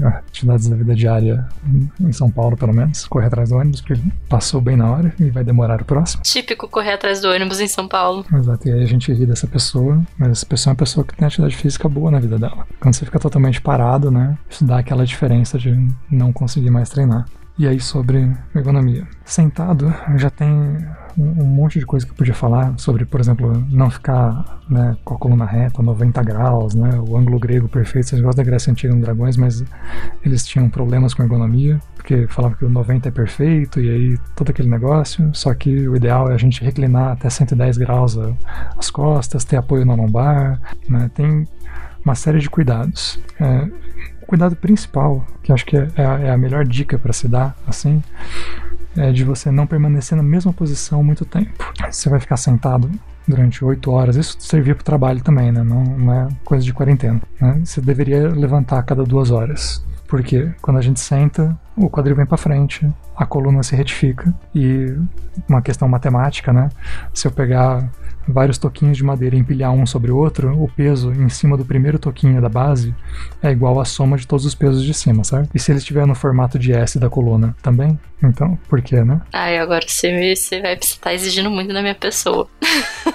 atividades 0.03 0.67
da 0.67 0.75
vida 0.75 0.95
diária 0.95 1.47
em 1.99 2.11
São 2.11 2.29
Paulo, 2.29 2.57
pelo 2.57 2.73
menos. 2.73 3.05
Correr 3.07 3.27
atrás 3.27 3.49
do 3.49 3.57
ônibus, 3.57 3.81
porque 3.81 4.01
passou 4.27 4.59
bem 4.59 4.75
na 4.75 4.89
hora 4.89 5.13
e 5.19 5.29
vai 5.29 5.43
demorar 5.43 5.81
o 5.81 5.85
próximo. 5.85 6.23
Típico 6.23 6.67
correr 6.67 6.93
atrás 6.93 7.21
do 7.21 7.29
ônibus 7.29 7.59
em 7.59 7.67
São 7.67 7.87
Paulo. 7.87 8.25
Exato, 8.33 8.67
e 8.67 8.71
aí 8.71 8.83
a 8.83 8.85
gente 8.87 9.11
ri 9.13 9.25
dessa 9.25 9.47
pessoa, 9.47 10.01
mas 10.17 10.29
essa 10.29 10.45
pessoa 10.45 10.71
é 10.71 10.73
uma 10.73 10.77
pessoa 10.77 11.05
que 11.05 11.15
tem 11.15 11.25
atividade 11.25 11.55
física 11.55 11.87
boa 11.87 12.11
na 12.11 12.19
vida 12.19 12.37
dela. 12.37 12.65
Quando 12.79 12.95
você 12.95 13.05
fica 13.05 13.19
totalmente 13.19 13.61
parado, 13.61 14.11
né, 14.11 14.37
isso 14.49 14.65
dá 14.65 14.79
aquela 14.79 15.05
diferença 15.05 15.57
de 15.57 15.77
não 16.11 16.33
conseguir 16.33 16.69
mais 16.69 16.89
treinar. 16.89 17.25
E 17.59 17.67
aí 17.67 17.79
sobre 17.79 18.31
ergonomia. 18.53 19.07
Sentado, 19.25 19.91
já 20.15 20.29
tem 20.29 20.47
um, 21.17 21.43
monte 21.43 21.79
de 21.79 21.85
coisa 21.85 22.05
que 22.05 22.11
eu 22.11 22.15
podia 22.15 22.33
falar 22.33 22.77
sobre, 22.77 23.03
por 23.03 23.19
exemplo, 23.19 23.51
não 23.71 23.89
ficar 23.89 24.61
né, 24.69 24.95
com 25.03 25.15
a 25.15 25.17
coluna 25.17 25.45
reta, 25.45 25.81
90 25.81 26.21
graus, 26.21 26.75
né, 26.75 26.91
o 26.99 27.17
ângulo 27.17 27.39
grego 27.39 27.67
perfeito. 27.67 28.09
Vocês 28.09 28.21
gostam 28.21 28.43
da 28.43 28.47
Grécia 28.47 28.71
Antiga 28.71 28.93
no 28.93 29.01
Dragões, 29.01 29.37
mas 29.37 29.63
eles 30.23 30.45
tinham 30.45 30.69
problemas 30.69 31.15
com 31.15 31.23
ergonomia, 31.23 31.79
porque 31.95 32.27
falavam 32.27 32.55
que 32.55 32.65
o 32.65 32.69
90 32.69 33.09
é 33.09 33.11
perfeito 33.11 33.79
e 33.79 33.89
aí 33.89 34.17
todo 34.35 34.51
aquele 34.51 34.69
negócio. 34.69 35.29
Só 35.33 35.51
que 35.55 35.87
o 35.87 35.95
ideal 35.95 36.29
é 36.29 36.35
a 36.35 36.37
gente 36.37 36.63
reclinar 36.63 37.13
até 37.13 37.27
110 37.27 37.77
graus 37.77 38.19
as 38.77 38.91
costas, 38.91 39.43
ter 39.43 39.57
apoio 39.57 39.83
na 39.83 39.95
lombar, 39.95 40.61
né, 40.87 41.09
tem 41.15 41.47
uma 42.05 42.13
série 42.13 42.39
de 42.39 42.49
cuidados. 42.49 43.19
É, 43.39 43.67
cuidado 44.27 44.55
principal, 44.55 45.25
que 45.41 45.51
acho 45.51 45.65
que 45.65 45.77
é, 45.77 45.87
é, 45.95 46.05
a, 46.05 46.19
é 46.19 46.31
a 46.31 46.37
melhor 46.37 46.65
dica 46.65 46.99
para 46.99 47.13
se 47.13 47.27
dar, 47.27 47.55
assim, 47.65 48.03
é 48.95 49.11
de 49.11 49.23
você 49.23 49.49
não 49.49 49.65
permanecer 49.65 50.15
na 50.15 50.23
mesma 50.23 50.51
posição 50.51 51.03
muito 51.03 51.23
tempo. 51.25 51.51
Você 51.89 52.09
vai 52.09 52.19
ficar 52.19 52.37
sentado 52.37 52.91
durante 53.27 53.63
oito 53.63 53.91
horas. 53.91 54.15
Isso 54.15 54.35
servia 54.39 54.73
para 54.73 54.81
o 54.81 54.85
trabalho 54.85 55.21
também, 55.21 55.51
né? 55.51 55.63
Não, 55.63 55.83
não, 55.83 56.13
é 56.13 56.27
coisa 56.43 56.65
de 56.65 56.73
quarentena. 56.73 57.21
Né? 57.39 57.61
Você 57.63 57.81
deveria 57.81 58.29
levantar 58.29 58.79
a 58.79 58.83
cada 58.83 59.03
duas 59.03 59.31
horas. 59.31 59.85
Porque 60.07 60.49
quando 60.61 60.77
a 60.77 60.81
gente 60.81 60.99
senta, 60.99 61.57
o 61.75 61.89
quadril 61.89 62.15
vem 62.15 62.25
para 62.25 62.37
frente, 62.37 62.89
a 63.15 63.25
coluna 63.25 63.61
se 63.61 63.75
retifica 63.75 64.33
e 64.55 64.97
uma 65.49 65.61
questão 65.61 65.87
matemática, 65.87 66.53
né? 66.53 66.69
Se 67.13 67.27
eu 67.27 67.31
pegar 67.31 67.89
vários 68.27 68.57
toquinhos 68.57 68.97
de 68.97 69.03
madeira 69.03 69.35
e 69.35 69.39
empilhar 69.39 69.71
um 69.71 69.85
sobre 69.85 70.11
o 70.11 70.17
outro, 70.17 70.61
o 70.61 70.67
peso 70.67 71.11
em 71.13 71.29
cima 71.29 71.57
do 71.57 71.65
primeiro 71.65 71.97
toquinho 71.97 72.41
da 72.41 72.49
base 72.49 72.93
é 73.41 73.51
igual 73.51 73.79
à 73.79 73.85
soma 73.85 74.17
de 74.17 74.27
todos 74.27 74.45
os 74.45 74.53
pesos 74.53 74.83
de 74.83 74.93
cima, 74.93 75.23
certo? 75.23 75.49
E 75.53 75.59
se 75.59 75.71
ele 75.71 75.79
estiver 75.79 76.05
no 76.05 76.15
formato 76.15 76.59
de 76.59 76.73
S 76.73 76.99
da 76.99 77.09
coluna 77.09 77.55
também? 77.61 77.97
Então, 78.23 78.57
por 78.67 78.81
quê, 78.81 79.03
né? 79.03 79.21
Ai, 79.31 79.57
agora 79.59 79.85
você, 79.87 80.35
você 80.35 80.61
vai 80.61 80.73
estar 80.73 81.09
tá 81.09 81.13
exigindo 81.13 81.49
muito 81.51 81.73
da 81.73 81.81
minha 81.81 81.95
pessoa. 81.95 82.47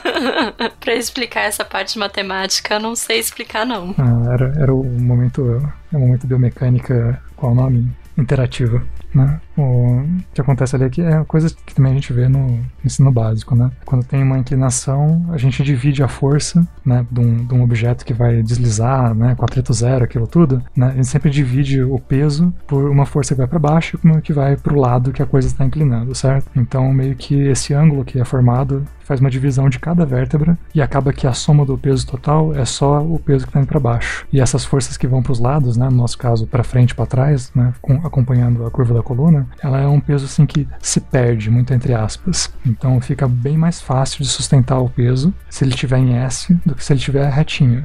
pra 0.81 0.95
explicar 0.95 1.43
essa 1.43 1.65
parte 1.65 1.99
matemática, 1.99 2.75
eu 2.75 2.81
não 2.81 2.95
sei 2.95 3.19
explicar, 3.19 3.67
não. 3.67 3.95
Ah, 3.99 4.33
era, 4.33 4.55
era 4.59 4.75
o 4.75 4.85
momento, 4.85 5.61
é 5.93 5.97
o 5.97 6.01
momento 6.01 6.27
biomecânica, 6.27 7.21
qual 7.37 7.53
o 7.53 7.55
nome? 7.55 7.91
Interativa. 8.17 8.83
Né? 9.15 9.41
O 9.57 10.03
que 10.33 10.41
acontece 10.41 10.75
ali 10.75 10.85
é 10.85 10.91
que 10.91 11.03
é 11.03 11.25
coisa 11.25 11.55
que 11.67 11.75
também 11.75 11.93
a 11.93 11.95
gente 11.95 12.13
vê 12.13 12.29
no 12.29 12.61
ensino 12.85 13.11
básico, 13.11 13.55
né? 13.55 13.71
Quando 13.85 14.05
tem 14.05 14.23
uma 14.23 14.39
inclinação, 14.39 15.27
a 15.31 15.37
gente 15.37 15.63
divide 15.63 16.03
a 16.03 16.09
força, 16.09 16.67
né, 16.85 17.07
de 17.11 17.21
um, 17.21 17.45
de 17.45 17.55
um 17.55 17.63
objeto 17.63 18.05
que 18.05 18.15
vai 18.15 18.43
deslizar, 18.43 19.15
né, 19.15 19.37
atrito 19.39 19.73
zero, 19.73 20.05
aquilo 20.05 20.27
tudo, 20.27 20.63
né? 20.75 20.89
A 20.89 20.95
gente 20.95 21.07
sempre 21.07 21.31
divide 21.31 21.83
o 21.83 21.99
peso 21.99 22.53
por 22.67 22.91
uma 22.91 23.05
força 23.05 23.35
que 23.35 23.39
vai 23.39 23.47
para 23.47 23.59
baixo 23.59 23.99
e 24.03 24.07
uma 24.07 24.21
que 24.21 24.33
vai 24.33 24.57
para 24.57 24.73
o 24.73 24.81
lado 24.81 25.13
que 25.13 25.23
a 25.23 25.27
coisa 25.27 25.47
está 25.47 25.65
inclinando, 25.65 26.15
certo? 26.15 26.51
Então, 26.57 26.91
meio 26.93 27.15
que 27.15 27.35
esse 27.35 27.75
ângulo 27.75 28.05
que 28.05 28.19
é 28.19 28.25
formado 28.25 28.85
faz 29.05 29.21
uma 29.21 29.31
divisão 29.31 29.69
de 29.69 29.79
cada 29.79 30.07
vértebra 30.07 30.57
e 30.75 30.81
acaba 30.81 31.13
que 31.13 31.27
a 31.27 31.33
soma 31.33 31.67
do 31.67 31.77
peso 31.77 32.07
total 32.07 32.55
é 32.55 32.65
só 32.65 33.01
o 33.01 33.19
peso 33.19 33.45
que 33.45 33.51
está 33.51 33.61
indo 33.61 33.67
para 33.67 33.81
baixo. 33.81 34.27
E 34.33 34.41
essas 34.41 34.65
forças 34.65 34.97
que 34.97 35.07
vão 35.07 35.23
para 35.23 35.33
os 35.33 35.39
lados, 35.39 35.77
né, 35.77 35.89
no 35.89 35.97
nosso 35.97 36.17
caso 36.17 36.47
para 36.47 36.65
frente 36.65 36.95
para 36.95 37.05
trás, 37.05 37.53
né, 37.55 37.75
acompanhando 38.05 38.65
a 38.65 38.71
curva 38.71 38.95
da 38.95 39.02
coluna, 39.03 39.47
ela 39.63 39.81
é 39.81 39.87
um 39.87 40.01
peso 40.01 40.25
assim 40.25 40.47
que 40.47 40.67
se 40.81 41.01
perde, 41.01 41.51
muito 41.51 41.73
entre 41.73 41.95
aspas. 41.95 42.53
Então 42.65 43.01
fica 43.01 43.27
bem 43.27 43.57
mais 43.57 43.81
fácil 43.81 44.23
de 44.23 44.29
sustentar 44.29 44.79
o 44.79 44.89
peso 44.89 45.33
se 45.49 45.65
ele 45.65 45.75
estiver 45.75 45.99
em 45.99 46.15
S 46.17 46.53
do 46.65 46.75
que 46.75 46.85
se 46.85 46.93
ele 46.93 46.99
estiver 46.99 47.29
retinho. 47.31 47.83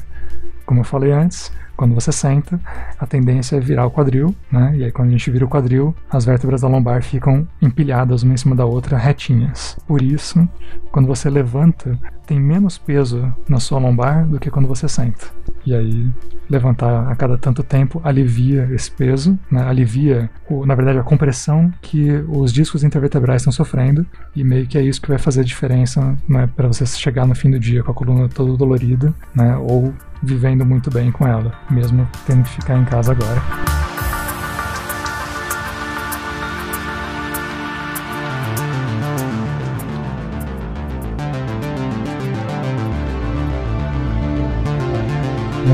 Como 0.65 0.81
eu 0.81 0.83
falei 0.83 1.11
antes, 1.11 1.51
quando 1.77 1.93
você 1.93 2.11
senta, 2.11 2.59
a 2.99 3.05
tendência 3.05 3.55
é 3.55 3.59
virar 3.59 3.85
o 3.85 3.91
quadril, 3.91 4.35
né? 4.51 4.73
E 4.75 4.83
aí 4.83 4.91
quando 4.91 5.09
a 5.09 5.11
gente 5.11 5.29
vira 5.29 5.45
o 5.45 5.47
quadril, 5.47 5.95
as 6.09 6.25
vértebras 6.25 6.61
da 6.61 6.67
lombar 6.67 7.03
ficam 7.03 7.47
empilhadas 7.61 8.23
uma 8.23 8.33
em 8.33 8.37
cima 8.37 8.55
da 8.55 8.65
outra, 8.65 8.97
retinhas. 8.97 9.77
Por 9.87 10.01
isso, 10.01 10.47
quando 10.91 11.05
você 11.05 11.29
levanta, 11.29 11.97
tem 12.27 12.39
menos 12.39 12.77
peso 12.77 13.33
na 13.47 13.59
sua 13.59 13.79
lombar 13.79 14.27
do 14.27 14.39
que 14.39 14.51
quando 14.51 14.67
você 14.67 14.87
senta. 14.87 15.27
E 15.65 15.73
aí 15.73 16.11
levantar 16.49 17.09
a 17.09 17.15
cada 17.15 17.37
tanto 17.37 17.63
tempo 17.63 17.99
alivia 18.03 18.69
esse 18.71 18.91
peso, 18.91 19.37
né? 19.51 19.63
alivia, 19.63 20.29
o, 20.49 20.65
na 20.65 20.75
verdade, 20.75 20.99
a 20.99 21.03
compressão 21.03 21.73
que 21.81 22.11
os 22.27 22.53
discos 22.53 22.83
intervertebrais 22.83 23.41
estão 23.41 23.51
sofrendo 23.51 24.05
e 24.35 24.43
meio 24.43 24.67
que 24.67 24.77
é 24.77 24.81
isso 24.81 25.01
que 25.01 25.09
vai 25.09 25.17
fazer 25.17 25.41
a 25.41 25.43
diferença 25.43 26.17
né, 26.27 26.49
para 26.55 26.67
você 26.67 26.85
chegar 26.85 27.25
no 27.25 27.35
fim 27.35 27.49
do 27.49 27.59
dia 27.59 27.83
com 27.83 27.91
a 27.91 27.93
coluna 27.93 28.29
toda 28.29 28.55
dolorida, 28.55 29.13
né? 29.33 29.57
ou 29.57 29.93
vivendo 30.21 30.65
muito 30.65 30.89
bem 30.89 31.11
com 31.11 31.27
ela, 31.27 31.53
mesmo 31.69 32.07
tendo 32.25 32.43
que 32.43 32.49
ficar 32.49 32.77
em 32.77 32.85
casa 32.85 33.11
agora. 33.11 33.96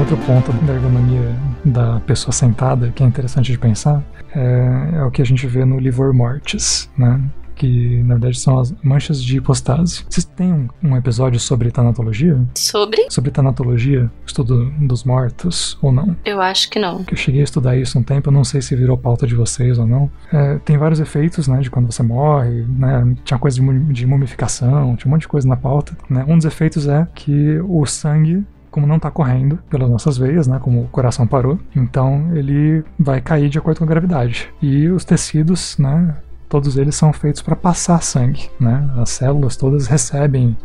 Outro 0.03 0.17
ponto 0.25 0.51
da 0.65 0.73
ergonomia 0.73 1.33
da 1.63 2.01
pessoa 2.01 2.33
sentada 2.33 2.91
que 2.93 3.01
é 3.01 3.05
interessante 3.05 3.53
de 3.53 3.57
pensar 3.57 4.03
é, 4.35 4.97
é 4.97 5.03
o 5.03 5.09
que 5.09 5.21
a 5.21 5.25
gente 5.25 5.47
vê 5.47 5.63
no 5.63 5.79
livor 5.79 6.13
mortis, 6.13 6.89
né? 6.97 7.21
que 7.55 8.01
na 8.03 8.15
verdade 8.15 8.39
são 8.39 8.59
as 8.59 8.73
manchas 8.83 9.23
de 9.23 9.37
hipostase. 9.37 10.03
Vocês 10.09 10.25
têm 10.25 10.51
um, 10.51 10.67
um, 10.83 10.97
episódio 10.97 11.39
sobre 11.39 11.71
tanatologia? 11.71 12.41
Sobre? 12.55 13.05
Sobre 13.09 13.31
tanatologia, 13.31 14.11
estudo 14.25 14.71
dos 14.81 15.03
mortos 15.03 15.77
ou 15.81 15.91
não? 15.91 16.17
Eu 16.25 16.41
acho 16.41 16.69
que 16.69 16.79
não. 16.79 17.03
Que 17.03 17.13
eu 17.13 17.17
cheguei 17.17 17.41
a 17.41 17.43
estudar 17.43 17.77
isso 17.77 17.97
um 17.97 18.03
tempo, 18.03 18.29
eu 18.29 18.33
não 18.33 18.43
sei 18.43 18.61
se 18.61 18.75
virou 18.75 18.97
pauta 18.97 19.27
de 19.27 19.35
vocês 19.35 19.77
ou 19.77 19.85
não. 19.85 20.09
É, 20.31 20.57
tem 20.65 20.77
vários 20.77 20.99
efeitos, 20.99 21.47
né, 21.47 21.59
de 21.59 21.69
quando 21.69 21.89
você 21.89 22.03
morre, 22.03 22.65
né, 22.67 23.15
tinha 23.23 23.37
coisa 23.37 23.61
de, 23.61 23.79
de 23.93 24.05
mumificação, 24.05 24.95
tinha 24.95 25.09
um 25.09 25.11
monte 25.11 25.21
de 25.21 25.27
coisa 25.27 25.47
na 25.47 25.55
pauta, 25.55 25.95
né. 26.09 26.25
Um 26.27 26.35
dos 26.35 26.45
efeitos 26.45 26.87
é 26.87 27.07
que 27.13 27.59
o 27.63 27.85
sangue 27.85 28.43
como 28.73 28.87
não 28.87 28.97
está 28.97 29.11
correndo 29.11 29.59
pelas 29.69 29.89
nossas 29.89 30.17
veias, 30.17 30.47
né, 30.47 30.59
como 30.59 30.81
o 30.81 30.87
coração 30.87 31.27
parou, 31.27 31.59
então 31.75 32.35
ele 32.35 32.83
vai 32.99 33.21
cair 33.21 33.47
de 33.47 33.59
acordo 33.59 33.77
com 33.77 33.83
a 33.83 33.87
gravidade. 33.87 34.49
E 34.59 34.89
os 34.89 35.05
tecidos, 35.05 35.77
né, 35.77 36.15
todos 36.49 36.75
eles 36.77 36.95
são 36.95 37.13
feitos 37.13 37.41
para 37.41 37.55
passar 37.55 38.01
sangue, 38.03 38.47
né? 38.59 38.87
As 38.97 39.09
células 39.09 39.57
todas 39.57 39.87
recebem 39.87 40.55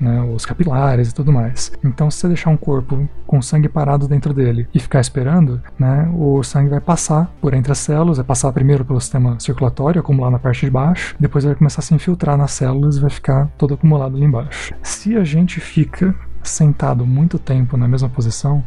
né, 0.00 0.20
os 0.22 0.44
capilares 0.44 1.10
e 1.10 1.14
tudo 1.14 1.32
mais. 1.32 1.70
Então, 1.84 2.10
se 2.10 2.18
você 2.18 2.28
deixar 2.28 2.50
um 2.50 2.56
corpo 2.56 3.08
com 3.26 3.40
sangue 3.40 3.68
parado 3.68 4.08
dentro 4.08 4.34
dele 4.34 4.66
e 4.74 4.80
ficar 4.80 5.00
esperando, 5.00 5.62
né, 5.78 6.10
o 6.14 6.42
sangue 6.42 6.70
vai 6.70 6.80
passar 6.80 7.32
por 7.40 7.54
entre 7.54 7.70
as 7.70 7.78
células, 7.78 8.16
vai 8.16 8.26
passar 8.26 8.52
primeiro 8.52 8.84
pelo 8.84 9.00
sistema 9.00 9.38
circulatório, 9.38 10.00
acumular 10.00 10.32
na 10.32 10.38
parte 10.38 10.66
de 10.66 10.70
baixo, 10.70 11.14
depois 11.18 11.44
vai 11.44 11.54
começar 11.54 11.78
a 11.78 11.82
se 11.82 11.94
infiltrar 11.94 12.36
nas 12.36 12.50
células 12.50 12.96
e 12.96 13.00
vai 13.00 13.10
ficar 13.10 13.48
todo 13.56 13.74
acumulado 13.74 14.16
ali 14.16 14.24
embaixo. 14.24 14.74
Se 14.82 15.16
a 15.16 15.22
gente 15.22 15.60
fica 15.60 16.12
sentado 16.46 17.06
muito 17.06 17.38
tempo 17.38 17.76
na 17.76 17.86
mesma 17.86 18.08
posição, 18.08 18.62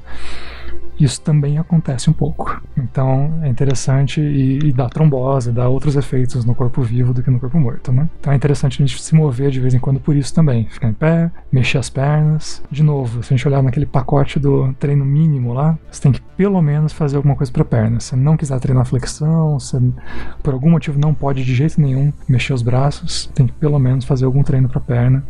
isso 0.99 1.21
também 1.21 1.57
acontece 1.57 2.09
um 2.09 2.13
pouco. 2.13 2.61
Então 2.77 3.39
é 3.41 3.47
interessante 3.47 4.21
e, 4.21 4.59
e, 4.59 4.73
dá 4.73 4.87
trombose, 4.89 5.51
dá 5.51 5.67
outros 5.67 5.95
efeitos 5.95 6.45
no 6.45 6.55
corpo 6.55 6.81
vivo 6.81 7.13
do 7.13 7.23
que 7.23 7.29
no 7.29 7.39
corpo 7.39 7.59
morto, 7.59 7.91
né? 7.91 8.09
Então 8.19 8.33
é 8.33 8.35
interessante 8.35 8.81
a 8.81 8.85
gente 8.85 9.01
se 9.01 9.15
mover 9.15 9.51
de 9.51 9.59
vez 9.59 9.73
em 9.73 9.79
quando 9.79 9.99
por 9.99 10.15
isso 10.15 10.33
também. 10.33 10.67
Ficar 10.69 10.89
em 10.89 10.93
pé, 10.93 11.31
mexer 11.51 11.77
as 11.77 11.89
pernas. 11.89 12.63
De 12.69 12.83
novo, 12.83 13.23
se 13.23 13.33
a 13.33 13.37
gente 13.37 13.47
olhar 13.47 13.61
naquele 13.61 13.85
pacote 13.85 14.39
do 14.39 14.73
treino 14.73 15.05
mínimo 15.05 15.53
lá, 15.53 15.77
você 15.89 16.01
tem 16.01 16.11
que 16.11 16.21
pelo 16.35 16.61
menos 16.61 16.93
fazer 16.93 17.17
alguma 17.17 17.35
coisa 17.35 17.51
para 17.51 17.65
perna. 17.65 17.99
Se 17.99 18.15
não 18.15 18.37
quiser 18.37 18.59
treinar 18.59 18.85
flexão, 18.85 19.59
se 19.59 19.77
por 20.41 20.53
algum 20.53 20.69
motivo 20.69 20.99
não 20.99 21.13
pode 21.13 21.43
de 21.43 21.53
jeito 21.53 21.79
nenhum 21.81 22.13
mexer 22.27 22.53
os 22.53 22.61
braços, 22.61 23.29
tem 23.33 23.47
que 23.47 23.53
pelo 23.53 23.79
menos 23.79 24.05
fazer 24.05 24.25
algum 24.25 24.43
treino 24.43 24.69
para 24.69 24.79
perna 24.79 25.23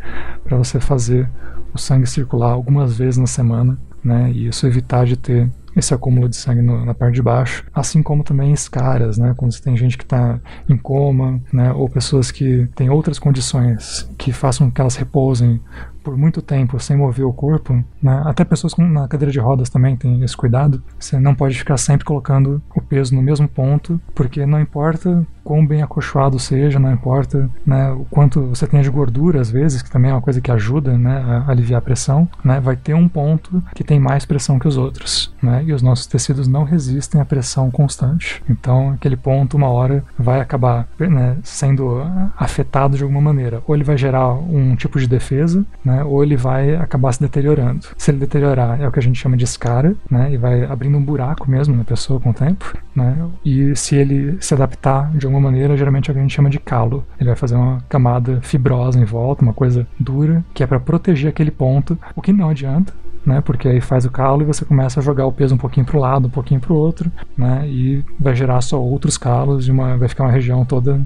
para 0.44 0.58
você 0.58 0.80
fazer 0.80 1.30
o 1.74 1.78
sangue 1.78 2.08
circular 2.08 2.52
algumas 2.52 2.98
vezes 2.98 3.18
na 3.18 3.28
semana, 3.28 3.78
né? 4.04 4.32
E 4.32 4.48
isso 4.48 4.66
evitar 4.68 5.06
de 5.06 5.16
ter 5.16 5.50
esse 5.76 5.94
acúmulo 5.94 6.28
de 6.28 6.36
sangue 6.36 6.62
no, 6.62 6.86
na 6.86 6.94
parte 6.94 7.16
de 7.16 7.22
baixo, 7.22 7.64
assim 7.74 8.02
como 8.02 8.24
também 8.24 8.52
escaras, 8.52 9.18
né? 9.18 9.34
Quando 9.38 9.54
você 9.54 9.62
tem 9.62 9.76
gente 9.78 9.98
que 9.98 10.04
está 10.04 10.40
em 10.68 10.78
coma, 10.78 11.42
né? 11.54 11.72
Ou 11.72 11.88
pessoas 11.90 12.32
que 12.32 12.68
têm 12.76 12.90
outras 12.90 13.20
condições 13.20 14.10
que 14.18 14.32
façam 14.32 14.68
com 14.68 14.74
que 14.74 14.82
elas 14.82 14.96
repousem 14.96 15.62
por 16.04 16.18
muito 16.18 16.42
tempo 16.42 16.80
sem 16.80 16.98
mover 16.98 17.26
o 17.26 17.34
corpo, 17.34 17.74
né? 18.02 18.24
até 18.26 18.44
pessoas 18.44 18.74
com, 18.74 18.88
na 18.88 19.08
cadeira 19.08 19.32
de 19.32 19.40
rodas 19.40 19.70
também 19.70 19.96
têm 19.96 20.24
esse 20.24 20.36
cuidado. 20.36 20.82
Você 20.98 21.20
não 21.20 21.36
pode 21.36 21.58
ficar 21.58 21.78
sempre 21.78 22.06
colocando 22.06 22.62
o 22.76 22.82
peso 22.82 23.14
no 23.14 23.22
mesmo 23.22 23.48
ponto, 23.48 24.02
porque 24.16 24.46
não 24.46 24.60
importa 24.60 25.26
quão 25.50 25.66
bem 25.66 25.82
acolchoado 25.82 26.38
seja, 26.38 26.78
não 26.78 26.94
importa 26.94 27.50
né, 27.66 27.90
o 27.92 28.06
quanto 28.06 28.50
você 28.50 28.68
tenha 28.68 28.84
de 28.84 28.90
gordura, 28.92 29.42
às 29.42 29.50
vezes, 29.50 29.82
que 29.82 29.90
também 29.90 30.12
é 30.12 30.14
uma 30.14 30.22
coisa 30.22 30.40
que 30.40 30.52
ajuda 30.52 30.96
né, 30.96 31.44
a 31.48 31.50
aliviar 31.50 31.80
a 31.80 31.82
pressão, 31.82 32.30
né, 32.44 32.60
vai 32.60 32.76
ter 32.76 32.94
um 32.94 33.10
ponto 33.10 33.64
que 33.74 33.84
tem 33.84 34.00
mais 34.00 34.26
pressão 34.26 34.60
que 34.60 34.68
os 34.68 34.78
outros. 34.78 35.34
Né, 35.42 35.64
e 35.66 35.74
os 35.74 35.82
nossos 35.82 36.06
tecidos 36.06 36.48
não 36.48 36.64
resistem 36.66 37.20
à 37.20 37.26
pressão 37.26 37.72
constante. 37.72 38.44
Então, 38.48 38.92
aquele 38.92 39.18
ponto, 39.18 39.58
uma 39.58 39.70
hora, 39.70 40.04
vai 40.20 40.40
acabar 40.40 40.88
né, 41.00 41.38
sendo 41.42 42.00
afetado 42.38 42.96
de 42.96 43.02
alguma 43.02 43.22
maneira. 43.22 43.64
Ou 43.66 43.74
ele 43.74 43.84
vai 43.84 43.98
gerar 43.98 44.32
um 44.32 44.76
tipo 44.76 45.00
de 45.00 45.08
defesa, 45.08 45.65
né, 45.84 46.04
ou 46.04 46.23
ele 46.23 46.38
vai 46.38 46.76
acabar 46.76 47.12
se 47.12 47.19
deteriorando. 47.19 47.88
Se 47.98 48.12
ele 48.12 48.19
deteriorar, 48.19 48.80
é 48.80 48.88
o 48.88 48.92
que 48.92 49.00
a 49.00 49.02
gente 49.02 49.19
chama 49.19 49.36
de 49.36 49.46
escara, 49.46 49.96
né, 50.12 50.32
e 50.32 50.38
vai 50.38 50.63
abrindo 50.65 50.96
um 50.96 51.04
buraco 51.04 51.50
mesmo 51.50 51.76
na 51.76 51.84
pessoa 51.84 52.19
com 52.19 52.30
o 52.30 52.34
tempo. 52.36 52.78
Né, 52.96 53.17
e 53.44 53.76
se 53.76 53.96
ele 53.96 54.38
se 54.40 54.54
adaptar 54.54 55.12
de 55.17 55.26
alguma 55.26 55.38
alguma 55.40 55.52
maneira, 55.52 55.75
geralmente 55.77 56.12
é 56.12 56.13
a 56.13 56.17
gente 56.17 56.33
chama 56.33 56.50
de 56.50 56.60
calo. 56.60 57.06
Ele 57.19 57.27
vai 57.29 57.35
fazer 57.35 57.56
uma 57.56 57.81
camada 57.87 58.42
fibrosa 58.42 59.00
em 59.00 59.06
volta, 59.06 59.42
uma 59.42 59.54
coisa 59.54 59.87
dura, 60.00 60.44
que 60.54 60.62
é 60.62 60.67
para 60.67 60.79
proteger 60.79 61.29
aquele 61.29 61.50
ponto, 61.50 61.98
o 62.15 62.21
que 62.21 62.33
não 62.33 62.50
adianta, 62.50 62.94
né? 63.25 63.42
Porque 63.42 63.67
aí 63.67 63.81
faz 63.81 64.06
o 64.06 64.12
calo 64.12 64.42
e 64.42 64.46
você 64.46 64.65
começa 64.65 65.00
a 65.00 65.04
jogar 65.04 65.25
o 65.25 65.31
peso 65.31 65.56
um 65.56 65.58
pouquinho 65.58 65.85
para 65.85 65.98
o 65.98 66.00
lado, 66.00 66.27
um 66.27 66.31
pouquinho 66.31 66.60
para 66.60 66.73
o 66.73 66.75
outro, 66.75 67.12
né? 67.37 67.67
E 67.67 68.04
vai 68.19 68.35
gerar 68.35 68.62
só 68.62 68.79
outros 68.81 69.17
calos 69.17 69.67
e 69.67 69.71
uma, 69.71 69.98
vai 69.98 70.10
ficar 70.10 70.25
uma 70.25 70.31
região 70.31 70.65
toda 70.65 71.02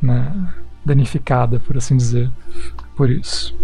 né, 0.00 0.32
danificada, 0.84 1.58
por 1.58 1.76
assim 1.76 1.96
dizer, 1.96 2.30
por 2.96 3.10
isso. 3.10 3.54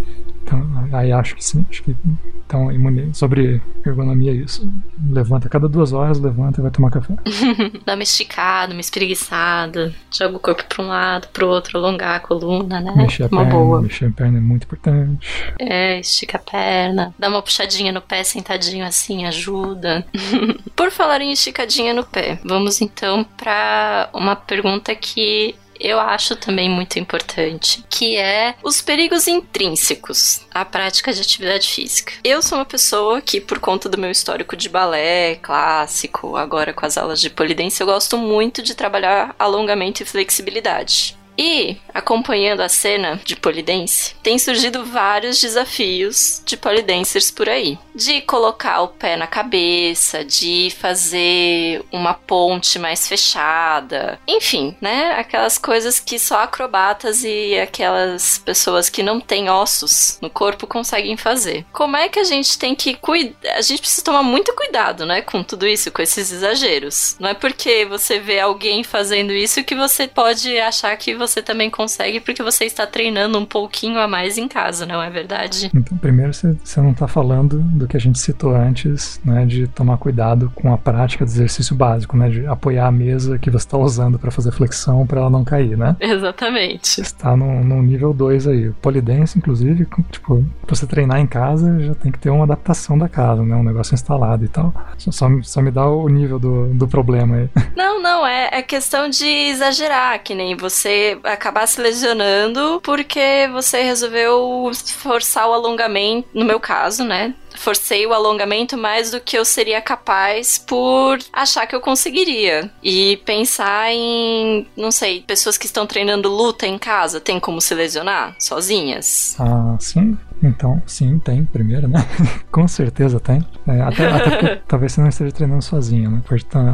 Então, 0.43 0.89
aí 0.93 1.12
acho 1.12 1.35
que 1.35 1.45
sim, 1.45 1.64
acho 1.70 1.83
que 1.83 1.97
então 2.45 2.68
sobre 3.14 3.62
ergonomia 3.87 4.33
é 4.33 4.35
isso. 4.35 4.70
Levanta 5.11 5.49
cada 5.49 5.68
duas 5.68 5.93
horas, 5.93 6.20
levanta 6.20 6.61
e 6.61 6.62
vai 6.62 6.70
tomar 6.70 6.91
café. 6.91 7.14
Dá 7.87 7.95
uma 7.95 8.03
esticada, 8.03 8.72
uma 8.72 8.80
espreguiçada, 8.80 9.95
joga 10.11 10.37
o 10.37 10.41
corpo 10.41 10.62
para 10.68 10.85
um 10.85 10.89
lado, 10.89 11.28
para 11.28 11.47
o 11.47 11.49
outro, 11.49 11.78
alongar 11.78 12.16
a 12.16 12.20
coluna, 12.20 12.80
né? 12.80 12.93
Mexer 12.95 13.24
a 13.24 13.26
uma 13.28 13.45
perna, 13.45 13.59
boa. 13.59 13.83
mexer 13.83 14.07
a 14.07 14.11
perna 14.11 14.39
é 14.39 14.41
muito 14.41 14.64
importante. 14.64 15.26
É, 15.59 16.01
estica 16.01 16.37
a 16.37 16.41
perna, 16.41 17.14
dá 17.18 17.28
uma 17.28 17.41
puxadinha 17.41 17.91
no 17.91 18.03
pé 18.03 18.22
sentadinho 18.22 18.85
assim, 18.85 19.24
ajuda. 19.24 20.05
Por 20.76 20.91
falar 20.91 21.22
em 21.22 21.33
esticadinha 21.33 21.95
no 21.95 22.05
pé, 22.05 22.39
vamos 22.45 22.83
então 22.83 23.24
para 23.37 24.11
uma 24.12 24.37
pergunta 24.37 24.95
que 24.95 25.55
eu 25.83 25.99
acho 25.99 26.37
também 26.37 26.70
muito 26.70 26.99
importante, 26.99 27.85
que 27.91 28.16
é 28.16 28.55
os 28.62 28.80
perigos 28.80 29.26
intrínsecos 29.26 30.41
à 30.53 30.64
prática 30.64 31.12
de 31.12 31.20
atividade 31.20 31.68
física. 31.68 32.12
Eu 32.22 32.41
sou 32.41 32.59
uma 32.59 32.64
pessoa 32.64 33.20
que, 33.20 33.41
por 33.41 33.59
conta 33.59 33.89
do 33.89 33.99
meu 33.99 34.11
histórico 34.11 34.57
de 34.57 34.68
balé 34.68 35.37
clássico, 35.37 36.37
agora 36.37 36.72
com 36.72 36.87
as 36.87 36.97
aulas 36.97 37.20
de 37.20 37.28
polidense, 37.28 37.80
eu 37.80 37.87
gosto 37.87 38.16
muito 38.16 38.62
de 38.62 38.74
trabalhar 38.74 39.35
alongamento 39.39 40.03
e 40.03 40.07
flexibilidade. 40.07 41.16
E, 41.37 41.76
acompanhando 41.95 42.61
a 42.61 42.68
cena 42.68 43.20
de 43.24 43.37
polidense, 43.37 44.14
tem 44.22 44.39
surgido 44.39 44.85
vários 44.85 45.41
desafios 45.41 46.43
de 46.45 46.57
polidancers 46.57 47.30
por 47.30 47.49
aí. 47.49 47.78
De 47.95 48.20
colocar 48.22 48.83
o 48.83 48.89
pé 48.89 49.16
na 49.16 49.26
cabeça, 49.26 50.24
de 50.24 50.72
fazer 50.78 51.83
uma 51.91 52.14
ponte 52.14 52.78
mais 52.78 53.09
fechada, 53.09 54.20
enfim, 54.26 54.76
né? 54.80 55.12
Aquelas 55.12 55.59
coisas 55.59 55.99
que 55.99 56.18
só 56.18 56.43
acrobatas 56.43 57.24
e 57.24 57.59
aquelas 57.59 58.39
pessoas 58.39 58.89
que 58.89 59.03
não 59.03 59.20
têm 59.20 59.49
ossos 59.49 60.18
no 60.20 60.30
corpo 60.30 60.66
conseguem 60.66 61.16
fazer. 61.16 61.64
Como 61.72 61.97
é 61.97 62.09
que 62.09 62.18
a 62.18 62.24
gente 62.24 62.59
tem 62.59 62.74
que 62.74 62.95
cuidar? 62.95 63.57
A 63.57 63.62
gente 63.62 63.80
precisa 63.80 64.05
tomar 64.05 64.22
muito 64.22 64.55
cuidado, 64.55 65.07
né, 65.07 65.22
com 65.22 65.43
tudo 65.43 65.66
isso, 65.66 65.91
com 65.91 66.03
esses 66.03 66.30
exageros. 66.30 67.16
Não 67.18 67.28
é 67.30 67.35
porque 67.35 67.85
você 67.85 68.18
vê 68.18 68.41
alguém 68.41 68.85
fazendo 68.85 69.33
isso 69.33 69.64
que 69.64 69.74
você 69.74 70.07
pode 70.07 70.59
achar 70.59 70.97
que 70.97 71.14
você 71.27 71.41
também 71.41 71.70
consegue 71.70 72.20
porque 72.20 72.43
você 72.43 72.64
está 72.64 72.87
treinando 72.87 73.39
um 73.39 73.45
pouquinho 73.45 73.99
a 73.99 74.09
mais 74.09 74.39
em 74.39 74.49
casa, 74.49 74.85
não 74.85 75.03
é 75.03 75.09
verdade? 75.09 75.70
Então, 75.75 75.97
primeiro 75.97 76.33
você, 76.33 76.57
não 76.79 76.91
está 76.91 77.07
falando 77.07 77.59
do 77.61 77.87
que 77.87 77.97
a 77.97 78.01
gente 78.01 78.18
citou 78.18 78.55
antes, 78.55 79.20
né, 79.25 79.45
de 79.47 79.66
tomar 79.68 79.97
cuidado 79.99 80.51
com 80.55 80.73
a 80.73 80.79
prática 80.79 81.25
do 81.25 81.29
exercício 81.29 81.77
básico, 81.77 82.16
né, 82.16 82.29
de 82.29 82.47
apoiar 82.47 82.87
a 82.87 82.93
mesa 82.93 83.39
que 83.39 83.51
você 83.51 83.66
está 83.66 83.79
usando 83.79 84.18
para 84.18 84.31
fazer 84.31 84.51
flexão 84.53 85.07
para 85.07 85.20
ela 85.20 85.31
não 85.31 85.45
cair, 85.45 85.77
né? 85.77 85.97
Exatamente. 86.01 87.01
Está 87.01 87.37
no, 87.37 87.62
no 87.62 87.83
nível 87.83 88.12
2 88.12 88.49
aí. 88.49 88.70
Polidense, 88.83 89.39
inclusive, 89.39 89.87
tipo, 90.11 90.45
pra 90.66 90.75
você 90.75 90.87
treinar 90.87 91.20
em 91.20 91.27
casa 91.27 91.81
já 91.81 91.95
tem 91.95 92.11
que 92.11 92.18
ter 92.18 92.31
uma 92.31 92.45
adaptação 92.45 92.99
da 92.99 93.09
casa, 93.09 93.43
né, 93.43 93.55
um 93.55 93.62
negócio 93.62 93.95
instalado 93.95 94.45
e 94.45 94.49
tal. 94.49 94.75
Só, 94.99 95.11
só, 95.11 95.29
só 95.43 95.62
me 95.62 95.70
dá 95.70 95.87
o 95.87 96.09
nível 96.09 96.39
do, 96.39 96.75
do 96.75 96.89
problema 96.89 97.37
aí. 97.37 97.49
Não, 97.77 98.03
não, 98.03 98.27
é, 98.27 98.51
é 98.53 98.62
questão 98.62 99.09
de 99.09 99.27
exagerar, 99.27 100.23
que 100.23 100.35
nem 100.35 100.57
você 100.57 101.11
acabar 101.24 101.66
se 101.66 101.80
lesionando 101.80 102.80
porque 102.82 103.48
você 103.52 103.82
resolveu 103.82 104.70
forçar 104.98 105.48
o 105.48 105.52
alongamento, 105.52 106.28
no 106.34 106.44
meu 106.44 106.60
caso, 106.60 107.04
né? 107.04 107.34
forcei 107.54 108.06
o 108.06 108.12
alongamento 108.12 108.76
mais 108.76 109.10
do 109.10 109.20
que 109.20 109.38
eu 109.38 109.44
seria 109.44 109.80
capaz 109.80 110.58
por 110.58 111.18
achar 111.32 111.66
que 111.66 111.74
eu 111.74 111.80
conseguiria. 111.80 112.70
E 112.82 113.18
pensar 113.24 113.92
em, 113.92 114.66
não 114.76 114.90
sei, 114.90 115.22
pessoas 115.22 115.56
que 115.56 115.66
estão 115.66 115.86
treinando 115.86 116.28
luta 116.28 116.66
em 116.66 116.78
casa, 116.78 117.20
tem 117.20 117.38
como 117.38 117.60
se 117.60 117.74
lesionar 117.74 118.34
sozinhas? 118.38 119.36
Ah, 119.38 119.76
sim. 119.78 120.16
Então, 120.43 120.82
sim, 120.86 121.18
tem, 121.18 121.45
primeiro, 121.45 121.86
né? 121.86 122.05
Com 122.51 122.66
certeza 122.66 123.20
tem. 123.20 123.47
É, 123.66 123.80
até, 123.80 124.07
até 124.11 124.30
porque 124.30 124.61
talvez 124.66 124.93
você 124.93 125.01
não 125.01 125.09
esteja 125.09 125.32
treinando 125.32 125.62
sozinho, 125.62 126.11
né? 126.11 126.22
Pode 126.28 126.43
estar 126.43 126.64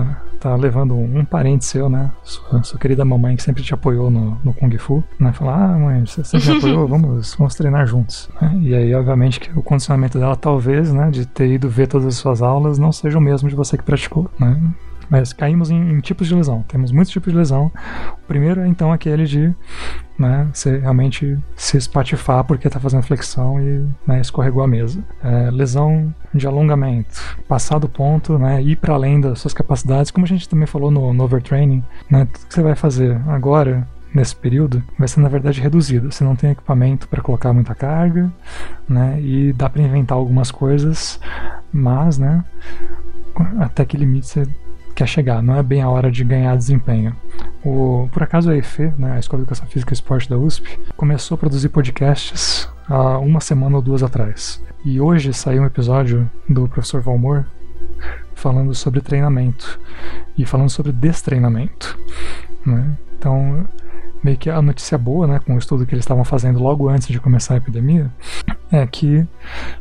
tá, 0.40 0.50
tá 0.50 0.56
levando 0.56 0.94
um 0.94 1.24
parente 1.24 1.64
seu, 1.64 1.88
né? 1.88 2.10
Sua, 2.22 2.62
sua, 2.62 2.78
querida 2.78 3.04
mamãe 3.04 3.36
que 3.36 3.42
sempre 3.42 3.62
te 3.62 3.74
apoiou 3.74 4.10
no, 4.10 4.38
no 4.42 4.54
Kung 4.54 4.76
Fu, 4.78 5.04
né? 5.18 5.32
Falar, 5.32 5.74
ah, 5.74 5.78
mãe, 5.78 6.06
você 6.06 6.24
sempre 6.24 6.50
me 6.50 6.58
apoiou, 6.58 6.88
vamos, 6.88 7.34
vamos 7.34 7.54
treinar 7.54 7.86
juntos. 7.86 8.30
Né? 8.40 8.58
E 8.62 8.74
aí, 8.74 8.94
obviamente, 8.94 9.40
que 9.40 9.58
o 9.58 9.62
condicionamento 9.62 10.18
dela, 10.18 10.36
talvez, 10.36 10.92
né, 10.92 11.10
de 11.10 11.26
ter 11.26 11.48
ido 11.48 11.68
ver 11.68 11.88
todas 11.88 12.06
as 12.06 12.16
suas 12.16 12.40
aulas, 12.40 12.78
não 12.78 12.92
seja 12.92 13.18
o 13.18 13.20
mesmo 13.20 13.48
de 13.48 13.54
você 13.54 13.76
que 13.76 13.84
praticou, 13.84 14.30
né? 14.38 14.58
Mas 15.08 15.32
caímos 15.32 15.70
em, 15.70 15.92
em, 15.92 16.00
tipos 16.00 16.26
de 16.28 16.34
lesão. 16.34 16.62
Temos 16.68 16.92
muitos 16.92 17.12
tipos 17.12 17.32
de 17.32 17.38
lesão. 17.38 17.72
O 18.22 18.26
primeiro 18.26 18.60
é 18.60 18.68
então 18.68 18.92
aquele 18.92 19.24
de 19.24 19.54
né, 20.18 20.48
você 20.52 20.78
realmente 20.78 21.38
se 21.56 21.76
espatifar 21.76 22.44
porque 22.44 22.66
está 22.66 22.80
fazendo 22.80 23.02
flexão 23.02 23.60
e 23.60 23.86
né, 24.06 24.20
escorregou 24.20 24.62
a 24.62 24.66
mesa. 24.66 25.02
É, 25.22 25.50
lesão 25.50 26.12
de 26.34 26.46
alongamento, 26.46 27.20
passar 27.46 27.78
do 27.78 27.88
ponto, 27.88 28.38
né, 28.38 28.60
ir 28.62 28.76
para 28.76 28.94
além 28.94 29.20
das 29.20 29.38
suas 29.38 29.54
capacidades, 29.54 30.10
como 30.10 30.26
a 30.26 30.28
gente 30.28 30.48
também 30.48 30.66
falou 30.66 30.90
no, 30.90 31.12
no 31.12 31.24
overtraining. 31.24 31.82
Né, 32.10 32.26
tudo 32.26 32.46
que 32.46 32.54
você 32.54 32.62
vai 32.62 32.74
fazer 32.74 33.20
agora 33.28 33.86
nesse 34.12 34.34
período 34.34 34.82
vai 34.98 35.06
ser 35.06 35.20
na 35.20 35.28
verdade 35.28 35.60
reduzido. 35.60 36.10
Você 36.10 36.24
não 36.24 36.36
tem 36.36 36.50
equipamento 36.50 37.08
para 37.08 37.22
colocar 37.22 37.52
muita 37.52 37.74
carga, 37.74 38.30
né? 38.88 39.20
E 39.20 39.52
dá 39.52 39.68
para 39.68 39.82
inventar 39.82 40.16
algumas 40.16 40.50
coisas, 40.50 41.20
mas, 41.72 42.18
né? 42.18 42.44
Até 43.58 43.84
que 43.84 43.96
limite 43.96 44.26
você 44.26 44.48
quer 44.98 45.06
chegar, 45.06 45.40
não 45.40 45.54
é 45.54 45.62
bem 45.62 45.80
a 45.80 45.88
hora 45.88 46.10
de 46.10 46.24
ganhar 46.24 46.56
desempenho. 46.56 47.14
O, 47.64 48.08
por 48.10 48.20
acaso 48.20 48.50
a 48.50 48.56
EFE, 48.56 48.92
né, 48.98 49.12
a 49.12 49.18
Escola 49.20 49.38
de 49.38 49.44
Educação 49.44 49.68
Física 49.68 49.92
e 49.92 49.94
Esporte 49.94 50.28
da 50.28 50.36
USP, 50.36 50.76
começou 50.96 51.36
a 51.36 51.38
produzir 51.38 51.68
podcasts 51.68 52.68
há 52.88 53.16
uma 53.18 53.38
semana 53.38 53.76
ou 53.76 53.82
duas 53.82 54.02
atrás. 54.02 54.60
E 54.84 55.00
hoje 55.00 55.32
saiu 55.32 55.62
um 55.62 55.66
episódio 55.66 56.28
do 56.48 56.66
professor 56.66 57.00
Valmor 57.00 57.44
falando 58.34 58.74
sobre 58.74 59.00
treinamento 59.00 59.78
e 60.36 60.44
falando 60.44 60.68
sobre 60.68 60.90
destreinamento. 60.90 61.96
Né? 62.66 62.98
Então, 63.16 63.68
meio 64.22 64.36
que 64.36 64.50
a 64.50 64.60
notícia 64.60 64.98
boa, 64.98 65.26
né, 65.26 65.40
com 65.44 65.54
o 65.54 65.58
estudo 65.58 65.86
que 65.86 65.94
eles 65.94 66.04
estavam 66.04 66.24
fazendo 66.24 66.58
logo 66.58 66.88
antes 66.88 67.08
de 67.08 67.20
começar 67.20 67.54
a 67.54 67.56
epidemia, 67.58 68.10
é 68.70 68.86
que 68.86 69.26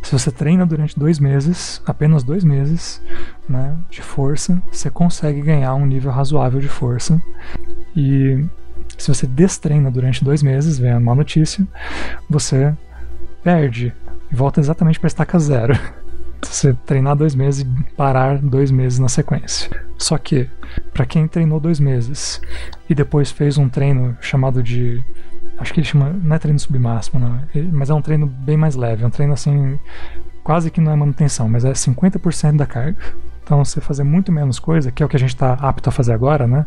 se 0.01 0.11
você 0.11 0.31
treina 0.31 0.65
durante 0.65 0.97
dois 0.97 1.19
meses, 1.19 1.81
apenas 1.85 2.23
dois 2.23 2.43
meses, 2.43 3.01
né, 3.49 3.75
de 3.89 4.01
força, 4.01 4.61
você 4.71 4.89
consegue 4.89 5.41
ganhar 5.41 5.73
um 5.75 5.85
nível 5.85 6.11
razoável 6.11 6.59
de 6.59 6.67
força. 6.67 7.21
E 7.95 8.45
se 8.97 9.07
você 9.07 9.27
destreina 9.27 9.91
durante 9.91 10.23
dois 10.23 10.41
meses, 10.41 10.77
vem 10.77 10.95
uma 10.95 11.15
notícia, 11.15 11.67
você 12.29 12.73
perde 13.43 13.93
e 14.31 14.35
volta 14.35 14.59
exatamente 14.59 14.99
para 14.99 15.07
estaca 15.07 15.39
zero. 15.39 15.73
você 16.41 16.73
treinar 16.85 17.15
dois 17.15 17.35
meses 17.35 17.61
e 17.61 17.93
parar 17.93 18.37
dois 18.37 18.71
meses 18.71 18.99
na 18.99 19.09
sequência. 19.09 19.69
Só 19.97 20.17
que, 20.17 20.49
para 20.93 21.05
quem 21.05 21.27
treinou 21.27 21.59
dois 21.59 21.79
meses 21.79 22.41
e 22.89 22.95
depois 22.95 23.31
fez 23.31 23.57
um 23.57 23.67
treino 23.69 24.17
chamado 24.21 24.61
de. 24.61 25.03
Acho 25.57 25.73
que 25.73 25.79
ele 25.79 25.87
chama. 25.87 26.09
Não 26.09 26.35
é 26.35 26.39
treino 26.39 26.59
submáximo, 26.59 27.19
não. 27.19 27.41
Mas 27.71 27.89
é 27.89 27.93
um 27.93 28.01
treino 28.01 28.27
bem 28.27 28.57
mais 28.57 28.75
leve. 28.75 29.03
É 29.03 29.07
um 29.07 29.11
treino 29.11 29.33
assim. 29.33 29.79
Quase 30.43 30.71
que 30.71 30.79
não 30.79 30.91
é 30.91 30.95
manutenção, 30.95 31.49
mas 31.49 31.65
é 31.65 31.71
50% 31.71 32.55
da 32.55 32.65
carga. 32.65 32.97
Então, 33.43 33.63
você 33.63 33.79
fazer 33.81 34.03
muito 34.03 34.31
menos 34.31 34.59
coisa, 34.59 34.91
que 34.91 35.01
é 35.01 35.05
o 35.05 35.09
que 35.09 35.15
a 35.15 35.19
gente 35.19 35.33
está 35.33 35.53
apto 35.53 35.89
a 35.89 35.91
fazer 35.91 36.13
agora, 36.13 36.45
né? 36.45 36.65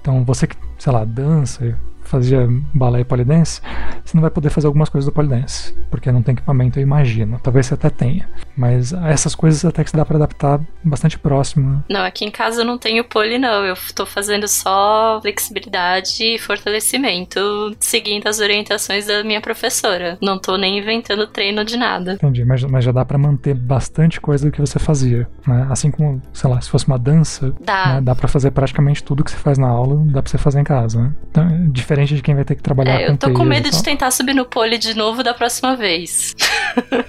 Então, 0.00 0.24
você 0.24 0.46
que, 0.46 0.56
sei 0.78 0.92
lá, 0.92 1.04
dança, 1.04 1.74
fazia 2.08 2.48
balé 2.74 3.00
e 3.00 3.04
polidense, 3.04 3.60
você 4.04 4.16
não 4.16 4.22
vai 4.22 4.30
poder 4.30 4.50
fazer 4.50 4.66
algumas 4.66 4.88
coisas 4.88 5.06
do 5.06 5.12
polidense, 5.12 5.74
porque 5.90 6.10
não 6.10 6.22
tem 6.22 6.32
equipamento, 6.32 6.78
eu 6.78 6.82
imagino. 6.82 7.38
Talvez 7.42 7.66
você 7.66 7.74
até 7.74 7.90
tenha, 7.90 8.28
mas 8.56 8.92
essas 8.92 9.34
coisas 9.34 9.64
até 9.64 9.84
que 9.84 9.90
se 9.90 9.96
dá 9.96 10.04
para 10.04 10.16
adaptar 10.16 10.60
bastante 10.82 11.18
próximo. 11.18 11.82
Não, 11.88 12.02
aqui 12.04 12.24
em 12.24 12.30
casa 12.30 12.62
eu 12.62 12.64
não 12.64 12.78
tenho 12.78 13.04
poli, 13.04 13.38
não. 13.38 13.64
Eu 13.64 13.74
tô 13.94 14.06
fazendo 14.06 14.48
só 14.48 15.18
flexibilidade 15.20 16.22
e 16.22 16.38
fortalecimento, 16.38 17.76
seguindo 17.78 18.26
as 18.26 18.40
orientações 18.40 19.06
da 19.06 19.22
minha 19.22 19.40
professora. 19.40 20.18
Não 20.22 20.38
tô 20.38 20.56
nem 20.56 20.78
inventando 20.78 21.26
treino 21.26 21.64
de 21.64 21.76
nada. 21.76 22.14
Entendi, 22.14 22.44
mas, 22.44 22.62
mas 22.64 22.84
já 22.84 22.92
dá 22.92 23.04
para 23.04 23.18
manter 23.18 23.54
bastante 23.54 24.20
coisa 24.20 24.46
do 24.46 24.52
que 24.52 24.60
você 24.60 24.78
fazia, 24.78 25.28
né? 25.46 25.66
Assim 25.70 25.90
como, 25.90 26.20
sei 26.32 26.48
lá, 26.48 26.60
se 26.60 26.70
fosse 26.70 26.86
uma 26.86 26.98
dança, 26.98 27.54
Dá. 27.60 27.94
né? 27.94 28.00
dá 28.00 28.14
para 28.14 28.28
fazer 28.28 28.50
praticamente 28.50 29.02
tudo 29.02 29.22
que 29.22 29.30
você 29.30 29.36
faz 29.36 29.58
na 29.58 29.68
aula, 29.68 29.96
dá 30.06 30.22
pra 30.22 30.30
você 30.30 30.38
fazer 30.38 30.60
em 30.60 30.64
casa, 30.64 31.02
né? 31.02 31.14
Então, 31.30 31.44
é 31.46 31.66
diferente 31.98 32.14
de 32.16 32.22
quem 32.22 32.34
vai 32.34 32.44
ter 32.44 32.54
que 32.54 32.62
trabalhar 32.62 33.00
É, 33.00 33.06
com 33.06 33.12
eu 33.12 33.16
tô 33.16 33.32
com 33.32 33.44
medo 33.44 33.70
de 33.70 33.82
tentar 33.82 34.10
subir 34.10 34.34
no 34.34 34.44
pole 34.44 34.78
de 34.78 34.94
novo 34.94 35.22
da 35.22 35.34
próxima 35.34 35.76
vez. 35.76 36.34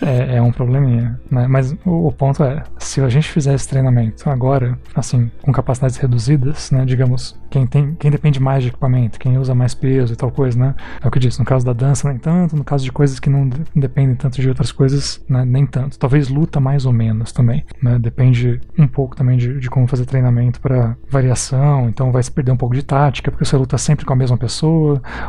É, 0.02 0.38
é 0.38 0.42
um 0.42 0.52
probleminha, 0.52 1.20
né? 1.30 1.48
Mas 1.48 1.72
o, 1.86 2.08
o 2.08 2.12
ponto 2.12 2.44
é, 2.44 2.64
se 2.78 3.02
a 3.02 3.10
gente 3.10 3.30
fizer 3.30 3.54
esse 3.54 3.68
treinamento 3.68 4.30
agora, 4.30 4.78
assim, 4.96 5.30
com 5.42 5.52
capacidades 5.52 5.98
reduzidas, 5.98 6.72
né? 6.72 6.86
Digamos, 6.86 7.38
quem 7.50 7.66
tem, 7.68 7.96
quem 7.96 8.10
depende 8.12 8.40
mais 8.40 8.64
de 8.64 8.70
equipamento, 8.70 9.20
quem 9.20 9.38
usa 9.38 9.54
mais 9.54 9.74
peso 9.74 10.14
e 10.14 10.16
tal 10.16 10.32
coisa, 10.32 10.58
né? 10.58 10.76
É 11.04 11.08
o 11.08 11.12
que 11.12 11.18
eu 11.18 11.22
disse, 11.22 11.40
no 11.40 11.46
caso 11.46 11.66
da 11.66 11.74
dança 11.74 12.08
nem 12.10 12.18
tanto, 12.18 12.56
no 12.56 12.64
caso 12.64 12.84
de 12.84 12.92
coisas 12.92 13.20
que 13.20 13.30
não 13.30 13.48
de- 13.48 13.62
dependem 13.76 14.16
tanto 14.16 14.42
de 14.42 14.48
outras 14.50 14.72
coisas, 14.72 15.22
né? 15.30 15.44
Nem 15.46 15.66
tanto. 15.66 15.98
Talvez 16.00 16.30
luta 16.30 16.60
mais 16.60 16.86
ou 16.86 16.94
menos 16.94 17.32
também, 17.32 17.64
né? 17.82 17.98
Depende 18.00 18.60
um 18.78 18.88
pouco 18.88 19.16
também 19.16 19.38
de, 19.38 19.60
de 19.60 19.70
como 19.70 19.88
fazer 19.88 20.06
treinamento 20.06 20.60
para 20.60 20.96
variação, 21.10 21.88
então 21.90 22.12
vai 22.12 22.24
se 22.24 22.32
perder 22.32 22.52
um 22.52 22.58
pouco 22.58 22.74
de 22.76 22.84
tática, 22.84 23.30
porque 23.32 23.46
você 23.46 23.56
luta 23.58 23.78
sempre 23.78 24.06
com 24.06 24.14
a 24.14 24.16
mesma 24.16 24.38
pessoa, 24.38 24.70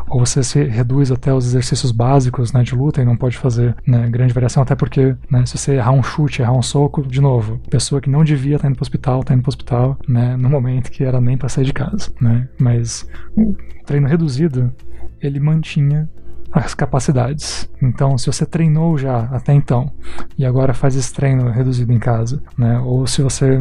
ou 0.08 0.24
você 0.24 0.42
se 0.42 0.62
reduz 0.64 1.10
até 1.10 1.32
os 1.32 1.46
exercícios 1.46 1.92
básicos, 1.92 2.52
né? 2.52 2.62
De 2.62 2.74
luta 2.74 3.00
e 3.02 3.04
não 3.04 3.16
pode 3.16 3.36
fazer, 3.36 3.74
né, 3.86 4.08
grande 4.08 4.32
variação, 4.32 4.62
até 4.62 4.74
porque, 4.74 5.14
né, 5.30 5.44
se 5.46 5.56
você 5.56 5.74
errar 5.74 5.92
um 5.92 6.02
chute, 6.02 6.42
errar 6.42 6.52
um 6.52 6.62
soco, 6.62 7.02
de 7.02 7.20
novo, 7.20 7.58
pessoa 7.70 8.00
que 8.00 8.10
não 8.10 8.24
devia 8.24 8.56
estar 8.56 8.68
indo 8.68 8.76
pro 8.76 8.82
hospital, 8.82 9.22
tá 9.22 9.34
indo 9.34 9.42
pro 9.42 9.50
hospital, 9.50 9.98
né, 10.08 10.36
no 10.36 10.48
momento 10.48 10.90
que 10.90 11.04
era 11.04 11.20
nem 11.20 11.36
pra 11.36 11.48
sair 11.48 11.64
de 11.64 11.72
casa, 11.72 12.12
né, 12.20 12.48
mas 12.58 13.06
o 13.36 13.54
treino 13.84 14.06
reduzido, 14.06 14.72
ele 15.20 15.40
mantinha 15.40 16.08
as 16.52 16.74
capacidades. 16.74 17.68
Então, 17.82 18.18
se 18.18 18.26
você 18.26 18.44
treinou 18.44 18.98
já 18.98 19.20
até 19.32 19.52
então 19.52 19.90
e 20.36 20.44
agora 20.44 20.74
faz 20.74 20.96
esse 20.96 21.12
treino 21.12 21.50
reduzido 21.50 21.92
em 21.92 21.98
casa, 21.98 22.42
né? 22.58 22.78
Ou 22.80 23.06
se 23.06 23.22
você 23.22 23.58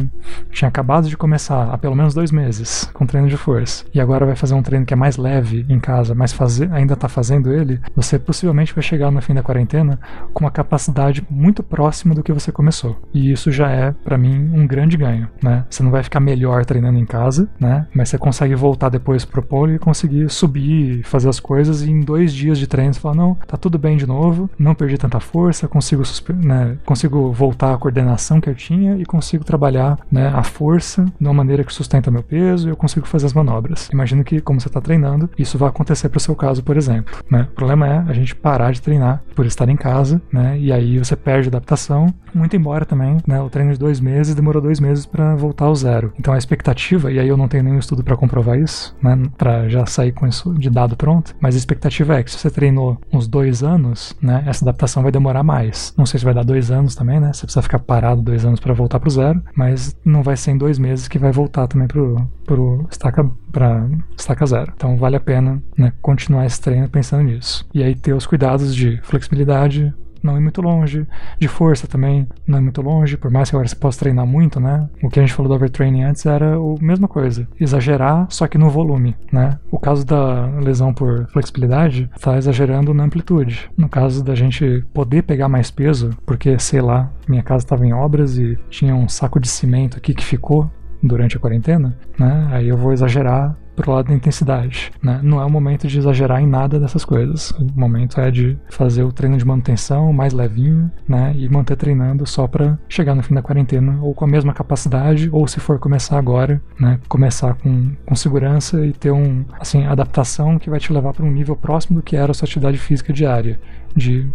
tinha 0.50 0.68
acabado 0.68 1.08
de 1.08 1.16
começar 1.16 1.72
há 1.72 1.78
pelo 1.78 1.94
menos 1.94 2.14
dois 2.14 2.30
meses 2.30 2.90
com 2.92 3.06
treino 3.06 3.28
de 3.28 3.36
força 3.36 3.84
e 3.94 4.00
agora 4.00 4.26
vai 4.26 4.36
fazer 4.36 4.54
um 4.54 4.62
treino 4.62 4.84
que 4.84 4.92
é 4.92 4.96
mais 4.96 5.16
leve 5.16 5.64
em 5.68 5.78
casa, 5.78 6.14
mas 6.14 6.32
fazer, 6.32 6.70
ainda 6.72 6.94
está 6.94 7.08
fazendo 7.08 7.52
ele, 7.52 7.80
você 7.94 8.18
possivelmente 8.18 8.74
vai 8.74 8.82
chegar 8.82 9.10
no 9.10 9.22
fim 9.22 9.34
da 9.34 9.42
quarentena 9.42 9.98
com 10.32 10.44
uma 10.44 10.50
capacidade 10.50 11.24
muito 11.30 11.62
próxima 11.62 12.14
do 12.14 12.22
que 12.22 12.32
você 12.32 12.50
começou. 12.52 13.00
E 13.14 13.30
isso 13.30 13.50
já 13.50 13.70
é, 13.70 13.92
para 13.92 14.18
mim, 14.18 14.50
um 14.52 14.66
grande 14.66 14.96
ganho, 14.96 15.28
né? 15.42 15.64
Você 15.70 15.82
não 15.82 15.90
vai 15.90 16.02
ficar 16.02 16.20
melhor 16.20 16.64
treinando 16.64 16.98
em 16.98 17.06
casa, 17.06 17.48
né? 17.58 17.86
Mas 17.94 18.08
você 18.08 18.18
consegue 18.18 18.54
voltar 18.54 18.88
depois 18.88 19.24
pro 19.24 19.42
pole 19.42 19.74
e 19.74 19.78
conseguir 19.78 20.28
subir, 20.28 21.02
fazer 21.04 21.28
as 21.28 21.40
coisas 21.40 21.82
e 21.82 21.90
em 21.90 22.00
dois 22.00 22.32
dias 22.32 22.58
de 22.58 22.66
treino 22.66 22.79
você 22.88 23.00
fala, 23.00 23.14
não, 23.14 23.34
tá 23.46 23.56
tudo 23.56 23.78
bem 23.78 23.96
de 23.96 24.06
novo, 24.06 24.48
não 24.58 24.74
perdi 24.74 24.96
tanta 24.98 25.20
força, 25.20 25.68
consigo, 25.68 26.02
né, 26.34 26.76
consigo 26.84 27.32
voltar 27.32 27.74
à 27.74 27.78
coordenação 27.78 28.40
que 28.40 28.48
eu 28.48 28.54
tinha 28.54 28.96
e 28.96 29.04
consigo 29.04 29.44
trabalhar 29.44 29.98
né, 30.10 30.28
a 30.34 30.42
força 30.42 31.04
de 31.04 31.26
uma 31.26 31.34
maneira 31.34 31.64
que 31.64 31.72
sustenta 31.72 32.10
meu 32.10 32.22
peso 32.22 32.68
e 32.68 32.70
eu 32.70 32.76
consigo 32.76 33.06
fazer 33.06 33.26
as 33.26 33.32
manobras. 33.32 33.88
Imagino 33.92 34.24
que, 34.24 34.40
como 34.40 34.60
você 34.60 34.68
está 34.68 34.80
treinando, 34.80 35.28
isso 35.38 35.58
vai 35.58 35.68
acontecer 35.68 36.08
para 36.08 36.18
o 36.18 36.20
seu 36.20 36.34
caso, 36.34 36.62
por 36.62 36.76
exemplo. 36.76 37.14
né? 37.30 37.46
O 37.50 37.54
problema 37.54 37.86
é 37.86 38.04
a 38.08 38.12
gente 38.12 38.34
parar 38.34 38.72
de 38.72 38.80
treinar 38.80 39.22
por 39.34 39.46
estar 39.46 39.68
em 39.68 39.76
casa, 39.76 40.20
né? 40.32 40.58
E 40.58 40.72
aí 40.72 40.98
você 40.98 41.16
perde 41.16 41.48
adaptação. 41.48 42.12
Muito 42.34 42.56
embora 42.56 42.84
também, 42.84 43.18
né? 43.26 43.40
O 43.40 43.50
treino 43.50 43.72
de 43.72 43.78
dois 43.78 44.00
meses 44.00 44.34
demorou 44.34 44.62
dois 44.62 44.78
meses 44.80 45.04
para 45.06 45.34
voltar 45.34 45.66
ao 45.66 45.74
zero. 45.74 46.12
Então 46.18 46.32
a 46.34 46.38
expectativa, 46.38 47.10
e 47.10 47.18
aí 47.18 47.28
eu 47.28 47.36
não 47.36 47.48
tenho 47.48 47.64
nenhum 47.64 47.78
estudo 47.78 48.02
para 48.04 48.16
comprovar 48.16 48.58
isso, 48.58 48.96
né? 49.02 49.18
Para 49.36 49.68
já 49.68 49.84
sair 49.86 50.12
com 50.12 50.26
isso 50.26 50.54
de 50.54 50.70
dado 50.70 50.96
pronto, 50.96 51.34
mas 51.40 51.54
a 51.54 51.58
expectativa 51.58 52.18
é 52.18 52.22
que 52.22 52.30
se 52.30 52.38
você 52.38 52.50
treinou 52.70 52.98
uns 53.12 53.26
dois 53.26 53.62
anos, 53.62 54.14
né? 54.22 54.44
Essa 54.46 54.64
adaptação 54.64 55.02
vai 55.02 55.12
demorar 55.12 55.42
mais. 55.42 55.92
Não 55.96 56.06
sei 56.06 56.18
se 56.18 56.24
vai 56.24 56.32
dar 56.32 56.44
dois 56.44 56.70
anos 56.70 56.94
também, 56.94 57.20
né? 57.20 57.32
Você 57.32 57.42
precisa 57.42 57.62
ficar 57.62 57.80
parado 57.80 58.22
dois 58.22 58.44
anos 58.44 58.60
para 58.60 58.72
voltar 58.72 59.00
pro 59.00 59.10
zero, 59.10 59.42
mas 59.54 59.96
não 60.04 60.22
vai 60.22 60.36
ser 60.36 60.52
em 60.52 60.58
dois 60.58 60.78
meses 60.78 61.08
que 61.08 61.18
vai 61.18 61.32
voltar 61.32 61.66
também 61.66 61.88
pro, 61.88 62.26
pro 62.46 62.86
estaca, 62.90 63.28
pra 63.50 63.86
estaca 64.16 64.46
zero. 64.46 64.72
Então 64.74 64.96
vale 64.96 65.16
a 65.16 65.20
pena, 65.20 65.62
né? 65.76 65.92
Continuar 66.00 66.46
esse 66.46 66.60
treino 66.60 66.88
pensando 66.88 67.24
nisso. 67.24 67.66
E 67.74 67.82
aí 67.82 67.94
ter 67.94 68.14
os 68.14 68.26
cuidados 68.26 68.74
de 68.74 69.00
flexibilidade, 69.02 69.92
não 70.22 70.36
ir 70.36 70.40
muito 70.40 70.60
longe, 70.60 71.06
de 71.38 71.48
força 71.48 71.86
também, 71.86 72.26
não 72.46 72.58
ir 72.58 72.62
muito 72.62 72.82
longe, 72.82 73.16
por 73.16 73.30
mais 73.30 73.50
que 73.50 73.56
agora 73.56 73.68
você 73.68 73.76
possa 73.76 74.00
treinar 74.00 74.26
muito, 74.26 74.60
né? 74.60 74.88
O 75.02 75.08
que 75.08 75.18
a 75.18 75.22
gente 75.22 75.34
falou 75.34 75.48
do 75.48 75.54
overtraining 75.54 76.02
antes 76.02 76.24
era 76.26 76.56
a 76.56 76.74
mesma 76.80 77.08
coisa, 77.08 77.46
exagerar, 77.58 78.26
só 78.30 78.46
que 78.46 78.58
no 78.58 78.70
volume, 78.70 79.16
né? 79.32 79.58
O 79.70 79.78
caso 79.78 80.04
da 80.04 80.46
lesão 80.46 80.92
por 80.92 81.26
flexibilidade 81.32 82.10
está 82.14 82.36
exagerando 82.36 82.94
na 82.94 83.04
amplitude. 83.04 83.70
No 83.76 83.88
caso 83.88 84.22
da 84.24 84.34
gente 84.34 84.84
poder 84.92 85.22
pegar 85.22 85.48
mais 85.48 85.70
peso, 85.70 86.10
porque 86.26 86.58
sei 86.58 86.80
lá, 86.80 87.10
minha 87.28 87.42
casa 87.42 87.64
estava 87.64 87.86
em 87.86 87.92
obras 87.92 88.38
e 88.38 88.58
tinha 88.68 88.94
um 88.94 89.08
saco 89.08 89.40
de 89.40 89.48
cimento 89.48 89.96
aqui 89.96 90.14
que 90.14 90.24
ficou 90.24 90.70
durante 91.02 91.36
a 91.36 91.40
quarentena, 91.40 91.96
né? 92.18 92.48
Aí 92.50 92.68
eu 92.68 92.76
vou 92.76 92.92
exagerar 92.92 93.56
pro 93.80 93.92
lado 93.92 94.08
da 94.08 94.14
intensidade, 94.14 94.92
né? 95.02 95.20
Não 95.22 95.40
é 95.40 95.44
o 95.44 95.50
momento 95.50 95.88
de 95.88 95.98
exagerar 95.98 96.42
em 96.42 96.46
nada 96.46 96.78
dessas 96.78 97.04
coisas. 97.04 97.50
O 97.52 97.66
momento 97.74 98.20
é 98.20 98.30
de 98.30 98.58
fazer 98.68 99.02
o 99.02 99.12
treino 99.12 99.38
de 99.38 99.44
manutenção 99.44 100.12
mais 100.12 100.32
levinho, 100.32 100.90
né? 101.08 101.32
E 101.36 101.48
manter 101.48 101.76
treinando 101.76 102.26
só 102.26 102.46
para 102.46 102.78
chegar 102.88 103.14
no 103.14 103.22
fim 103.22 103.34
da 103.34 103.42
quarentena 103.42 103.98
ou 104.02 104.14
com 104.14 104.24
a 104.24 104.28
mesma 104.28 104.52
capacidade, 104.52 105.28
ou 105.32 105.46
se 105.48 105.60
for 105.60 105.78
começar 105.78 106.18
agora, 106.18 106.60
né? 106.78 106.98
Começar 107.08 107.54
com, 107.54 107.92
com 108.04 108.14
segurança 108.14 108.84
e 108.84 108.92
ter 108.92 109.10
um, 109.10 109.44
assim, 109.58 109.86
adaptação 109.86 110.58
que 110.58 110.70
vai 110.70 110.78
te 110.78 110.92
levar 110.92 111.12
para 111.12 111.24
um 111.24 111.30
nível 111.30 111.56
próximo 111.56 111.96
do 111.96 112.02
que 112.02 112.16
era 112.16 112.30
a 112.30 112.34
sua 112.34 112.46
atividade 112.46 112.78
física 112.78 113.12
diária, 113.12 113.58
de 113.96 114.28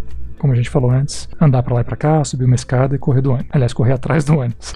como 0.45 0.53
a 0.53 0.55
gente 0.55 0.69
falou 0.69 0.91
antes, 0.91 1.27
andar 1.41 1.63
pra 1.63 1.73
lá 1.73 1.81
e 1.81 1.83
pra 1.83 1.97
cá, 1.97 2.23
subir 2.23 2.45
uma 2.45 2.53
escada 2.53 2.95
e 2.95 2.99
correr 2.99 3.19
do 3.19 3.31
ônibus. 3.31 3.49
Aliás, 3.51 3.73
correr 3.73 3.93
atrás 3.93 4.23
do 4.23 4.37
ônibus. 4.37 4.73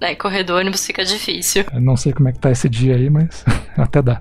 Aí 0.00 0.16
correr 0.18 0.42
do 0.42 0.56
ônibus 0.56 0.84
fica 0.84 1.04
difícil. 1.04 1.64
Eu 1.72 1.80
não 1.80 1.96
sei 1.96 2.12
como 2.12 2.28
é 2.28 2.32
que 2.32 2.40
tá 2.40 2.50
esse 2.50 2.68
dia 2.68 2.96
aí, 2.96 3.08
mas 3.08 3.44
até 3.78 4.02
dá. 4.02 4.20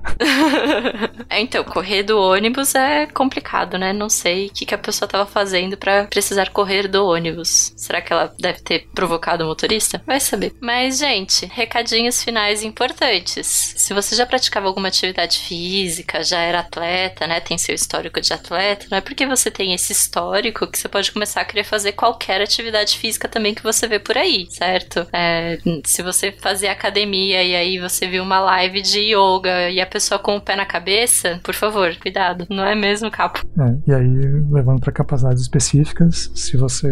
É, 1.27 1.41
então, 1.41 1.63
correr 1.63 2.03
do 2.03 2.19
ônibus 2.19 2.75
é 2.75 3.07
complicado, 3.07 3.79
né? 3.79 3.93
Não 3.93 4.09
sei 4.09 4.45
o 4.45 4.49
que, 4.51 4.63
que 4.63 4.75
a 4.75 4.77
pessoa 4.77 5.09
tava 5.09 5.25
fazendo 5.25 5.75
pra 5.75 6.03
precisar 6.03 6.51
correr 6.51 6.87
do 6.87 7.03
ônibus. 7.03 7.73
Será 7.75 7.99
que 7.99 8.13
ela 8.13 8.31
deve 8.39 8.61
ter 8.61 8.87
provocado 8.93 9.43
o 9.43 9.47
motorista? 9.47 10.03
Vai 10.05 10.19
saber. 10.19 10.53
Mas, 10.61 10.99
gente, 10.99 11.47
recadinhos 11.47 12.23
finais 12.23 12.61
importantes. 12.61 13.73
Se 13.75 13.91
você 13.91 14.15
já 14.15 14.27
praticava 14.27 14.67
alguma 14.67 14.89
atividade 14.89 15.39
física, 15.39 16.23
já 16.23 16.39
era 16.41 16.59
atleta, 16.59 17.25
né? 17.25 17.39
Tem 17.39 17.57
seu 17.57 17.73
histórico 17.73 18.21
de 18.21 18.31
atleta, 18.31 18.85
não 18.91 18.99
é 18.99 19.01
porque 19.01 19.25
você 19.25 19.49
tem 19.49 19.73
esse 19.73 19.91
histórico 19.91 20.42
que 20.51 20.77
você 20.77 20.87
pode 20.87 21.11
começar 21.11 21.41
a 21.41 21.45
querer 21.45 21.63
fazer 21.63 21.93
qualquer 21.93 22.41
atividade 22.41 22.97
física 22.97 23.27
também 23.27 23.53
que 23.53 23.63
você 23.63 23.87
vê 23.87 23.99
por 23.99 24.17
aí, 24.17 24.47
certo? 24.49 25.07
É, 25.13 25.59
se 25.85 26.01
você 26.01 26.31
fazia 26.31 26.71
academia 26.71 27.43
e 27.43 27.55
aí 27.55 27.79
você 27.79 28.07
viu 28.07 28.23
uma 28.23 28.39
live 28.39 28.81
de 28.81 28.99
yoga 28.99 29.69
e 29.69 29.79
a 29.79 29.85
pessoa 29.85 30.19
com 30.19 30.35
o 30.35 30.41
pé 30.41 30.55
na 30.55 30.65
cabeça, 30.65 31.39
por 31.43 31.53
favor, 31.53 31.95
cuidado, 31.97 32.45
não 32.49 32.65
é 32.65 32.75
mesmo, 32.75 33.09
capo? 33.09 33.45
É, 33.59 33.91
e 33.91 33.93
aí, 33.93 34.19
levando 34.51 34.79
para 34.79 34.91
capacidades 34.91 35.41
específicas, 35.41 36.31
se 36.35 36.57
você 36.57 36.87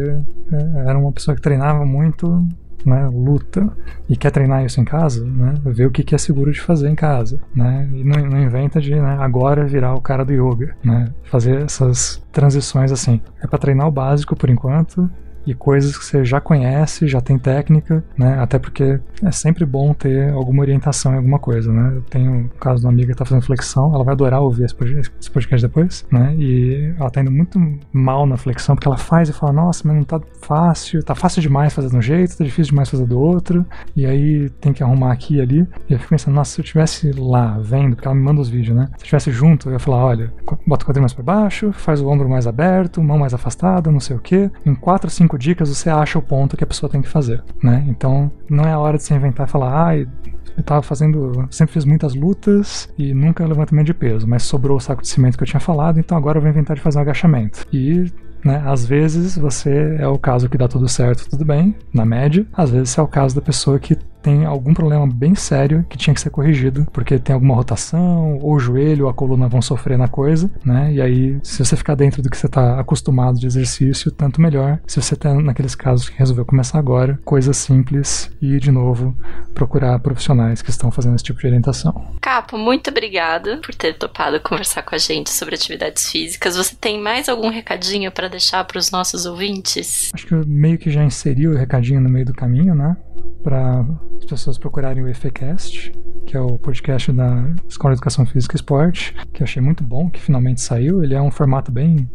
é, 0.51 0.89
era 0.89 0.97
uma 0.97 1.11
pessoa 1.11 1.35
que 1.35 1.41
treinava 1.41 1.85
muito, 1.85 2.47
né, 2.87 3.09
luta, 3.11 3.67
e 4.09 4.15
quer 4.15 4.31
treinar 4.31 4.65
isso 4.65 4.79
em 4.79 4.85
casa, 4.85 5.25
né, 5.25 5.53
ver 5.65 5.85
o 5.85 5.91
que, 5.91 6.03
que 6.03 6.15
é 6.15 6.17
seguro 6.17 6.51
de 6.51 6.61
fazer 6.61 6.89
em 6.89 6.95
casa, 6.95 7.39
né, 7.55 7.89
e 7.93 8.03
não, 8.03 8.25
não 8.25 8.41
inventa 8.41 8.79
de, 8.79 8.93
né, 8.93 9.17
agora 9.19 9.65
virar 9.65 9.93
o 9.95 10.01
cara 10.01 10.23
do 10.23 10.33
yoga, 10.33 10.75
né, 10.83 11.11
fazer 11.23 11.61
essas 11.63 12.21
transições 12.31 12.91
assim. 12.91 13.21
É 13.41 13.47
para 13.47 13.59
treinar 13.59 13.87
o 13.87 13.91
básico 13.91 14.35
por 14.35 14.49
enquanto, 14.49 15.09
e 15.45 15.53
coisas 15.53 15.97
que 15.97 16.05
você 16.05 16.23
já 16.23 16.39
conhece, 16.39 17.07
já 17.07 17.21
tem 17.21 17.37
técnica, 17.37 18.03
né? 18.17 18.39
Até 18.39 18.59
porque 18.59 18.99
é 19.23 19.31
sempre 19.31 19.65
bom 19.65 19.93
ter 19.93 20.31
alguma 20.31 20.61
orientação 20.61 21.13
em 21.13 21.17
alguma 21.17 21.39
coisa, 21.39 21.71
né? 21.71 21.93
Eu 21.95 22.01
tenho 22.03 22.45
o 22.45 22.49
caso 22.59 22.81
de 22.81 22.85
uma 22.85 22.91
amiga 22.91 23.11
que 23.11 23.17
tá 23.17 23.25
fazendo 23.25 23.43
flexão, 23.43 23.93
ela 23.93 24.03
vai 24.03 24.13
adorar 24.13 24.41
ouvir 24.41 24.65
esse 24.65 24.75
podcast, 24.75 25.61
depois, 25.61 26.05
né? 26.11 26.35
E 26.37 26.93
ela 26.99 27.09
tá 27.09 27.21
indo 27.21 27.31
muito 27.31 27.59
mal 27.91 28.25
na 28.25 28.37
flexão, 28.37 28.75
porque 28.75 28.87
ela 28.87 28.97
faz 28.97 29.29
e 29.29 29.33
fala, 29.33 29.51
nossa, 29.51 29.87
mas 29.87 29.95
não 29.95 30.03
tá 30.03 30.19
fácil, 30.41 31.03
tá 31.03 31.15
fácil 31.15 31.41
demais 31.41 31.73
fazer 31.73 31.89
de 31.89 31.95
um 31.95 32.01
jeito, 32.01 32.37
tá 32.37 32.43
difícil 32.43 32.71
demais 32.71 32.89
fazer 32.89 33.05
do 33.05 33.19
outro, 33.19 33.65
e 33.95 34.05
aí 34.05 34.49
tem 34.61 34.73
que 34.73 34.83
arrumar 34.83 35.11
aqui 35.11 35.35
e 35.35 35.41
ali. 35.41 35.67
E 35.89 35.93
eu 35.93 35.99
fico 35.99 36.09
pensando, 36.09 36.35
nossa, 36.35 36.51
se 36.51 36.61
eu 36.61 36.65
tivesse 36.65 37.11
lá 37.11 37.57
vendo, 37.59 37.95
porque 37.95 38.07
ela 38.07 38.15
me 38.15 38.23
manda 38.23 38.41
os 38.41 38.49
vídeos, 38.49 38.75
né? 38.75 38.87
Se 38.97 39.03
eu 39.03 39.05
tivesse 39.05 39.31
junto, 39.31 39.69
eu 39.69 39.73
ia 39.73 39.79
falar, 39.79 40.05
olha, 40.05 40.33
bota 40.65 40.83
o 40.83 40.87
quadril 40.87 41.01
mais 41.01 41.13
pra 41.13 41.23
baixo, 41.23 41.71
faz 41.71 42.01
o 42.01 42.07
ombro 42.07 42.29
mais 42.29 42.47
aberto, 42.47 43.01
mão 43.01 43.17
mais 43.17 43.33
afastada, 43.33 43.91
não 43.91 43.99
sei 43.99 44.15
o 44.15 44.19
quê. 44.19 44.49
Em 44.65 44.73
4, 44.73 45.09
5 45.09 45.30
cinco 45.31 45.37
dicas, 45.37 45.69
você 45.69 45.89
acha 45.89 46.19
o 46.19 46.21
ponto 46.21 46.57
que 46.57 46.63
a 46.63 46.67
pessoa 46.67 46.89
tem 46.89 47.01
que 47.01 47.07
fazer, 47.07 47.43
né? 47.63 47.85
Então, 47.87 48.31
não 48.49 48.65
é 48.65 48.71
a 48.71 48.79
hora 48.79 48.97
de 48.97 49.03
se 49.03 49.13
inventar 49.13 49.47
e 49.47 49.49
falar, 49.49 49.89
ah, 49.89 49.97
eu 49.97 50.63
tava 50.63 50.81
fazendo. 50.81 51.47
Sempre 51.49 51.73
fiz 51.73 51.85
muitas 51.85 52.13
lutas 52.13 52.89
e 52.97 53.13
nunca 53.13 53.45
levantamento 53.45 53.85
de 53.85 53.93
peso, 53.93 54.27
mas 54.27 54.43
sobrou 54.43 54.77
o 54.77 54.81
saco 54.81 55.01
de 55.01 55.07
cimento 55.07 55.37
que 55.37 55.43
eu 55.43 55.47
tinha 55.47 55.59
falado, 55.59 55.99
então 55.99 56.17
agora 56.17 56.37
eu 56.37 56.41
vou 56.41 56.49
inventar 56.49 56.75
de 56.75 56.81
fazer 56.81 56.97
um 56.97 57.01
agachamento. 57.01 57.65
E 57.71 58.11
né? 58.43 58.61
Às 58.65 58.85
vezes 58.85 59.37
você 59.37 59.97
é 59.99 60.07
o 60.07 60.17
caso 60.17 60.49
que 60.49 60.57
dá 60.57 60.67
tudo 60.67 60.87
certo, 60.87 61.29
tudo 61.29 61.45
bem, 61.45 61.75
na 61.93 62.03
média. 62.03 62.45
Às 62.51 62.71
vezes 62.71 62.97
é 62.97 63.01
o 63.01 63.07
caso 63.07 63.35
da 63.35 63.41
pessoa 63.41 63.77
que 63.79 63.95
tem 64.21 64.45
algum 64.45 64.73
problema 64.73 65.07
bem 65.07 65.35
sério 65.35 65.85
que 65.89 65.97
tinha 65.97 66.13
que 66.13 66.21
ser 66.21 66.29
corrigido, 66.29 66.87
porque 66.91 67.19
tem 67.19 67.33
alguma 67.33 67.55
rotação, 67.55 68.37
ou 68.37 68.55
o 68.55 68.59
joelho 68.59 69.05
ou 69.05 69.09
a 69.09 69.13
coluna 69.13 69.47
vão 69.47 69.61
sofrer 69.61 69.97
na 69.97 70.07
coisa, 70.07 70.51
né? 70.63 70.93
E 70.93 71.01
aí, 71.01 71.39
se 71.43 71.63
você 71.63 71.75
ficar 71.75 71.95
dentro 71.95 72.21
do 72.21 72.29
que 72.29 72.37
você 72.37 72.47
está 72.47 72.79
acostumado 72.79 73.39
de 73.39 73.47
exercício, 73.47 74.11
tanto 74.11 74.41
melhor. 74.41 74.79
Se 74.87 75.01
você 75.01 75.15
tá 75.15 75.33
naqueles 75.33 75.75
casos 75.75 76.09
que 76.09 76.17
resolveu 76.17 76.45
começar 76.45 76.79
agora, 76.79 77.19
coisa 77.23 77.53
simples 77.53 78.31
e, 78.41 78.57
de 78.59 78.71
novo, 78.71 79.15
procurar 79.53 79.99
profissionais 79.99 80.61
que 80.61 80.69
estão 80.69 80.91
fazendo 80.91 81.15
esse 81.15 81.23
tipo 81.23 81.39
de 81.39 81.47
orientação. 81.47 81.93
Capo, 82.21 82.57
muito 82.57 82.89
obrigada 82.89 83.57
por 83.57 83.73
ter 83.73 83.97
topado 83.97 84.39
conversar 84.39 84.83
com 84.83 84.95
a 84.95 84.97
gente 84.97 85.29
sobre 85.29 85.55
atividades 85.55 86.09
físicas. 86.09 86.55
Você 86.55 86.75
tem 86.75 87.01
mais 87.01 87.27
algum 87.27 87.49
recadinho 87.49 88.11
para 88.11 88.27
deixar 88.27 88.63
para 88.65 88.77
os 88.77 88.91
nossos 88.91 89.25
ouvintes? 89.25 90.09
Acho 90.13 90.27
que 90.27 90.33
eu 90.33 90.45
meio 90.45 90.77
que 90.77 90.89
já 90.89 91.03
inseri 91.03 91.47
o 91.47 91.55
recadinho 91.55 92.01
no 92.01 92.09
meio 92.09 92.25
do 92.25 92.33
caminho, 92.33 92.75
né? 92.75 92.95
Para 93.43 93.85
as 94.17 94.25
pessoas 94.25 94.57
procurarem 94.57 95.03
o 95.03 95.07
EFECast, 95.07 95.91
que 96.25 96.37
é 96.37 96.39
o 96.39 96.57
podcast 96.57 97.11
da 97.11 97.53
Escola 97.67 97.93
de 97.93 97.99
Educação 97.99 98.25
Física 98.25 98.55
e 98.55 98.57
Esporte, 98.57 99.15
que 99.33 99.41
eu 99.41 99.45
achei 99.45 99.61
muito 99.61 99.83
bom, 99.83 100.09
que 100.09 100.21
finalmente 100.21 100.61
saiu. 100.61 101.03
Ele 101.03 101.15
é 101.15 101.21
um 101.21 101.31
formato 101.31 101.71
bem, 101.71 102.09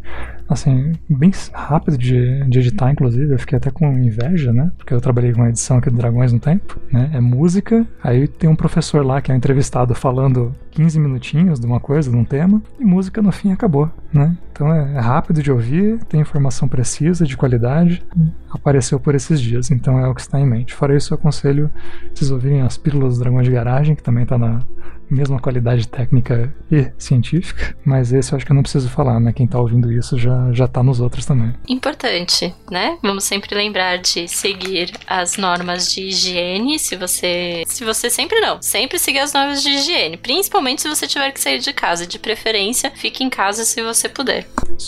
assim, 0.48 0.92
bem 1.08 1.32
rápido 1.52 1.98
de, 1.98 2.48
de 2.48 2.58
editar, 2.60 2.90
inclusive. 2.90 3.32
Eu 3.32 3.38
fiquei 3.38 3.58
até 3.58 3.70
com 3.70 3.92
inveja, 3.98 4.52
né? 4.52 4.70
Porque 4.78 4.94
eu 4.94 5.00
trabalhei 5.00 5.32
com 5.32 5.40
uma 5.40 5.48
edição 5.48 5.78
aqui 5.78 5.90
do 5.90 5.96
Dragões 5.96 6.32
no 6.32 6.38
tempo, 6.38 6.80
né? 6.92 7.10
É 7.12 7.20
música, 7.20 7.86
aí 8.02 8.28
tem 8.28 8.48
um 8.48 8.56
professor 8.56 9.04
lá 9.04 9.20
que 9.20 9.32
é 9.32 9.34
entrevistado 9.34 9.94
falando 9.94 10.52
15 10.76 11.00
minutinhos 11.00 11.58
de 11.58 11.64
uma 11.64 11.80
coisa, 11.80 12.10
de 12.10 12.16
um 12.16 12.22
tema, 12.22 12.62
e 12.78 12.84
música 12.84 13.22
no 13.22 13.32
fim 13.32 13.50
acabou, 13.50 13.90
né? 14.12 14.36
Então 14.52 14.70
é 14.70 15.00
rápido 15.00 15.42
de 15.42 15.50
ouvir, 15.50 16.04
tem 16.04 16.20
informação 16.20 16.68
precisa, 16.68 17.24
de 17.24 17.34
qualidade, 17.34 18.04
apareceu 18.50 19.00
por 19.00 19.14
esses 19.14 19.40
dias, 19.40 19.70
então 19.70 19.98
é 19.98 20.06
o 20.06 20.14
que 20.14 20.20
está 20.20 20.38
em 20.38 20.46
mente. 20.46 20.74
Fora 20.74 20.94
isso, 20.94 21.14
eu 21.14 21.18
aconselho 21.18 21.70
vocês 22.14 22.30
ouvirem 22.30 22.60
as 22.60 22.76
Pílulas 22.76 23.14
do 23.14 23.20
Dragão 23.20 23.40
de 23.40 23.50
Garagem, 23.50 23.96
que 23.96 24.02
também 24.02 24.24
está 24.24 24.36
na 24.36 24.60
mesma 25.08 25.38
qualidade 25.38 25.86
técnica 25.88 26.54
e 26.70 26.90
científica, 26.98 27.76
mas 27.84 28.12
esse 28.12 28.32
eu 28.32 28.36
acho 28.36 28.44
que 28.44 28.52
eu 28.52 28.56
não 28.56 28.62
preciso 28.62 28.88
falar, 28.88 29.20
né? 29.20 29.32
Quem 29.32 29.46
tá 29.46 29.58
ouvindo 29.58 29.92
isso 29.92 30.18
já, 30.18 30.52
já 30.52 30.66
tá 30.66 30.82
nos 30.82 31.00
outros 31.00 31.24
também. 31.24 31.54
Importante, 31.68 32.54
né? 32.70 32.98
Vamos 33.02 33.24
sempre 33.24 33.54
lembrar 33.54 33.98
de 33.98 34.28
seguir 34.28 34.92
as 35.06 35.36
normas 35.36 35.92
de 35.92 36.02
higiene, 36.02 36.78
se 36.78 36.96
você... 36.96 37.62
Se 37.66 37.84
você 37.84 38.10
sempre 38.10 38.40
não, 38.40 38.60
sempre 38.60 38.98
seguir 38.98 39.20
as 39.20 39.32
normas 39.32 39.62
de 39.62 39.70
higiene, 39.70 40.16
principalmente 40.16 40.82
se 40.82 40.88
você 40.88 41.06
tiver 41.06 41.30
que 41.32 41.40
sair 41.40 41.58
de 41.58 41.72
casa, 41.72 42.06
de 42.06 42.18
preferência, 42.18 42.90
fique 42.94 43.22
em 43.22 43.30
casa 43.30 43.64
se 43.64 43.82
você 43.82 44.08
puder. 44.08 44.46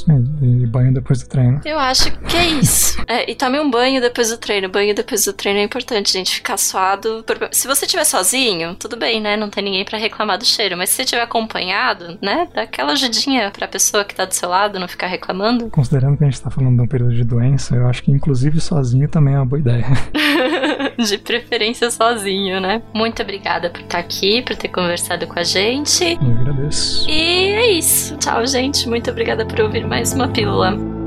Aí, 0.08 0.62
e 0.62 0.66
banho 0.66 0.92
depois 0.92 1.22
do 1.22 1.28
treino. 1.28 1.60
Eu 1.64 1.78
acho 1.78 2.10
que 2.20 2.36
é 2.36 2.46
isso. 2.46 3.02
É, 3.06 3.30
e 3.30 3.34
tome 3.34 3.58
um 3.58 3.70
banho 3.70 4.00
depois 4.00 4.30
do 4.30 4.36
treino, 4.36 4.68
banho 4.68 4.94
depois 4.94 5.24
do 5.24 5.32
treino 5.32 5.60
é 5.60 5.62
importante, 5.62 6.12
gente, 6.12 6.34
ficar 6.34 6.56
suado. 6.56 7.24
Se 7.52 7.66
você 7.66 7.84
estiver 7.84 8.04
sozinho, 8.04 8.74
tudo 8.74 8.96
bem, 8.96 9.20
né? 9.20 9.36
Não 9.36 9.48
tem 9.48 9.64
ninguém 9.64 9.84
para 9.84 9.98
reclamar 10.08 10.38
do 10.38 10.44
cheiro, 10.44 10.76
mas 10.76 10.90
se 10.90 10.96
você 10.96 11.04
tiver 11.04 11.22
acompanhado, 11.22 12.18
né, 12.22 12.48
dá 12.54 12.62
aquela 12.62 12.92
ajudinha 12.92 13.50
pra 13.50 13.68
pessoa 13.68 14.04
que 14.04 14.14
tá 14.14 14.24
do 14.24 14.34
seu 14.34 14.48
lado 14.48 14.78
não 14.78 14.88
ficar 14.88 15.06
reclamando. 15.06 15.70
Considerando 15.70 16.16
que 16.16 16.24
a 16.24 16.30
gente 16.30 16.40
tá 16.40 16.50
falando 16.50 16.76
de 16.76 16.82
um 16.82 16.86
período 16.86 17.14
de 17.14 17.24
doença, 17.24 17.74
eu 17.74 17.86
acho 17.86 18.02
que 18.02 18.10
inclusive 18.10 18.60
sozinho 18.60 19.08
também 19.08 19.34
é 19.34 19.38
uma 19.38 19.46
boa 19.46 19.60
ideia. 19.60 19.86
de 20.98 21.18
preferência 21.18 21.90
sozinho, 21.90 22.60
né? 22.60 22.82
Muito 22.94 23.22
obrigada 23.22 23.70
por 23.70 23.80
estar 23.80 23.98
aqui, 23.98 24.42
por 24.42 24.56
ter 24.56 24.68
conversado 24.68 25.26
com 25.26 25.38
a 25.38 25.44
gente. 25.44 26.18
Eu 26.20 26.32
agradeço. 26.32 27.08
E 27.08 27.52
é 27.52 27.70
isso. 27.72 28.16
Tchau, 28.16 28.46
gente. 28.46 28.88
Muito 28.88 29.10
obrigada 29.10 29.44
por 29.44 29.60
ouvir 29.60 29.86
mais 29.86 30.12
uma 30.12 30.28
pílula. 30.28 30.97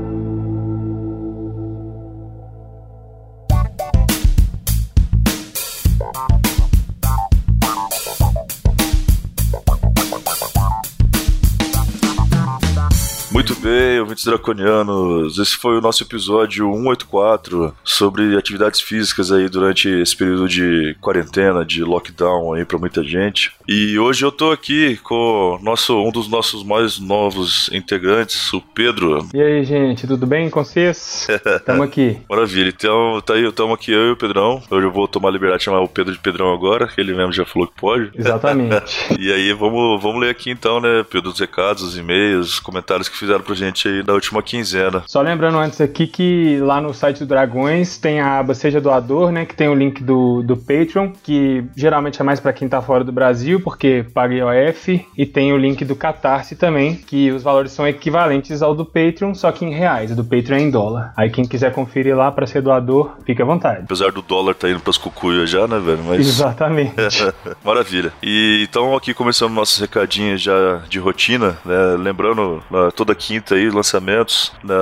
Muito 13.42 13.56
bem, 13.56 13.98
ouvintes 13.98 14.24
draconianos. 14.24 15.36
Esse 15.36 15.56
foi 15.56 15.76
o 15.76 15.80
nosso 15.80 16.04
episódio 16.04 16.64
184 16.72 17.74
sobre 17.82 18.36
atividades 18.36 18.80
físicas 18.80 19.32
aí 19.32 19.48
durante 19.48 19.88
esse 19.88 20.16
período 20.16 20.48
de 20.48 20.96
quarentena, 21.00 21.64
de 21.64 21.82
lockdown 21.82 22.54
aí 22.54 22.64
para 22.64 22.78
muita 22.78 23.02
gente. 23.02 23.50
E 23.66 23.98
hoje 23.98 24.24
eu 24.24 24.30
tô 24.30 24.52
aqui 24.52 24.96
com 25.02 25.58
nosso, 25.60 26.00
um 26.00 26.12
dos 26.12 26.28
nossos 26.28 26.62
mais 26.62 27.00
novos 27.00 27.68
integrantes, 27.72 28.52
o 28.52 28.60
Pedro. 28.60 29.26
E 29.34 29.42
aí, 29.42 29.64
gente, 29.64 30.06
tudo 30.06 30.24
bem 30.24 30.48
com 30.48 30.62
vocês? 30.62 31.26
Tamo 31.66 31.82
aqui. 31.82 32.18
Maravilha. 32.30 32.68
Então, 32.68 33.20
tá 33.26 33.34
aí, 33.34 33.50
tamo 33.50 33.74
aqui 33.74 33.90
eu 33.90 34.06
e 34.06 34.10
o 34.12 34.16
Pedrão. 34.16 34.62
Hoje 34.70 34.86
eu 34.86 34.92
vou 34.92 35.08
tomar 35.08 35.30
a 35.30 35.32
liberdade 35.32 35.58
de 35.58 35.64
chamar 35.64 35.80
o 35.80 35.88
Pedro 35.88 36.12
de 36.12 36.20
Pedrão 36.20 36.54
agora, 36.54 36.86
que 36.86 37.00
ele 37.00 37.12
mesmo 37.12 37.32
já 37.32 37.44
falou 37.44 37.66
que 37.66 37.74
pode. 37.74 38.12
Exatamente. 38.14 39.04
e 39.18 39.32
aí, 39.32 39.52
vamos, 39.52 40.00
vamos 40.00 40.20
ler 40.20 40.30
aqui 40.30 40.48
então, 40.48 40.80
né, 40.80 41.04
Pedro, 41.10 41.30
os 41.30 41.40
recados, 41.40 41.82
os 41.82 41.98
e-mails, 41.98 42.48
os 42.48 42.60
comentários 42.60 43.08
que 43.08 43.16
fizeram 43.16 43.31
pra 43.40 43.54
gente 43.54 43.88
aí 43.88 44.02
na 44.06 44.12
última 44.12 44.42
quinzena. 44.42 45.02
Só 45.06 45.20
lembrando 45.20 45.58
antes 45.58 45.80
aqui 45.80 46.06
que 46.06 46.58
lá 46.60 46.80
no 46.80 46.92
site 46.92 47.20
do 47.20 47.26
Dragões 47.26 47.98
tem 47.98 48.20
a 48.20 48.38
aba 48.38 48.54
Seja 48.54 48.80
Doador, 48.80 49.30
né? 49.30 49.44
Que 49.44 49.54
tem 49.54 49.68
o 49.68 49.74
link 49.74 50.02
do, 50.02 50.42
do 50.42 50.56
Patreon, 50.56 51.12
que 51.22 51.64
geralmente 51.76 52.20
é 52.20 52.24
mais 52.24 52.40
para 52.40 52.52
quem 52.52 52.68
tá 52.68 52.80
fora 52.80 53.04
do 53.04 53.12
Brasil, 53.12 53.60
porque 53.60 54.04
paga 54.14 54.34
IOF, 54.34 55.06
e 55.16 55.26
tem 55.26 55.52
o 55.52 55.56
link 55.56 55.84
do 55.84 55.96
Catarse 55.96 56.56
também, 56.56 56.96
que 56.96 57.30
os 57.30 57.42
valores 57.42 57.72
são 57.72 57.86
equivalentes 57.86 58.62
ao 58.62 58.74
do 58.74 58.84
Patreon, 58.84 59.34
só 59.34 59.50
que 59.52 59.64
em 59.64 59.72
reais. 59.72 60.10
O 60.10 60.16
do 60.16 60.24
Patreon 60.24 60.56
é 60.56 60.60
em 60.60 60.70
dólar. 60.70 61.12
Aí 61.16 61.30
quem 61.30 61.44
quiser 61.44 61.72
conferir 61.72 62.16
lá 62.16 62.30
para 62.30 62.46
ser 62.46 62.62
doador, 62.62 63.12
fica 63.24 63.42
à 63.42 63.46
vontade. 63.46 63.82
Apesar 63.84 64.10
do 64.12 64.22
dólar 64.22 64.54
tá 64.54 64.68
indo 64.68 64.80
pras 64.80 64.98
cucuias 64.98 65.50
já, 65.50 65.66
né, 65.66 65.78
velho? 65.78 66.02
Mas... 66.04 66.20
Exatamente. 66.20 66.94
Maravilha. 67.64 68.12
E 68.22 68.66
então 68.68 68.96
aqui 68.96 69.14
começando 69.14 69.52
nossos 69.52 69.78
recadinhos 69.78 70.40
já 70.40 70.82
de 70.88 70.98
rotina, 70.98 71.58
né? 71.64 71.96
Lembrando, 71.98 72.62
toda 72.94 73.14
quinta 73.22 73.54
aí 73.54 73.70
lançamentos 73.70 74.52
né, 74.64 74.74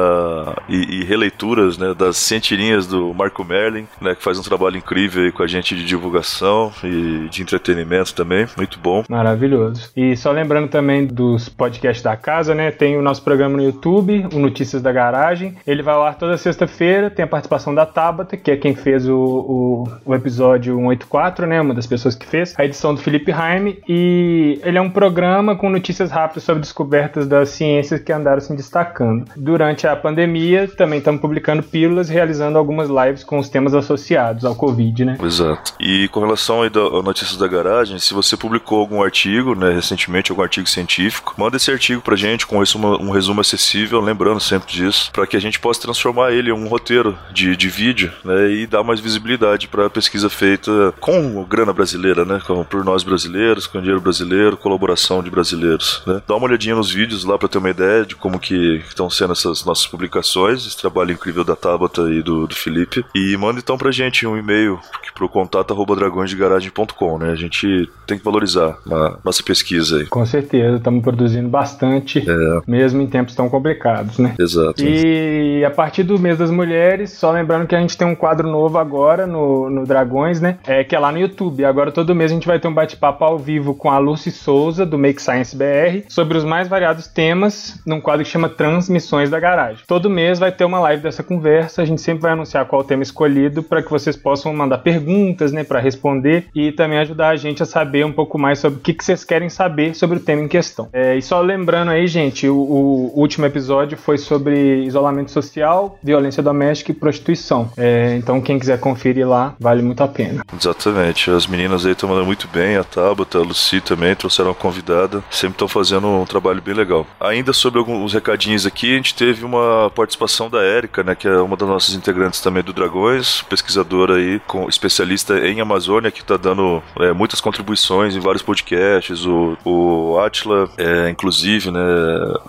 e, 0.67 1.01
e, 1.01 1.05
releituras 1.05 1.77
né, 1.77 1.93
das 1.93 2.17
centirinhas 2.17 2.87
do 2.87 3.13
Marco 3.13 3.45
Merlin, 3.45 3.87
né, 4.01 4.15
que 4.15 4.23
faz 4.23 4.39
um 4.39 4.43
trabalho 4.43 4.79
incrível 4.79 5.31
com 5.33 5.43
a 5.43 5.47
gente 5.47 5.77
de 5.77 5.85
divulgação 5.85 6.73
e 6.83 7.29
de 7.29 7.43
entretenimento 7.43 8.15
também, 8.15 8.47
muito 8.57 8.79
bom. 8.79 9.05
Maravilhoso. 9.09 9.91
E 9.95 10.17
só 10.17 10.33
lembrando 10.33 10.69
também 10.69 11.07
dos 11.07 11.51
podcasts 11.51 12.03
da 12.03 12.17
casa, 12.17 12.55
né, 12.55 12.71
tem 12.71 12.97
o 12.97 13.03
nosso 13.03 13.23
programa 13.23 13.59
no 13.59 13.63
YouTube, 13.63 14.27
o 14.33 14.39
Notícias 14.39 14.81
da 14.81 14.91
Garagem, 14.91 15.55
ele 15.67 15.83
vai 15.83 15.95
ao 15.95 16.05
ar 16.05 16.17
toda 16.17 16.39
sexta-feira, 16.39 17.11
tem 17.11 17.25
a 17.25 17.29
participação 17.29 17.75
da 17.75 17.85
Tabata, 17.85 18.39
que 18.39 18.51
é 18.51 18.57
quem 18.57 18.75
fez 18.75 19.07
o, 19.07 19.19
o, 19.19 19.89
o 20.07 20.15
episódio 20.15 20.77
184, 20.77 21.47
né, 21.47 21.61
uma 21.61 21.75
das 21.75 21.87
pessoas 21.87 22.15
que 22.15 22.27
fez, 22.27 22.55
a 22.57 22.65
edição 22.65 22.95
do 22.95 23.03
Felipe 23.03 23.31
Raime, 23.31 23.83
e 23.87 24.59
ele 24.65 24.79
é 24.79 24.81
um 24.81 24.91
programa 24.91 25.55
com 25.55 25.69
notícias 25.69 26.11
rápidas 26.11 26.45
sobre 26.45 26.63
descobertas 26.63 27.27
das 27.27 27.51
ciências 27.51 28.01
que 28.01 28.11
andaram 28.11 28.30
se 28.39 28.55
destacando. 28.55 29.25
Durante 29.37 29.87
a 29.87 29.97
pandemia, 29.97 30.69
também 30.69 30.99
estamos 30.99 31.21
publicando 31.21 31.63
pílulas, 31.63 32.09
realizando 32.09 32.59
algumas 32.59 32.89
lives 32.89 33.25
com 33.25 33.39
os 33.39 33.49
temas 33.49 33.75
associados 33.75 34.45
ao 34.45 34.55
Covid, 34.55 35.05
né? 35.05 35.19
Exato. 35.23 35.75
E 35.81 36.07
com 36.09 36.21
relação 36.21 36.63
aí 36.63 36.71
da 36.71 36.81
notícias 37.03 37.37
da 37.39 37.49
garagem, 37.49 37.99
se 37.99 38.13
você 38.13 38.37
publicou 38.37 38.81
algum 38.81 39.03
artigo, 39.03 39.55
né, 39.55 39.73
recentemente, 39.73 40.31
algum 40.31 40.43
artigo 40.43 40.69
científico, 40.69 41.35
manda 41.37 41.57
esse 41.57 41.71
artigo 41.71 42.03
pra 42.03 42.17
gente 42.17 42.47
com 42.47 42.57
um 42.57 42.59
resumo, 42.61 42.97
um 43.01 43.11
resumo 43.11 43.41
acessível, 43.41 44.01
lembrando 44.01 44.41
sempre 44.41 44.73
disso, 44.73 45.11
para 45.13 45.27
que 45.27 45.37
a 45.37 45.41
gente 45.41 45.59
possa 45.59 45.81
transformar 45.81 46.33
ele 46.33 46.51
em 46.51 46.53
um 46.53 46.69
roteiro 46.69 47.17
de, 47.33 47.57
de 47.57 47.69
vídeo, 47.69 48.13
né, 48.25 48.51
e 48.51 48.67
dar 48.67 48.83
mais 48.83 49.01
visibilidade 49.01 49.69
para 49.69 49.87
a 49.87 49.91
pesquisa 49.91 50.29
feita 50.29 50.93
com 51.01 51.43
grana 51.45 51.73
brasileira, 51.73 52.25
né, 52.25 52.41
com, 52.47 52.63
por 52.65 52.85
nós 52.85 53.03
brasileiros, 53.03 53.67
com 53.67 53.79
dinheiro 53.79 54.01
brasileiro, 54.01 54.57
colaboração 54.57 55.23
de 55.23 55.31
brasileiros, 55.31 56.03
né. 56.07 56.21
Dá 56.27 56.37
uma 56.37 56.47
olhadinha 56.47 56.75
nos 56.75 56.91
vídeos 56.93 57.25
lá 57.25 57.39
para 57.39 57.49
ter 57.49 57.59
uma 57.59 57.71
ideia 57.71 58.05
de 58.05 58.15
como 58.21 58.39
que 58.39 58.83
estão 58.89 59.09
sendo 59.11 59.33
essas 59.33 59.65
nossas 59.65 59.87
publicações, 59.87 60.67
esse 60.67 60.77
trabalho 60.77 61.13
incrível 61.13 61.45
da 61.45 61.57
Tabata 61.57 62.03
e 62.03 62.23
do, 62.23 62.47
do 62.47 62.55
Felipe. 62.55 63.05
E 63.15 63.37
manda 63.37 63.59
então 63.59 63.79
pra 63.79 63.91
gente 63.91 64.27
um 64.27 64.37
e-mail 64.37 64.79
pro 65.21 65.29
contato 65.29 65.75
arroba 65.75 65.95
dragõesdegaragem.com, 65.97 67.19
né? 67.19 67.31
A 67.31 67.35
gente 67.35 67.87
tem 68.07 68.17
que 68.17 68.25
valorizar 68.25 68.79
a 68.91 69.19
nossa 69.23 69.43
pesquisa 69.43 69.99
aí. 69.99 70.07
Com 70.07 70.25
certeza, 70.25 70.79
estamos 70.79 71.03
produzindo 71.03 71.47
bastante, 71.47 72.21
é. 72.21 72.61
mesmo 72.67 73.03
em 73.03 73.07
tempos 73.07 73.35
tão 73.35 73.47
complicados, 73.51 74.19
né? 74.19 74.35
Exato. 74.39 74.83
E 74.83 75.63
a 75.63 75.71
partir 75.71 76.05
do 76.05 76.19
mês 76.19 76.39
das 76.39 76.51
mulheres, 76.51 77.13
só 77.13 77.31
lembrando 77.31 77.67
que 77.67 77.75
a 77.75 77.81
gente 77.81 77.99
tem 77.99 78.07
um 78.07 78.15
quadro 78.15 78.49
novo 78.49 78.79
agora 78.79 79.27
no, 79.27 79.69
no 79.69 79.85
Dragões, 79.85 80.41
né? 80.41 80.57
É 80.67 80.83
que 80.85 80.97
é 80.97 80.99
lá 80.99 81.13
no 81.13 81.19
YouTube. 81.19 81.67
Agora 81.67 81.93
todo 81.93 82.15
mês 82.15 82.31
a 82.31 82.35
gente 82.35 82.47
vai 82.47 82.59
ter 82.59 82.69
um 82.69 82.75
bate-papo 82.75 83.23
ao 83.23 83.39
vivo 83.39 83.75
com 83.75 83.91
a 83.91 83.99
Lucy 83.99 84.31
Souza, 84.31 84.87
do 84.87 84.97
Make 84.97 85.21
Science 85.21 85.55
BR, 85.55 86.07
sobre 86.09 86.39
os 86.39 86.45
mais 86.45 86.67
variados 86.67 87.07
temas, 87.07 87.79
num 87.87 88.01
quadro 88.01 88.10
que 88.19 88.25
chama 88.25 88.49
Transmissões 88.49 89.31
da 89.31 89.41
Garagem. 89.41 89.85
Todo 89.87 90.11
mês 90.11 90.39
vai 90.39 90.53
ter 90.53 90.65
uma 90.65 90.81
live 90.81 91.03
dessa 91.03 91.23
conversa, 91.23 91.83
a 91.83 91.85
gente 91.85 92.01
sempre 92.01 92.23
vai 92.23 92.33
anunciar 92.33 92.65
qual 92.67 92.83
o 92.83 92.85
tema 92.85 93.03
escolhido 93.03 93.63
para 93.63 93.83
que 93.83 93.91
vocês 93.91 94.17
possam 94.17 94.53
mandar 94.53 94.79
perguntas, 94.79 95.53
né, 95.53 95.65
para 95.65 95.81
responder 95.81 96.47
e 96.55 96.73
também 96.73 96.99
ajudar 96.99 97.29
a 97.29 97.37
gente 97.37 97.63
a 97.63 97.67
saber 97.67 98.05
um 98.05 98.13
pouco 98.13 98.39
mais 98.39 98.59
sobre 98.59 98.79
o 98.79 98.83
que, 98.83 98.93
que 98.93 99.05
vocês 99.05 99.25
querem 99.25 99.49
saber 99.49 99.95
sobre 99.95 100.19
o 100.19 100.21
tema 100.21 100.43
em 100.43 100.49
questão. 100.49 100.89
É, 100.93 101.17
e 101.17 101.23
só 101.23 101.41
lembrando 101.41 101.91
aí, 101.91 102.07
gente, 102.07 102.49
o, 102.49 102.57
o, 102.57 103.21
último 103.21 103.47
episódio 103.47 103.97
foi 103.97 104.19
sobre 104.19 104.85
isolamento 104.85 105.31
social, 105.31 105.99
violência 106.03 106.43
doméstica 106.43 106.93
e 106.93 106.95
prostituição. 106.95 107.71
É, 107.77 108.17
então, 108.17 108.41
quem 108.41 108.59
quiser 108.59 108.79
conferir 108.81 109.29
lá, 109.29 109.55
vale 109.59 109.83
muito 109.83 110.03
a 110.03 110.09
pena. 110.09 110.43
Exatamente. 110.59 111.31
As 111.31 111.47
meninas 111.47 111.87
aí 111.87 111.93
estão 111.93 112.09
mandando 112.09 112.27
muito 112.27 112.49
bem, 112.49 112.77
a 112.77 112.85
Tabata, 112.85 113.39
a 113.39 113.43
Lucy 113.43 113.81
também 113.81 114.15
trouxeram 114.15 114.55
convidada. 114.55 115.23
Sempre 115.31 115.55
estão 115.55 115.69
fazendo 115.69 116.07
um 116.07 116.25
trabalho 116.25 116.61
bem 116.63 116.75
legal. 116.75 117.07
Ainda 117.21 117.53
sobre 117.53 117.81
alguns 118.01 118.15
recadinhos 118.15 118.65
aqui, 118.65 118.95
a 118.95 118.97
gente 118.97 119.15
teve 119.15 119.45
uma 119.45 119.91
participação 119.95 120.49
da 120.49 120.63
Érica, 120.63 121.03
né, 121.03 121.15
que 121.15 121.29
é 121.29 121.37
uma 121.37 121.57
das 121.57 121.69
nossas 121.69 121.95
integrantes 121.95 122.41
também 122.41 122.63
do 122.63 122.73
Dragões, 122.73 123.43
pesquisadora 123.43 124.15
aí, 124.15 124.41
com, 124.47 124.69
especialista 124.69 125.39
em 125.39 125.61
Amazônia, 125.61 126.11
que 126.11 126.23
está 126.23 126.39
dando 126.39 126.83
é, 126.99 127.13
muitas 127.13 127.41
contribuições 127.41 128.17
em 128.17 128.21
vários 128.21 128.43
podcasts. 128.43 129.27
O, 129.27 129.57
o 129.65 130.19
Atila, 130.19 130.69
é, 130.79 131.11
inclusive, 131.11 131.71
né, 131.71 131.81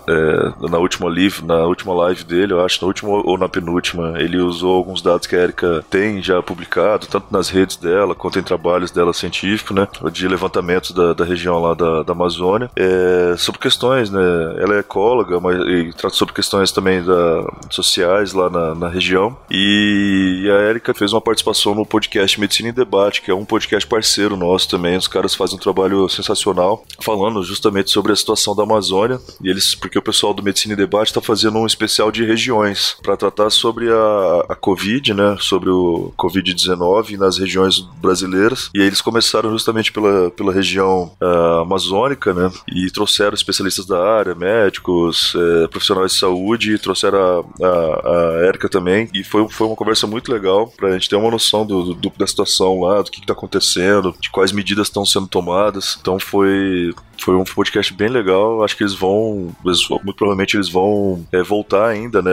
é, 0.08 0.68
na 0.70 0.78
última 0.78 1.08
live, 1.08 1.44
na 1.44 1.66
última 1.66 1.92
live 1.94 2.24
dele, 2.24 2.54
eu 2.54 2.64
acho, 2.64 2.80
na 2.80 2.86
última 2.86 3.10
ou 3.10 3.36
na 3.36 3.48
penúltima, 3.48 4.14
ele 4.18 4.38
usou 4.38 4.74
alguns 4.74 5.02
dados 5.02 5.26
que 5.26 5.36
a 5.36 5.40
Érica 5.40 5.84
tem 5.90 6.22
já 6.22 6.42
publicado, 6.42 7.06
tanto 7.06 7.26
nas 7.30 7.50
redes 7.50 7.76
dela 7.76 8.14
quanto 8.14 8.38
em 8.38 8.42
trabalhos 8.42 8.90
dela 8.90 9.12
científicos, 9.12 9.76
né, 9.76 9.86
de 10.10 10.26
levantamentos 10.26 10.92
da, 10.92 11.12
da 11.12 11.24
região 11.24 11.60
lá 11.60 11.74
da, 11.74 12.02
da 12.02 12.12
Amazônia, 12.12 12.70
é, 12.74 13.34
sobre 13.36 13.60
questões, 13.60 14.10
né, 14.10 14.20
ela 14.58 14.76
é 14.76 14.78
ecóloga, 14.78 15.41
mas 15.42 15.58
e 15.58 15.92
trata 15.92 16.14
sobre 16.14 16.34
questões 16.34 16.70
também 16.70 17.02
da, 17.02 17.46
sociais 17.70 18.32
lá 18.32 18.48
na, 18.48 18.74
na 18.74 18.88
região. 18.88 19.36
E 19.50 20.48
a 20.50 20.68
Érica 20.68 20.94
fez 20.94 21.12
uma 21.12 21.20
participação 21.20 21.74
no 21.74 21.84
podcast 21.84 22.40
Medicina 22.40 22.68
em 22.68 22.72
Debate, 22.72 23.22
que 23.22 23.30
é 23.30 23.34
um 23.34 23.44
podcast 23.44 23.86
parceiro 23.86 24.36
nosso 24.36 24.68
também. 24.68 24.96
Os 24.96 25.08
caras 25.08 25.34
fazem 25.34 25.56
um 25.56 25.60
trabalho 25.60 26.08
sensacional, 26.08 26.84
falando 27.00 27.42
justamente 27.42 27.90
sobre 27.90 28.12
a 28.12 28.16
situação 28.16 28.54
da 28.54 28.62
Amazônia. 28.62 29.20
E 29.42 29.48
eles, 29.48 29.74
porque 29.74 29.98
o 29.98 30.02
pessoal 30.02 30.32
do 30.32 30.42
Medicina 30.42 30.74
em 30.74 30.76
Debate 30.76 31.08
está 31.08 31.20
fazendo 31.20 31.58
um 31.58 31.66
especial 31.66 32.10
de 32.10 32.24
regiões 32.24 32.96
para 33.02 33.16
tratar 33.16 33.50
sobre 33.50 33.90
a, 33.90 34.46
a 34.48 34.54
Covid, 34.54 35.14
né? 35.14 35.36
Sobre 35.40 35.70
o 35.70 36.12
Covid-19 36.16 37.16
nas 37.18 37.38
regiões 37.38 37.80
brasileiras. 38.00 38.70
E 38.74 38.80
aí 38.80 38.86
eles 38.86 39.00
começaram 39.00 39.50
justamente 39.50 39.92
pela, 39.92 40.30
pela 40.30 40.52
região 40.52 41.12
uh, 41.20 41.60
amazônica, 41.62 42.32
né? 42.32 42.50
E 42.68 42.90
trouxeram 42.90 43.34
especialistas 43.34 43.86
da 43.86 44.02
área, 44.02 44.34
médicos, 44.34 45.31
é, 45.34 45.68
profissionais 45.68 46.12
de 46.12 46.18
saúde, 46.18 46.74
e 46.74 46.78
trouxeram 46.78 47.46
a, 47.60 47.66
a, 47.66 48.40
a 48.40 48.46
Érica 48.46 48.68
também, 48.68 49.08
e 49.12 49.24
foi, 49.24 49.48
foi 49.48 49.66
uma 49.66 49.76
conversa 49.76 50.06
muito 50.06 50.32
legal 50.32 50.72
pra 50.76 50.92
gente 50.92 51.08
ter 51.08 51.16
uma 51.16 51.30
noção 51.30 51.66
do, 51.66 51.94
do 51.94 52.12
da 52.16 52.26
situação 52.26 52.80
lá, 52.80 53.02
do 53.02 53.10
que, 53.10 53.20
que 53.20 53.26
tá 53.26 53.32
acontecendo, 53.32 54.14
de 54.20 54.30
quais 54.30 54.52
medidas 54.52 54.88
estão 54.88 55.04
sendo 55.04 55.26
tomadas. 55.26 55.96
Então 56.00 56.18
foi, 56.18 56.94
foi 57.18 57.34
um 57.34 57.44
podcast 57.44 57.92
bem 57.94 58.08
legal. 58.08 58.62
Acho 58.62 58.76
que 58.76 58.82
eles 58.82 58.94
vão, 58.94 59.54
eles, 59.64 59.88
muito 59.88 60.14
provavelmente 60.14 60.56
eles 60.56 60.68
vão 60.68 61.26
é, 61.32 61.42
voltar 61.42 61.86
ainda, 61.88 62.20
né? 62.22 62.30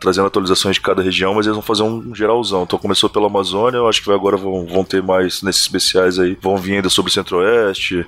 Trazendo 0.00 0.26
atualizações 0.26 0.76
de 0.76 0.80
cada 0.80 1.02
região, 1.02 1.34
mas 1.34 1.46
eles 1.46 1.56
vão 1.56 1.62
fazer 1.62 1.82
um 1.82 2.14
geralzão. 2.14 2.62
Então 2.62 2.78
começou 2.78 3.08
pela 3.08 3.26
Amazônia, 3.26 3.78
eu 3.78 3.88
acho 3.88 4.02
que 4.02 4.10
agora 4.10 4.36
vão, 4.36 4.66
vão 4.66 4.84
ter 4.84 5.02
mais 5.02 5.42
nesses 5.42 5.62
especiais 5.62 6.18
aí. 6.18 6.36
Vão 6.40 6.56
vir 6.56 6.76
ainda 6.76 6.88
sobre 6.88 7.10
o 7.10 7.14
Centro-Oeste, 7.14 8.06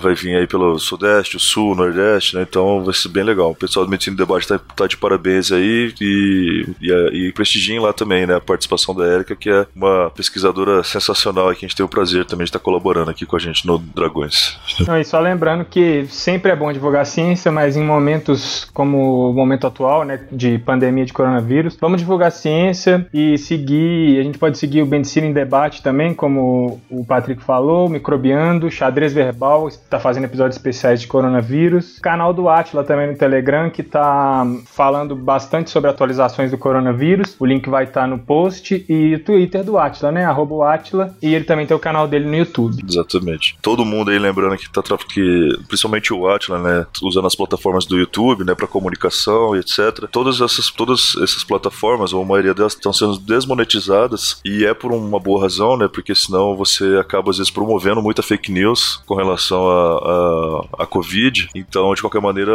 vai 0.00 0.14
vir 0.14 0.36
aí 0.36 0.46
pelo 0.46 0.78
Sudeste, 0.78 1.36
o 1.36 1.40
Sul, 1.40 1.74
Nordeste, 1.74 2.36
né? 2.36 2.46
Então 2.48 2.82
vai 2.84 2.94
ser 2.94 3.08
bem 3.08 3.24
legal. 3.24 3.43
O 3.46 3.54
pessoal 3.54 3.84
do 3.84 3.90
Medicina 3.90 4.16
Debate 4.16 4.48
tá, 4.48 4.58
tá, 4.58 4.86
de 4.86 4.96
parabéns 4.96 5.52
aí 5.52 5.92
e, 6.00 6.66
e, 6.80 7.28
e 7.28 7.32
prestigiem 7.32 7.80
lá 7.80 7.92
também, 7.92 8.26
né? 8.26 8.36
A 8.36 8.40
participação 8.40 8.94
da 8.94 9.06
Érica, 9.06 9.36
que 9.36 9.50
é 9.50 9.66
uma 9.74 10.10
pesquisadora 10.10 10.82
sensacional 10.82 11.52
e 11.52 11.56
que 11.56 11.64
a 11.64 11.68
gente 11.68 11.76
tem 11.76 11.84
o 11.84 11.88
prazer 11.88 12.24
também 12.24 12.44
de 12.44 12.50
estar 12.50 12.58
colaborando 12.58 13.10
aqui 13.10 13.26
com 13.26 13.36
a 13.36 13.38
gente 13.38 13.66
no 13.66 13.78
Dragões. 13.78 14.58
Não, 14.86 14.98
e 14.98 15.04
só 15.04 15.20
lembrando 15.20 15.64
que 15.64 16.06
sempre 16.08 16.50
é 16.50 16.56
bom 16.56 16.72
divulgar 16.72 17.02
a 17.02 17.04
ciência, 17.04 17.50
mas 17.50 17.76
em 17.76 17.84
momentos 17.84 18.66
como 18.72 19.30
o 19.30 19.32
momento 19.32 19.66
atual, 19.66 20.04
né, 20.04 20.20
de 20.30 20.58
pandemia 20.58 21.04
de 21.04 21.12
coronavírus, 21.12 21.76
vamos 21.80 22.00
divulgar 22.00 22.28
a 22.28 22.30
ciência 22.30 23.06
e 23.12 23.36
seguir, 23.38 24.18
a 24.18 24.22
gente 24.22 24.38
pode 24.38 24.58
seguir 24.58 24.82
o 24.82 24.86
Medicina 24.86 25.26
em 25.26 25.32
Debate 25.32 25.82
também, 25.82 26.14
como 26.14 26.80
o 26.90 27.04
Patrick 27.04 27.42
falou, 27.42 27.88
Microbiando, 27.88 28.70
Xadrez 28.70 29.12
Verbal, 29.12 29.68
está 29.68 29.98
fazendo 29.98 30.24
episódios 30.24 30.56
especiais 30.56 31.00
de 31.00 31.06
coronavírus, 31.06 31.98
canal 31.98 32.32
do 32.32 32.48
Atila 32.48 32.84
também 32.84 33.08
no 33.08 33.16
Telegram, 33.16 33.33
que 33.72 33.82
está 33.82 34.46
falando 34.66 35.14
bastante 35.16 35.70
sobre 35.70 35.90
atualizações 35.90 36.50
do 36.50 36.58
coronavírus, 36.58 37.36
o 37.38 37.46
link 37.46 37.68
vai 37.68 37.84
estar 37.84 38.02
tá 38.02 38.06
no 38.06 38.18
post, 38.18 38.84
e 38.88 39.14
o 39.14 39.24
Twitter 39.24 39.64
do 39.64 39.78
Atila, 39.78 40.12
né, 40.12 40.24
arroba 40.24 40.72
Atila, 40.72 41.14
e 41.22 41.34
ele 41.34 41.44
também 41.44 41.66
tem 41.66 41.76
o 41.76 41.80
canal 41.80 42.06
dele 42.06 42.26
no 42.26 42.36
YouTube. 42.36 42.82
Exatamente. 42.88 43.56
Todo 43.62 43.84
mundo 43.84 44.10
aí 44.10 44.18
lembrando 44.18 44.56
que 44.56 44.70
tá 44.70 44.82
que 44.82 45.58
principalmente 45.68 46.12
o 46.12 46.28
Atila, 46.28 46.58
né, 46.58 46.86
usando 47.02 47.26
as 47.26 47.34
plataformas 47.34 47.86
do 47.86 47.98
YouTube, 47.98 48.44
né, 48.44 48.54
para 48.54 48.66
comunicação 48.66 49.56
e 49.56 49.60
etc. 49.60 50.06
Todas 50.10 50.40
essas, 50.40 50.70
todas 50.70 51.14
essas 51.22 51.44
plataformas, 51.44 52.12
ou 52.12 52.22
a 52.22 52.26
maioria 52.26 52.54
delas, 52.54 52.74
estão 52.74 52.92
sendo 52.92 53.18
desmonetizadas 53.18 54.40
e 54.44 54.64
é 54.64 54.74
por 54.74 54.92
uma 54.92 55.18
boa 55.18 55.42
razão, 55.42 55.76
né, 55.76 55.88
porque 55.88 56.14
senão 56.14 56.56
você 56.56 56.98
acaba 56.98 57.30
às 57.30 57.38
vezes 57.38 57.50
promovendo 57.50 58.02
muita 58.02 58.22
fake 58.22 58.52
news 58.52 59.02
com 59.06 59.14
relação 59.14 59.68
a, 59.68 60.64
a, 60.78 60.82
a 60.84 60.86
Covid. 60.86 61.48
Então, 61.54 61.94
de 61.94 62.00
qualquer 62.00 62.20
maneira, 62.20 62.52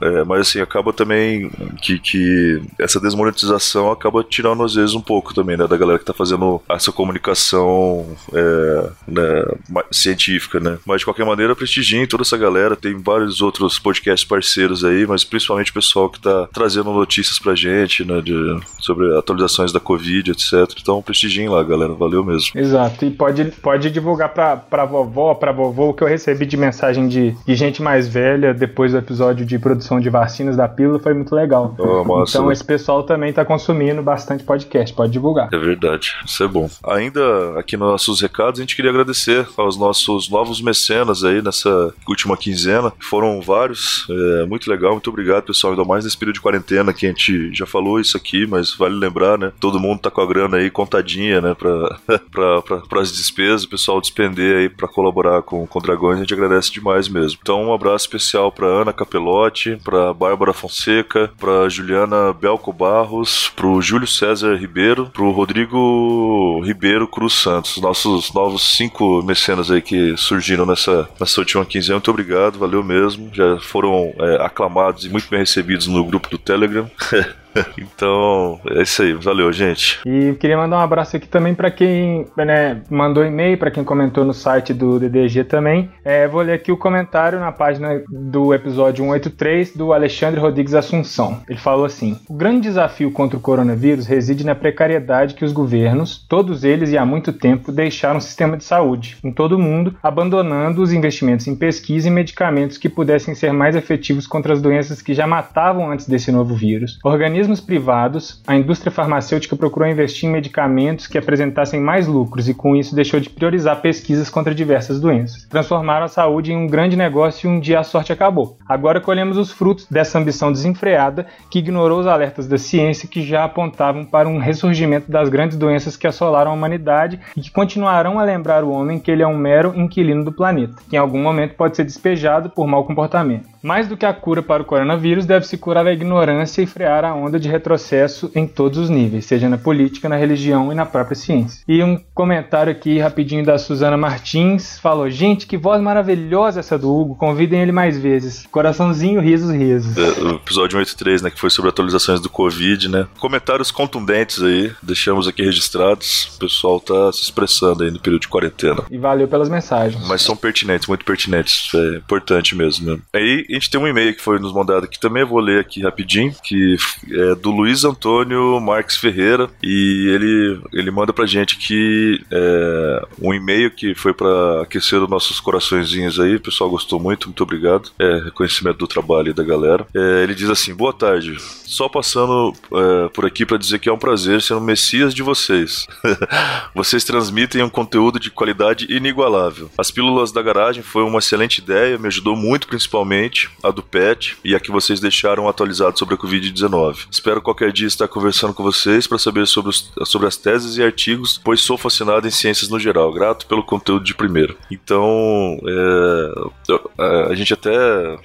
é, 0.00 0.24
mas 0.24 0.40
assim, 0.40 0.60
acaba 0.60 0.92
também 0.92 1.50
que, 1.80 1.98
que 1.98 2.60
essa 2.78 3.00
desmonetização 3.00 3.90
acaba 3.90 4.24
tirando 4.24 4.62
às 4.62 4.74
vezes 4.74 4.94
um 4.94 5.00
pouco 5.00 5.34
também, 5.34 5.56
né, 5.56 5.66
da 5.66 5.76
galera 5.76 5.98
que 5.98 6.04
tá 6.04 6.12
fazendo 6.12 6.60
essa 6.68 6.92
comunicação 6.92 8.06
é, 8.32 8.88
né, 9.06 9.44
científica, 9.90 10.60
né. 10.60 10.78
Mas 10.86 11.00
de 11.00 11.04
qualquer 11.04 11.24
maneira, 11.24 11.56
prestigiem 11.56 12.06
toda 12.06 12.22
essa 12.22 12.36
galera. 12.36 12.76
Tem 12.76 12.96
vários 12.96 13.40
outros 13.40 13.78
podcasts 13.78 14.28
parceiros 14.28 14.84
aí, 14.84 15.06
mas 15.06 15.24
principalmente 15.24 15.70
o 15.70 15.74
pessoal 15.74 16.10
que 16.10 16.20
tá 16.20 16.48
trazendo 16.52 16.92
notícias 16.92 17.38
pra 17.38 17.54
gente, 17.54 18.04
né, 18.04 18.20
de, 18.20 18.34
sobre 18.78 19.16
atualizações 19.16 19.72
da 19.72 19.80
Covid, 19.80 20.30
etc. 20.30 20.52
Então, 20.80 21.02
prestigiem 21.02 21.48
lá, 21.48 21.62
galera. 21.62 21.94
Valeu 21.94 22.24
mesmo. 22.24 22.50
Exato. 22.54 23.04
E 23.04 23.10
pode, 23.10 23.44
pode 23.62 23.90
divulgar 23.90 24.30
pra, 24.30 24.56
pra 24.56 24.84
vovó, 24.84 25.34
pra 25.34 25.52
vovô, 25.52 25.90
o 25.90 25.94
que 25.94 26.02
eu 26.02 26.08
recebi 26.08 26.46
de 26.46 26.56
mensagem 26.56 27.08
de, 27.08 27.34
de 27.46 27.54
gente 27.54 27.82
mais 27.82 28.08
velha 28.08 28.52
depois 28.52 28.92
do 28.92 28.98
episódio 28.98 29.46
de 29.46 29.58
produção 29.74 30.00
de 30.00 30.08
vacinas 30.08 30.56
da 30.56 30.68
pílula 30.68 30.98
foi 31.00 31.12
muito 31.14 31.34
legal. 31.34 31.74
Oh, 31.78 32.04
massa, 32.04 32.38
então, 32.38 32.52
esse 32.52 32.64
pessoal 32.64 33.02
também 33.02 33.32
tá 33.32 33.44
consumindo 33.44 34.02
bastante 34.02 34.44
podcast. 34.44 34.94
Pode 34.94 35.12
divulgar. 35.12 35.48
É 35.52 35.58
verdade. 35.58 36.14
Isso 36.24 36.42
é 36.42 36.48
bom. 36.48 36.70
Ainda 36.86 37.58
aqui 37.58 37.76
nos 37.76 37.88
nossos 37.88 38.20
recados, 38.20 38.60
a 38.60 38.62
gente 38.62 38.76
queria 38.76 38.90
agradecer 38.90 39.46
aos 39.56 39.76
nossos 39.76 40.28
novos 40.28 40.60
mecenas 40.60 41.24
aí 41.24 41.42
nessa 41.42 41.92
última 42.08 42.36
quinzena. 42.36 42.92
Foram 43.00 43.40
vários, 43.40 44.06
é, 44.10 44.46
muito 44.46 44.70
legal, 44.70 44.92
muito 44.92 45.10
obrigado, 45.10 45.44
pessoal. 45.44 45.72
Ainda 45.72 45.84
mais 45.84 46.04
nesse 46.04 46.16
período 46.16 46.34
de 46.34 46.40
quarentena 46.40 46.92
que 46.92 47.06
a 47.06 47.08
gente 47.08 47.52
já 47.52 47.66
falou 47.66 47.98
isso 47.98 48.16
aqui, 48.16 48.46
mas 48.46 48.72
vale 48.74 48.94
lembrar, 48.94 49.36
né? 49.36 49.52
Todo 49.58 49.80
mundo 49.80 50.00
tá 50.00 50.10
com 50.10 50.20
a 50.20 50.26
grana 50.26 50.58
aí 50.58 50.70
contadinha, 50.70 51.40
né? 51.40 51.54
Pra, 51.54 51.98
pra, 52.30 52.62
pra, 52.62 52.76
pras 52.88 53.12
despesas, 53.12 53.64
o 53.64 53.68
pessoal 53.68 54.00
despender 54.00 54.56
aí 54.56 54.68
pra 54.68 54.86
colaborar 54.86 55.42
com, 55.42 55.66
com 55.66 55.80
Dragões, 55.80 56.16
a 56.16 56.20
gente 56.20 56.32
agradece 56.34 56.72
demais 56.72 57.08
mesmo. 57.08 57.38
Então, 57.42 57.64
um 57.64 57.74
abraço 57.74 58.06
especial 58.06 58.52
pra 58.52 58.66
Ana 58.66 58.92
Capelotti, 58.92 59.63
pra 59.82 60.12
Bárbara 60.12 60.52
Fonseca, 60.52 61.30
pra 61.38 61.68
Juliana 61.68 62.32
Belco 62.32 62.72
Barros, 62.72 63.52
pro 63.54 63.80
Júlio 63.80 64.06
César 64.06 64.54
Ribeiro, 64.56 65.06
pro 65.06 65.30
Rodrigo 65.30 66.60
Ribeiro 66.64 67.06
Cruz 67.06 67.34
Santos, 67.34 67.78
nossos 67.78 68.32
novos 68.32 68.62
cinco 68.76 69.22
mecenas 69.22 69.70
aí 69.70 69.82
que 69.82 70.16
surgiram 70.16 70.66
nessa, 70.66 71.08
nessa 71.18 71.40
última 71.40 71.64
quinzena. 71.64 71.94
Muito 71.96 72.10
obrigado, 72.10 72.58
valeu 72.58 72.82
mesmo. 72.82 73.30
Já 73.32 73.58
foram 73.58 74.12
é, 74.18 74.44
aclamados 74.44 75.04
e 75.04 75.08
muito 75.08 75.28
bem 75.28 75.40
recebidos 75.40 75.86
no 75.86 76.04
grupo 76.04 76.28
do 76.28 76.38
Telegram. 76.38 76.90
então, 77.78 78.60
é 78.70 78.82
isso 78.82 79.02
aí. 79.02 79.12
Valeu, 79.14 79.52
gente. 79.52 80.00
E 80.04 80.34
queria 80.34 80.56
mandar 80.56 80.78
um 80.78 80.80
abraço 80.80 81.16
aqui 81.16 81.28
também 81.28 81.54
para 81.54 81.70
quem 81.70 82.26
né, 82.36 82.82
mandou 82.90 83.24
e-mail, 83.24 83.58
para 83.58 83.70
quem 83.70 83.84
comentou 83.84 84.24
no 84.24 84.34
site 84.34 84.74
do 84.74 84.98
DDG 84.98 85.44
também. 85.44 85.90
É, 86.04 86.26
vou 86.26 86.42
ler 86.42 86.54
aqui 86.54 86.72
o 86.72 86.76
comentário 86.76 87.38
na 87.38 87.52
página 87.52 88.02
do 88.08 88.52
episódio 88.52 89.04
183 89.04 89.76
do 89.76 89.92
Alexandre 89.92 90.40
Rodrigues 90.40 90.74
Assunção. 90.74 91.40
Ele 91.48 91.58
falou 91.58 91.84
assim: 91.84 92.18
O 92.28 92.34
grande 92.34 92.62
desafio 92.62 93.10
contra 93.10 93.36
o 93.36 93.40
coronavírus 93.40 94.06
reside 94.06 94.44
na 94.44 94.54
precariedade 94.54 95.34
que 95.34 95.44
os 95.44 95.52
governos, 95.52 96.24
todos 96.28 96.64
eles 96.64 96.90
e 96.90 96.98
há 96.98 97.04
muito 97.04 97.32
tempo, 97.32 97.70
deixaram 97.72 98.18
o 98.18 98.22
sistema 98.22 98.56
de 98.56 98.64
saúde 98.64 99.16
em 99.22 99.32
todo 99.32 99.52
o 99.52 99.58
mundo, 99.58 99.94
abandonando 100.02 100.82
os 100.82 100.92
investimentos 100.92 101.46
em 101.46 101.54
pesquisa 101.54 102.08
e 102.08 102.10
medicamentos 102.10 102.78
que 102.78 102.88
pudessem 102.88 103.34
ser 103.34 103.52
mais 103.52 103.76
efetivos 103.76 104.26
contra 104.26 104.52
as 104.52 104.60
doenças 104.60 105.00
que 105.00 105.14
já 105.14 105.26
matavam 105.26 105.90
antes 105.90 106.08
desse 106.08 106.32
novo 106.32 106.54
vírus. 106.54 106.98
Organismos 107.04 107.43
organismos 107.44 107.60
privados, 107.60 108.42
a 108.46 108.56
indústria 108.56 108.90
farmacêutica 108.90 109.56
procurou 109.56 109.88
investir 109.88 110.28
em 110.28 110.32
medicamentos 110.32 111.06
que 111.06 111.18
apresentassem 111.18 111.80
mais 111.80 112.06
lucros 112.06 112.48
e, 112.48 112.54
com 112.54 112.74
isso, 112.74 112.94
deixou 112.94 113.20
de 113.20 113.28
priorizar 113.28 113.80
pesquisas 113.80 114.30
contra 114.30 114.54
diversas 114.54 115.00
doenças. 115.00 115.44
Transformaram 115.44 116.06
a 116.06 116.08
saúde 116.08 116.52
em 116.52 116.56
um 116.56 116.66
grande 116.66 116.96
negócio 116.96 117.48
e 117.48 117.52
um 117.52 117.60
dia 117.60 117.80
a 117.80 117.84
sorte 117.84 118.12
acabou. 118.12 118.56
Agora 118.66 119.00
colhemos 119.00 119.36
os 119.36 119.50
frutos 119.50 119.86
dessa 119.90 120.18
ambição 120.18 120.50
desenfreada 120.50 121.26
que 121.50 121.58
ignorou 121.58 122.00
os 122.00 122.06
alertas 122.06 122.46
da 122.46 122.56
ciência 122.56 123.08
que 123.08 123.22
já 123.22 123.44
apontavam 123.44 124.04
para 124.04 124.28
um 124.28 124.38
ressurgimento 124.38 125.10
das 125.10 125.28
grandes 125.28 125.58
doenças 125.58 125.96
que 125.96 126.06
assolaram 126.06 126.50
a 126.50 126.54
humanidade 126.54 127.20
e 127.36 127.40
que 127.40 127.50
continuarão 127.50 128.18
a 128.18 128.24
lembrar 128.24 128.64
o 128.64 128.70
homem 128.70 128.98
que 128.98 129.10
ele 129.10 129.22
é 129.22 129.26
um 129.26 129.36
mero 129.36 129.72
inquilino 129.76 130.24
do 130.24 130.32
planeta, 130.32 130.74
que 130.88 130.96
em 130.96 130.98
algum 130.98 131.22
momento 131.22 131.54
pode 131.54 131.76
ser 131.76 131.84
despejado 131.84 132.50
por 132.50 132.66
mau 132.66 132.84
comportamento. 132.84 133.54
Mais 133.64 133.88
do 133.88 133.96
que 133.96 134.04
a 134.04 134.12
cura 134.12 134.42
para 134.42 134.62
o 134.62 134.66
coronavírus, 134.66 135.24
deve-se 135.24 135.56
curar 135.56 135.86
a 135.86 135.92
ignorância 135.92 136.60
e 136.60 136.66
frear 136.66 137.02
a 137.02 137.14
onda 137.14 137.33
de 137.38 137.48
retrocesso 137.48 138.30
em 138.34 138.46
todos 138.46 138.78
os 138.78 138.90
níveis, 138.90 139.26
seja 139.26 139.48
na 139.48 139.58
política, 139.58 140.08
na 140.08 140.16
religião 140.16 140.72
e 140.72 140.74
na 140.74 140.86
própria 140.86 141.16
ciência. 141.16 141.62
E 141.66 141.82
um 141.82 142.00
comentário 142.14 142.70
aqui 142.70 142.98
rapidinho 142.98 143.44
da 143.44 143.58
Suzana 143.58 143.96
Martins 143.96 144.78
falou: 144.78 145.10
Gente, 145.10 145.46
que 145.46 145.56
voz 145.56 145.80
maravilhosa 145.80 146.60
essa 146.60 146.78
do 146.78 146.92
Hugo, 146.92 147.14
convidem 147.16 147.60
ele 147.60 147.72
mais 147.72 147.98
vezes. 147.98 148.46
Coraçãozinho, 148.50 149.20
risos, 149.20 149.50
risos. 149.50 149.96
É, 149.96 150.22
o 150.22 150.36
episódio 150.36 150.78
83, 150.78 151.22
né, 151.22 151.30
que 151.30 151.40
foi 151.40 151.50
sobre 151.50 151.70
atualizações 151.70 152.20
do 152.20 152.28
Covid, 152.28 152.88
né? 152.88 153.06
Comentários 153.18 153.70
contundentes 153.70 154.42
aí, 154.42 154.72
deixamos 154.82 155.26
aqui 155.28 155.42
registrados. 155.42 156.34
O 156.36 156.38
pessoal 156.40 156.80
tá 156.80 157.12
se 157.12 157.22
expressando 157.22 157.84
aí 157.84 157.90
no 157.90 158.00
período 158.00 158.22
de 158.22 158.28
quarentena. 158.28 158.82
E 158.90 158.98
valeu 158.98 159.28
pelas 159.28 159.48
mensagens. 159.48 160.06
Mas 160.06 160.22
são 160.22 160.36
pertinentes, 160.36 160.88
muito 160.88 161.04
pertinentes. 161.04 161.72
É 161.74 161.96
importante 161.96 162.54
mesmo, 162.54 162.90
né? 162.90 162.98
Aí 163.14 163.46
a 163.48 163.52
gente 163.54 163.70
tem 163.70 163.80
um 163.80 163.86
e-mail 163.86 164.14
que 164.14 164.22
foi 164.22 164.38
nos 164.38 164.52
mandado 164.52 164.84
aqui 164.84 164.98
também, 164.98 165.22
eu 165.22 165.28
vou 165.28 165.40
ler 165.40 165.60
aqui 165.60 165.82
rapidinho, 165.82 166.34
que 166.42 166.76
é 167.10 167.23
do 167.34 167.50
Luiz 167.50 167.84
Antônio 167.84 168.60
Marques 168.60 168.96
Ferreira, 168.96 169.48
e 169.62 170.08
ele, 170.12 170.60
ele 170.72 170.90
manda 170.90 171.12
pra 171.12 171.26
gente 171.26 171.56
aqui 171.56 172.20
é, 172.30 173.06
um 173.20 173.32
e-mail 173.32 173.70
que 173.70 173.94
foi 173.94 174.12
para 174.12 174.62
aquecer 174.62 175.02
os 175.02 175.08
nossos 175.08 175.40
coraçõezinhos 175.40 176.18
aí, 176.18 176.36
o 176.36 176.40
pessoal 176.40 176.68
gostou 176.68 176.98
muito, 176.98 177.28
muito 177.28 177.42
obrigado. 177.42 177.90
É, 177.98 178.24
reconhecimento 178.24 178.78
do 178.78 178.86
trabalho 178.86 179.32
da 179.32 179.42
galera. 179.42 179.86
É, 179.94 180.22
ele 180.22 180.34
diz 180.34 180.50
assim: 180.50 180.74
boa 180.74 180.92
tarde, 180.92 181.36
só 181.38 181.88
passando 181.88 182.52
é, 182.72 183.08
por 183.08 183.24
aqui 183.24 183.46
para 183.46 183.56
dizer 183.56 183.78
que 183.78 183.88
é 183.88 183.92
um 183.92 183.98
prazer 183.98 184.42
ser 184.42 184.54
um 184.54 184.60
messias 184.60 185.14
de 185.14 185.22
vocês. 185.22 185.86
vocês 186.74 187.04
transmitem 187.04 187.62
um 187.62 187.68
conteúdo 187.68 188.18
de 188.18 188.30
qualidade 188.30 188.86
inigualável. 188.90 189.70
As 189.78 189.90
pílulas 189.90 190.32
da 190.32 190.42
garagem 190.42 190.82
foi 190.82 191.02
uma 191.02 191.18
excelente 191.18 191.58
ideia, 191.58 191.98
me 191.98 192.08
ajudou 192.08 192.34
muito, 192.34 192.66
principalmente 192.66 193.50
a 193.62 193.70
do 193.70 193.82
PET 193.82 194.36
e 194.44 194.54
a 194.54 194.60
que 194.60 194.70
vocês 194.70 195.00
deixaram 195.00 195.48
atualizado 195.48 195.98
sobre 195.98 196.14
a 196.14 196.18
Covid-19. 196.18 197.06
Espero 197.14 197.40
qualquer 197.40 197.72
dia 197.72 197.86
estar 197.86 198.08
conversando 198.08 198.52
com 198.52 198.64
vocês 198.64 199.06
para 199.06 199.18
saber 199.18 199.46
sobre, 199.46 199.70
os, 199.70 199.92
sobre 200.04 200.26
as 200.26 200.36
teses 200.36 200.76
e 200.76 200.82
artigos, 200.82 201.40
pois 201.42 201.60
sou 201.60 201.78
fascinado 201.78 202.26
em 202.26 202.30
ciências 202.30 202.68
no 202.68 202.78
geral. 202.80 203.12
Grato 203.12 203.46
pelo 203.46 203.62
conteúdo 203.62 204.04
de 204.04 204.12
primeira. 204.16 204.56
Então, 204.68 205.56
é, 205.64 207.28
a 207.30 207.34
gente 207.36 207.54
até. 207.54 207.70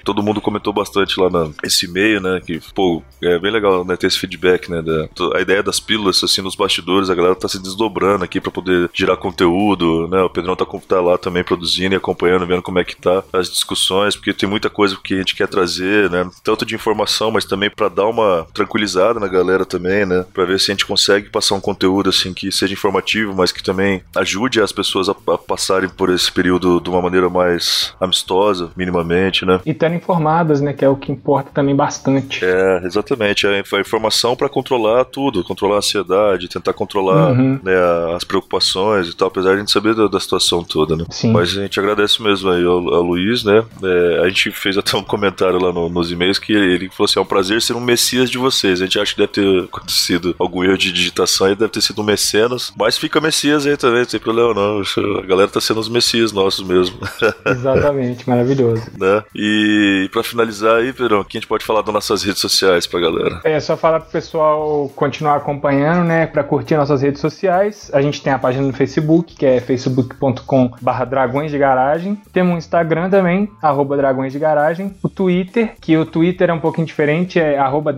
Todo 0.04 0.24
mundo 0.24 0.40
comentou 0.40 0.72
bastante 0.72 1.20
lá 1.20 1.28
nesse 1.62 1.86
e-mail, 1.86 2.20
né? 2.20 2.40
Que, 2.44 2.60
pô, 2.74 3.00
é 3.22 3.38
bem 3.38 3.52
legal 3.52 3.84
né, 3.84 3.96
ter 3.96 4.08
esse 4.08 4.18
feedback, 4.18 4.68
né? 4.68 4.82
Da, 4.82 5.08
a 5.36 5.40
ideia 5.40 5.62
das 5.62 5.78
pílulas, 5.78 6.22
assim, 6.24 6.42
nos 6.42 6.56
bastidores, 6.56 7.08
a 7.08 7.14
galera 7.14 7.36
tá 7.36 7.48
se 7.48 7.62
desdobrando 7.62 8.24
aqui 8.24 8.40
para 8.40 8.50
poder 8.50 8.90
gerar 8.92 9.16
conteúdo, 9.16 10.08
né? 10.08 10.20
O 10.20 10.30
Pedrão 10.30 10.56
tá, 10.56 10.66
tá 10.66 11.00
lá 11.00 11.16
também 11.16 11.44
produzindo 11.44 11.94
e 11.94 11.96
acompanhando, 11.96 12.44
vendo 12.44 12.62
como 12.62 12.80
é 12.80 12.84
que 12.84 12.96
tá 12.96 13.22
as 13.32 13.48
discussões, 13.48 14.16
porque 14.16 14.32
tem 14.32 14.48
muita 14.48 14.68
coisa 14.68 14.96
que 14.96 15.14
a 15.14 15.18
gente 15.18 15.36
quer 15.36 15.46
trazer, 15.46 16.10
né? 16.10 16.28
Tanto 16.42 16.66
de 16.66 16.74
informação, 16.74 17.30
mas 17.30 17.44
também 17.44 17.70
para 17.70 17.88
dar 17.88 18.06
uma 18.06 18.48
tranquilizada 18.80 19.20
na 19.20 19.28
galera 19.28 19.64
também, 19.64 20.06
né? 20.06 20.24
Para 20.32 20.44
ver 20.44 20.58
se 20.58 20.70
a 20.70 20.74
gente 20.74 20.86
consegue 20.86 21.28
passar 21.28 21.54
um 21.54 21.60
conteúdo 21.60 22.08
assim 22.10 22.32
que 22.32 22.50
seja 22.50 22.72
informativo, 22.72 23.34
mas 23.34 23.52
que 23.52 23.62
também 23.62 24.02
ajude 24.16 24.60
as 24.60 24.72
pessoas 24.72 25.08
a, 25.08 25.12
a 25.12 25.38
passarem 25.38 25.88
por 25.88 26.10
esse 26.10 26.30
período 26.32 26.80
de 26.80 26.88
uma 26.88 27.02
maneira 27.02 27.28
mais 27.28 27.94
amistosa, 28.00 28.70
minimamente, 28.76 29.44
né? 29.44 29.60
E 29.66 29.70
estarem 29.70 29.96
informadas, 29.96 30.60
né? 30.60 30.72
Que 30.72 30.84
é 30.84 30.88
o 30.88 30.96
que 30.96 31.12
importa 31.12 31.50
também 31.52 31.74
bastante. 31.74 32.44
É, 32.44 32.82
exatamente. 32.84 33.46
A, 33.46 33.50
a 33.50 33.80
informação 33.80 34.34
para 34.34 34.48
controlar 34.48 35.04
tudo, 35.04 35.44
controlar 35.44 35.76
a 35.76 35.78
ansiedade, 35.78 36.48
tentar 36.48 36.72
controlar 36.72 37.32
uhum. 37.32 37.60
né, 37.62 37.74
as 38.16 38.24
preocupações 38.24 39.08
e 39.08 39.16
tal, 39.16 39.28
apesar 39.28 39.50
de 39.50 39.56
a 39.56 39.58
gente 39.58 39.72
saber 39.72 39.94
da, 39.94 40.06
da 40.06 40.20
situação 40.20 40.64
toda, 40.64 40.96
né? 40.96 41.04
Sim. 41.10 41.32
Mas 41.32 41.56
a 41.56 41.62
gente 41.62 41.78
agradece 41.78 42.22
mesmo 42.22 42.50
aí 42.50 42.64
ao, 42.64 42.94
ao 42.94 43.02
Luiz, 43.02 43.44
né? 43.44 43.64
É, 43.82 44.20
a 44.24 44.28
gente 44.28 44.50
fez 44.50 44.76
até 44.78 44.96
um 44.96 45.02
comentário 45.04 45.60
lá 45.60 45.72
no, 45.72 45.88
nos 45.88 46.10
e-mails 46.10 46.38
que 46.38 46.52
ele 46.52 46.88
falou 46.90 47.04
assim: 47.06 47.18
é 47.18 47.22
um 47.22 47.26
prazer 47.26 47.60
ser 47.60 47.74
um 47.74 47.80
messias 47.80 48.30
de 48.30 48.38
vocês. 48.38 48.59
A 48.68 48.74
gente 48.76 48.98
acha 48.98 49.12
que 49.14 49.20
deve 49.20 49.32
ter 49.32 49.64
acontecido 49.64 50.34
algum 50.38 50.64
erro 50.64 50.78
de 50.78 50.92
digitação 50.92 51.46
aí, 51.46 51.54
deve 51.54 51.72
ter 51.72 51.80
sido 51.80 52.00
um 52.02 52.04
mecenas, 52.04 52.72
mas 52.76 52.98
fica 52.98 53.20
messias 53.20 53.66
aí 53.66 53.76
também, 53.76 54.00
não 54.00 54.06
tem 54.06 54.20
problema 54.20 54.54
não. 54.54 54.82
A 55.18 55.26
galera 55.26 55.48
tá 55.50 55.60
sendo 55.60 55.80
os 55.80 55.88
messias 55.88 56.32
nossos 56.32 56.66
mesmo. 56.66 56.98
Exatamente, 57.46 58.28
maravilhoso. 58.28 58.82
né? 58.98 59.22
E 59.34 60.08
para 60.12 60.22
finalizar 60.22 60.76
aí, 60.76 60.92
Pedrão, 60.92 61.24
que 61.24 61.36
a 61.36 61.40
gente 61.40 61.48
pode 61.48 61.64
falar 61.64 61.82
das 61.82 61.94
nossas 61.94 62.22
redes 62.22 62.40
sociais 62.40 62.86
pra 62.86 63.00
galera? 63.00 63.40
É, 63.44 63.58
só 63.60 63.76
falar 63.76 64.00
pro 64.00 64.10
pessoal 64.10 64.90
continuar 64.94 65.36
acompanhando, 65.36 66.04
né? 66.04 66.26
Pra 66.26 66.42
curtir 66.42 66.76
nossas 66.76 67.02
redes 67.02 67.20
sociais. 67.20 67.90
A 67.92 68.00
gente 68.00 68.22
tem 68.22 68.32
a 68.32 68.38
página 68.38 68.66
no 68.66 68.72
Facebook, 68.72 69.34
que 69.34 69.46
é 69.46 69.60
facebook.com 69.60 70.72
barra 70.80 71.04
dragões 71.04 71.50
de 71.50 71.58
garagem. 71.58 72.18
Temos 72.32 72.54
um 72.54 72.58
Instagram 72.58 73.10
também, 73.10 73.48
arroba 73.62 73.96
dragões 73.96 74.32
de 74.32 74.38
garagem. 74.38 74.94
O 75.02 75.08
Twitter, 75.08 75.74
que 75.80 75.96
o 75.96 76.04
Twitter 76.04 76.50
é 76.50 76.52
um 76.52 76.60
pouquinho 76.60 76.86
diferente, 76.86 77.38
é 77.38 77.58
arroba 77.58 77.92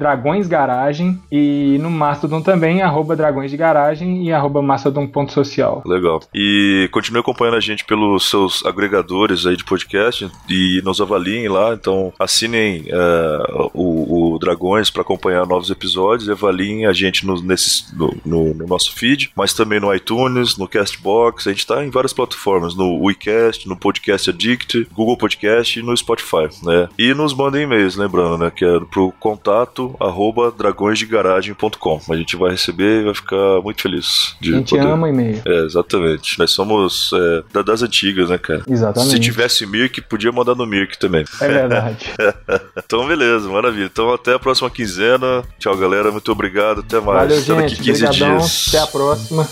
dragõesgaragem. 0.52 1.18
E 1.30 1.78
no 1.80 1.90
Mastodon 1.90 2.42
também, 2.42 2.82
arroba 2.82 3.16
dragões 3.16 3.50
de 3.50 3.56
garagem 3.56 4.24
e 4.24 4.32
arroba 4.32 4.60
mastodon.social. 4.62 5.82
Legal. 5.86 6.20
E 6.34 6.88
continue 6.92 7.20
acompanhando 7.20 7.56
a 7.56 7.60
gente 7.60 7.84
pelos 7.84 8.28
seus 8.28 8.64
agregadores 8.66 9.46
aí 9.46 9.56
de 9.56 9.64
podcast 9.64 10.30
e 10.48 10.82
nos 10.84 11.00
avaliem 11.00 11.48
lá. 11.48 11.72
Então 11.72 12.12
assinem 12.18 12.82
uh, 12.82 13.70
o, 13.72 14.34
o, 14.34 14.38
Dragões 14.42 14.90
para 14.90 15.02
acompanhar 15.02 15.46
novos 15.46 15.70
episódios 15.70 16.28
e 16.28 16.32
avaliem 16.32 16.86
a 16.86 16.92
gente 16.92 17.24
no, 17.24 17.40
nesses, 17.40 17.92
no, 17.92 18.14
no, 18.24 18.54
no, 18.54 18.66
nosso 18.66 18.92
feed, 18.92 19.30
mas 19.36 19.54
também 19.54 19.78
no 19.78 19.94
iTunes, 19.94 20.56
no 20.56 20.66
Castbox. 20.66 21.46
A 21.46 21.50
gente 21.50 21.60
está 21.60 21.84
em 21.84 21.90
várias 21.90 22.12
plataformas, 22.12 22.74
no 22.74 23.04
WeCast, 23.04 23.68
no 23.68 23.76
Podcast 23.76 24.30
Addict, 24.30 24.88
Google 24.92 25.16
Podcast 25.16 25.78
e 25.78 25.82
no 25.82 25.96
Spotify, 25.96 26.48
né? 26.62 26.88
E 26.98 27.14
nos 27.14 27.34
mandem 27.34 27.62
e-mails, 27.62 27.96
lembrando, 27.96 28.38
né? 28.38 28.50
Que 28.50 28.64
é 28.64 28.80
pro 28.80 29.12
contato 29.20 29.94
arroba 30.00 30.41
dragõesdegaragem.com. 30.50 32.00
A 32.10 32.16
gente 32.16 32.36
vai 32.36 32.50
receber 32.52 33.00
e 33.00 33.04
vai 33.04 33.14
ficar 33.14 33.60
muito 33.62 33.82
feliz. 33.82 34.34
De 34.40 34.54
a 34.54 34.58
gente 34.58 34.70
poder... 34.70 34.86
ama 34.86 35.08
e-mail. 35.08 35.40
É, 35.44 35.64
exatamente. 35.64 36.38
Nós 36.38 36.50
somos 36.50 37.10
é, 37.54 37.62
das 37.62 37.82
antigas, 37.82 38.30
né, 38.30 38.38
cara? 38.38 38.62
Exatamente. 38.68 39.12
Se 39.12 39.20
tivesse 39.20 39.66
Mirk, 39.66 40.00
podia 40.02 40.32
mandar 40.32 40.54
no 40.54 40.66
Mirk 40.66 40.98
também. 40.98 41.24
É 41.40 41.48
verdade. 41.48 42.06
então, 42.76 43.06
beleza, 43.06 43.48
maravilha. 43.48 43.84
Então, 43.84 44.12
até 44.12 44.34
a 44.34 44.38
próxima 44.38 44.70
quinzena. 44.70 45.42
Tchau, 45.58 45.76
galera. 45.76 46.10
Muito 46.10 46.30
obrigado. 46.32 46.80
Até 46.80 47.00
mais. 47.00 47.28
Valeu, 47.28 47.40
gente. 47.40 47.76
Daqui 47.76 47.84
15 47.84 48.04
Obrigadão. 48.06 48.38
dias. 48.38 48.68
Até 48.68 48.78
a 48.78 48.86
próxima. 48.86 49.48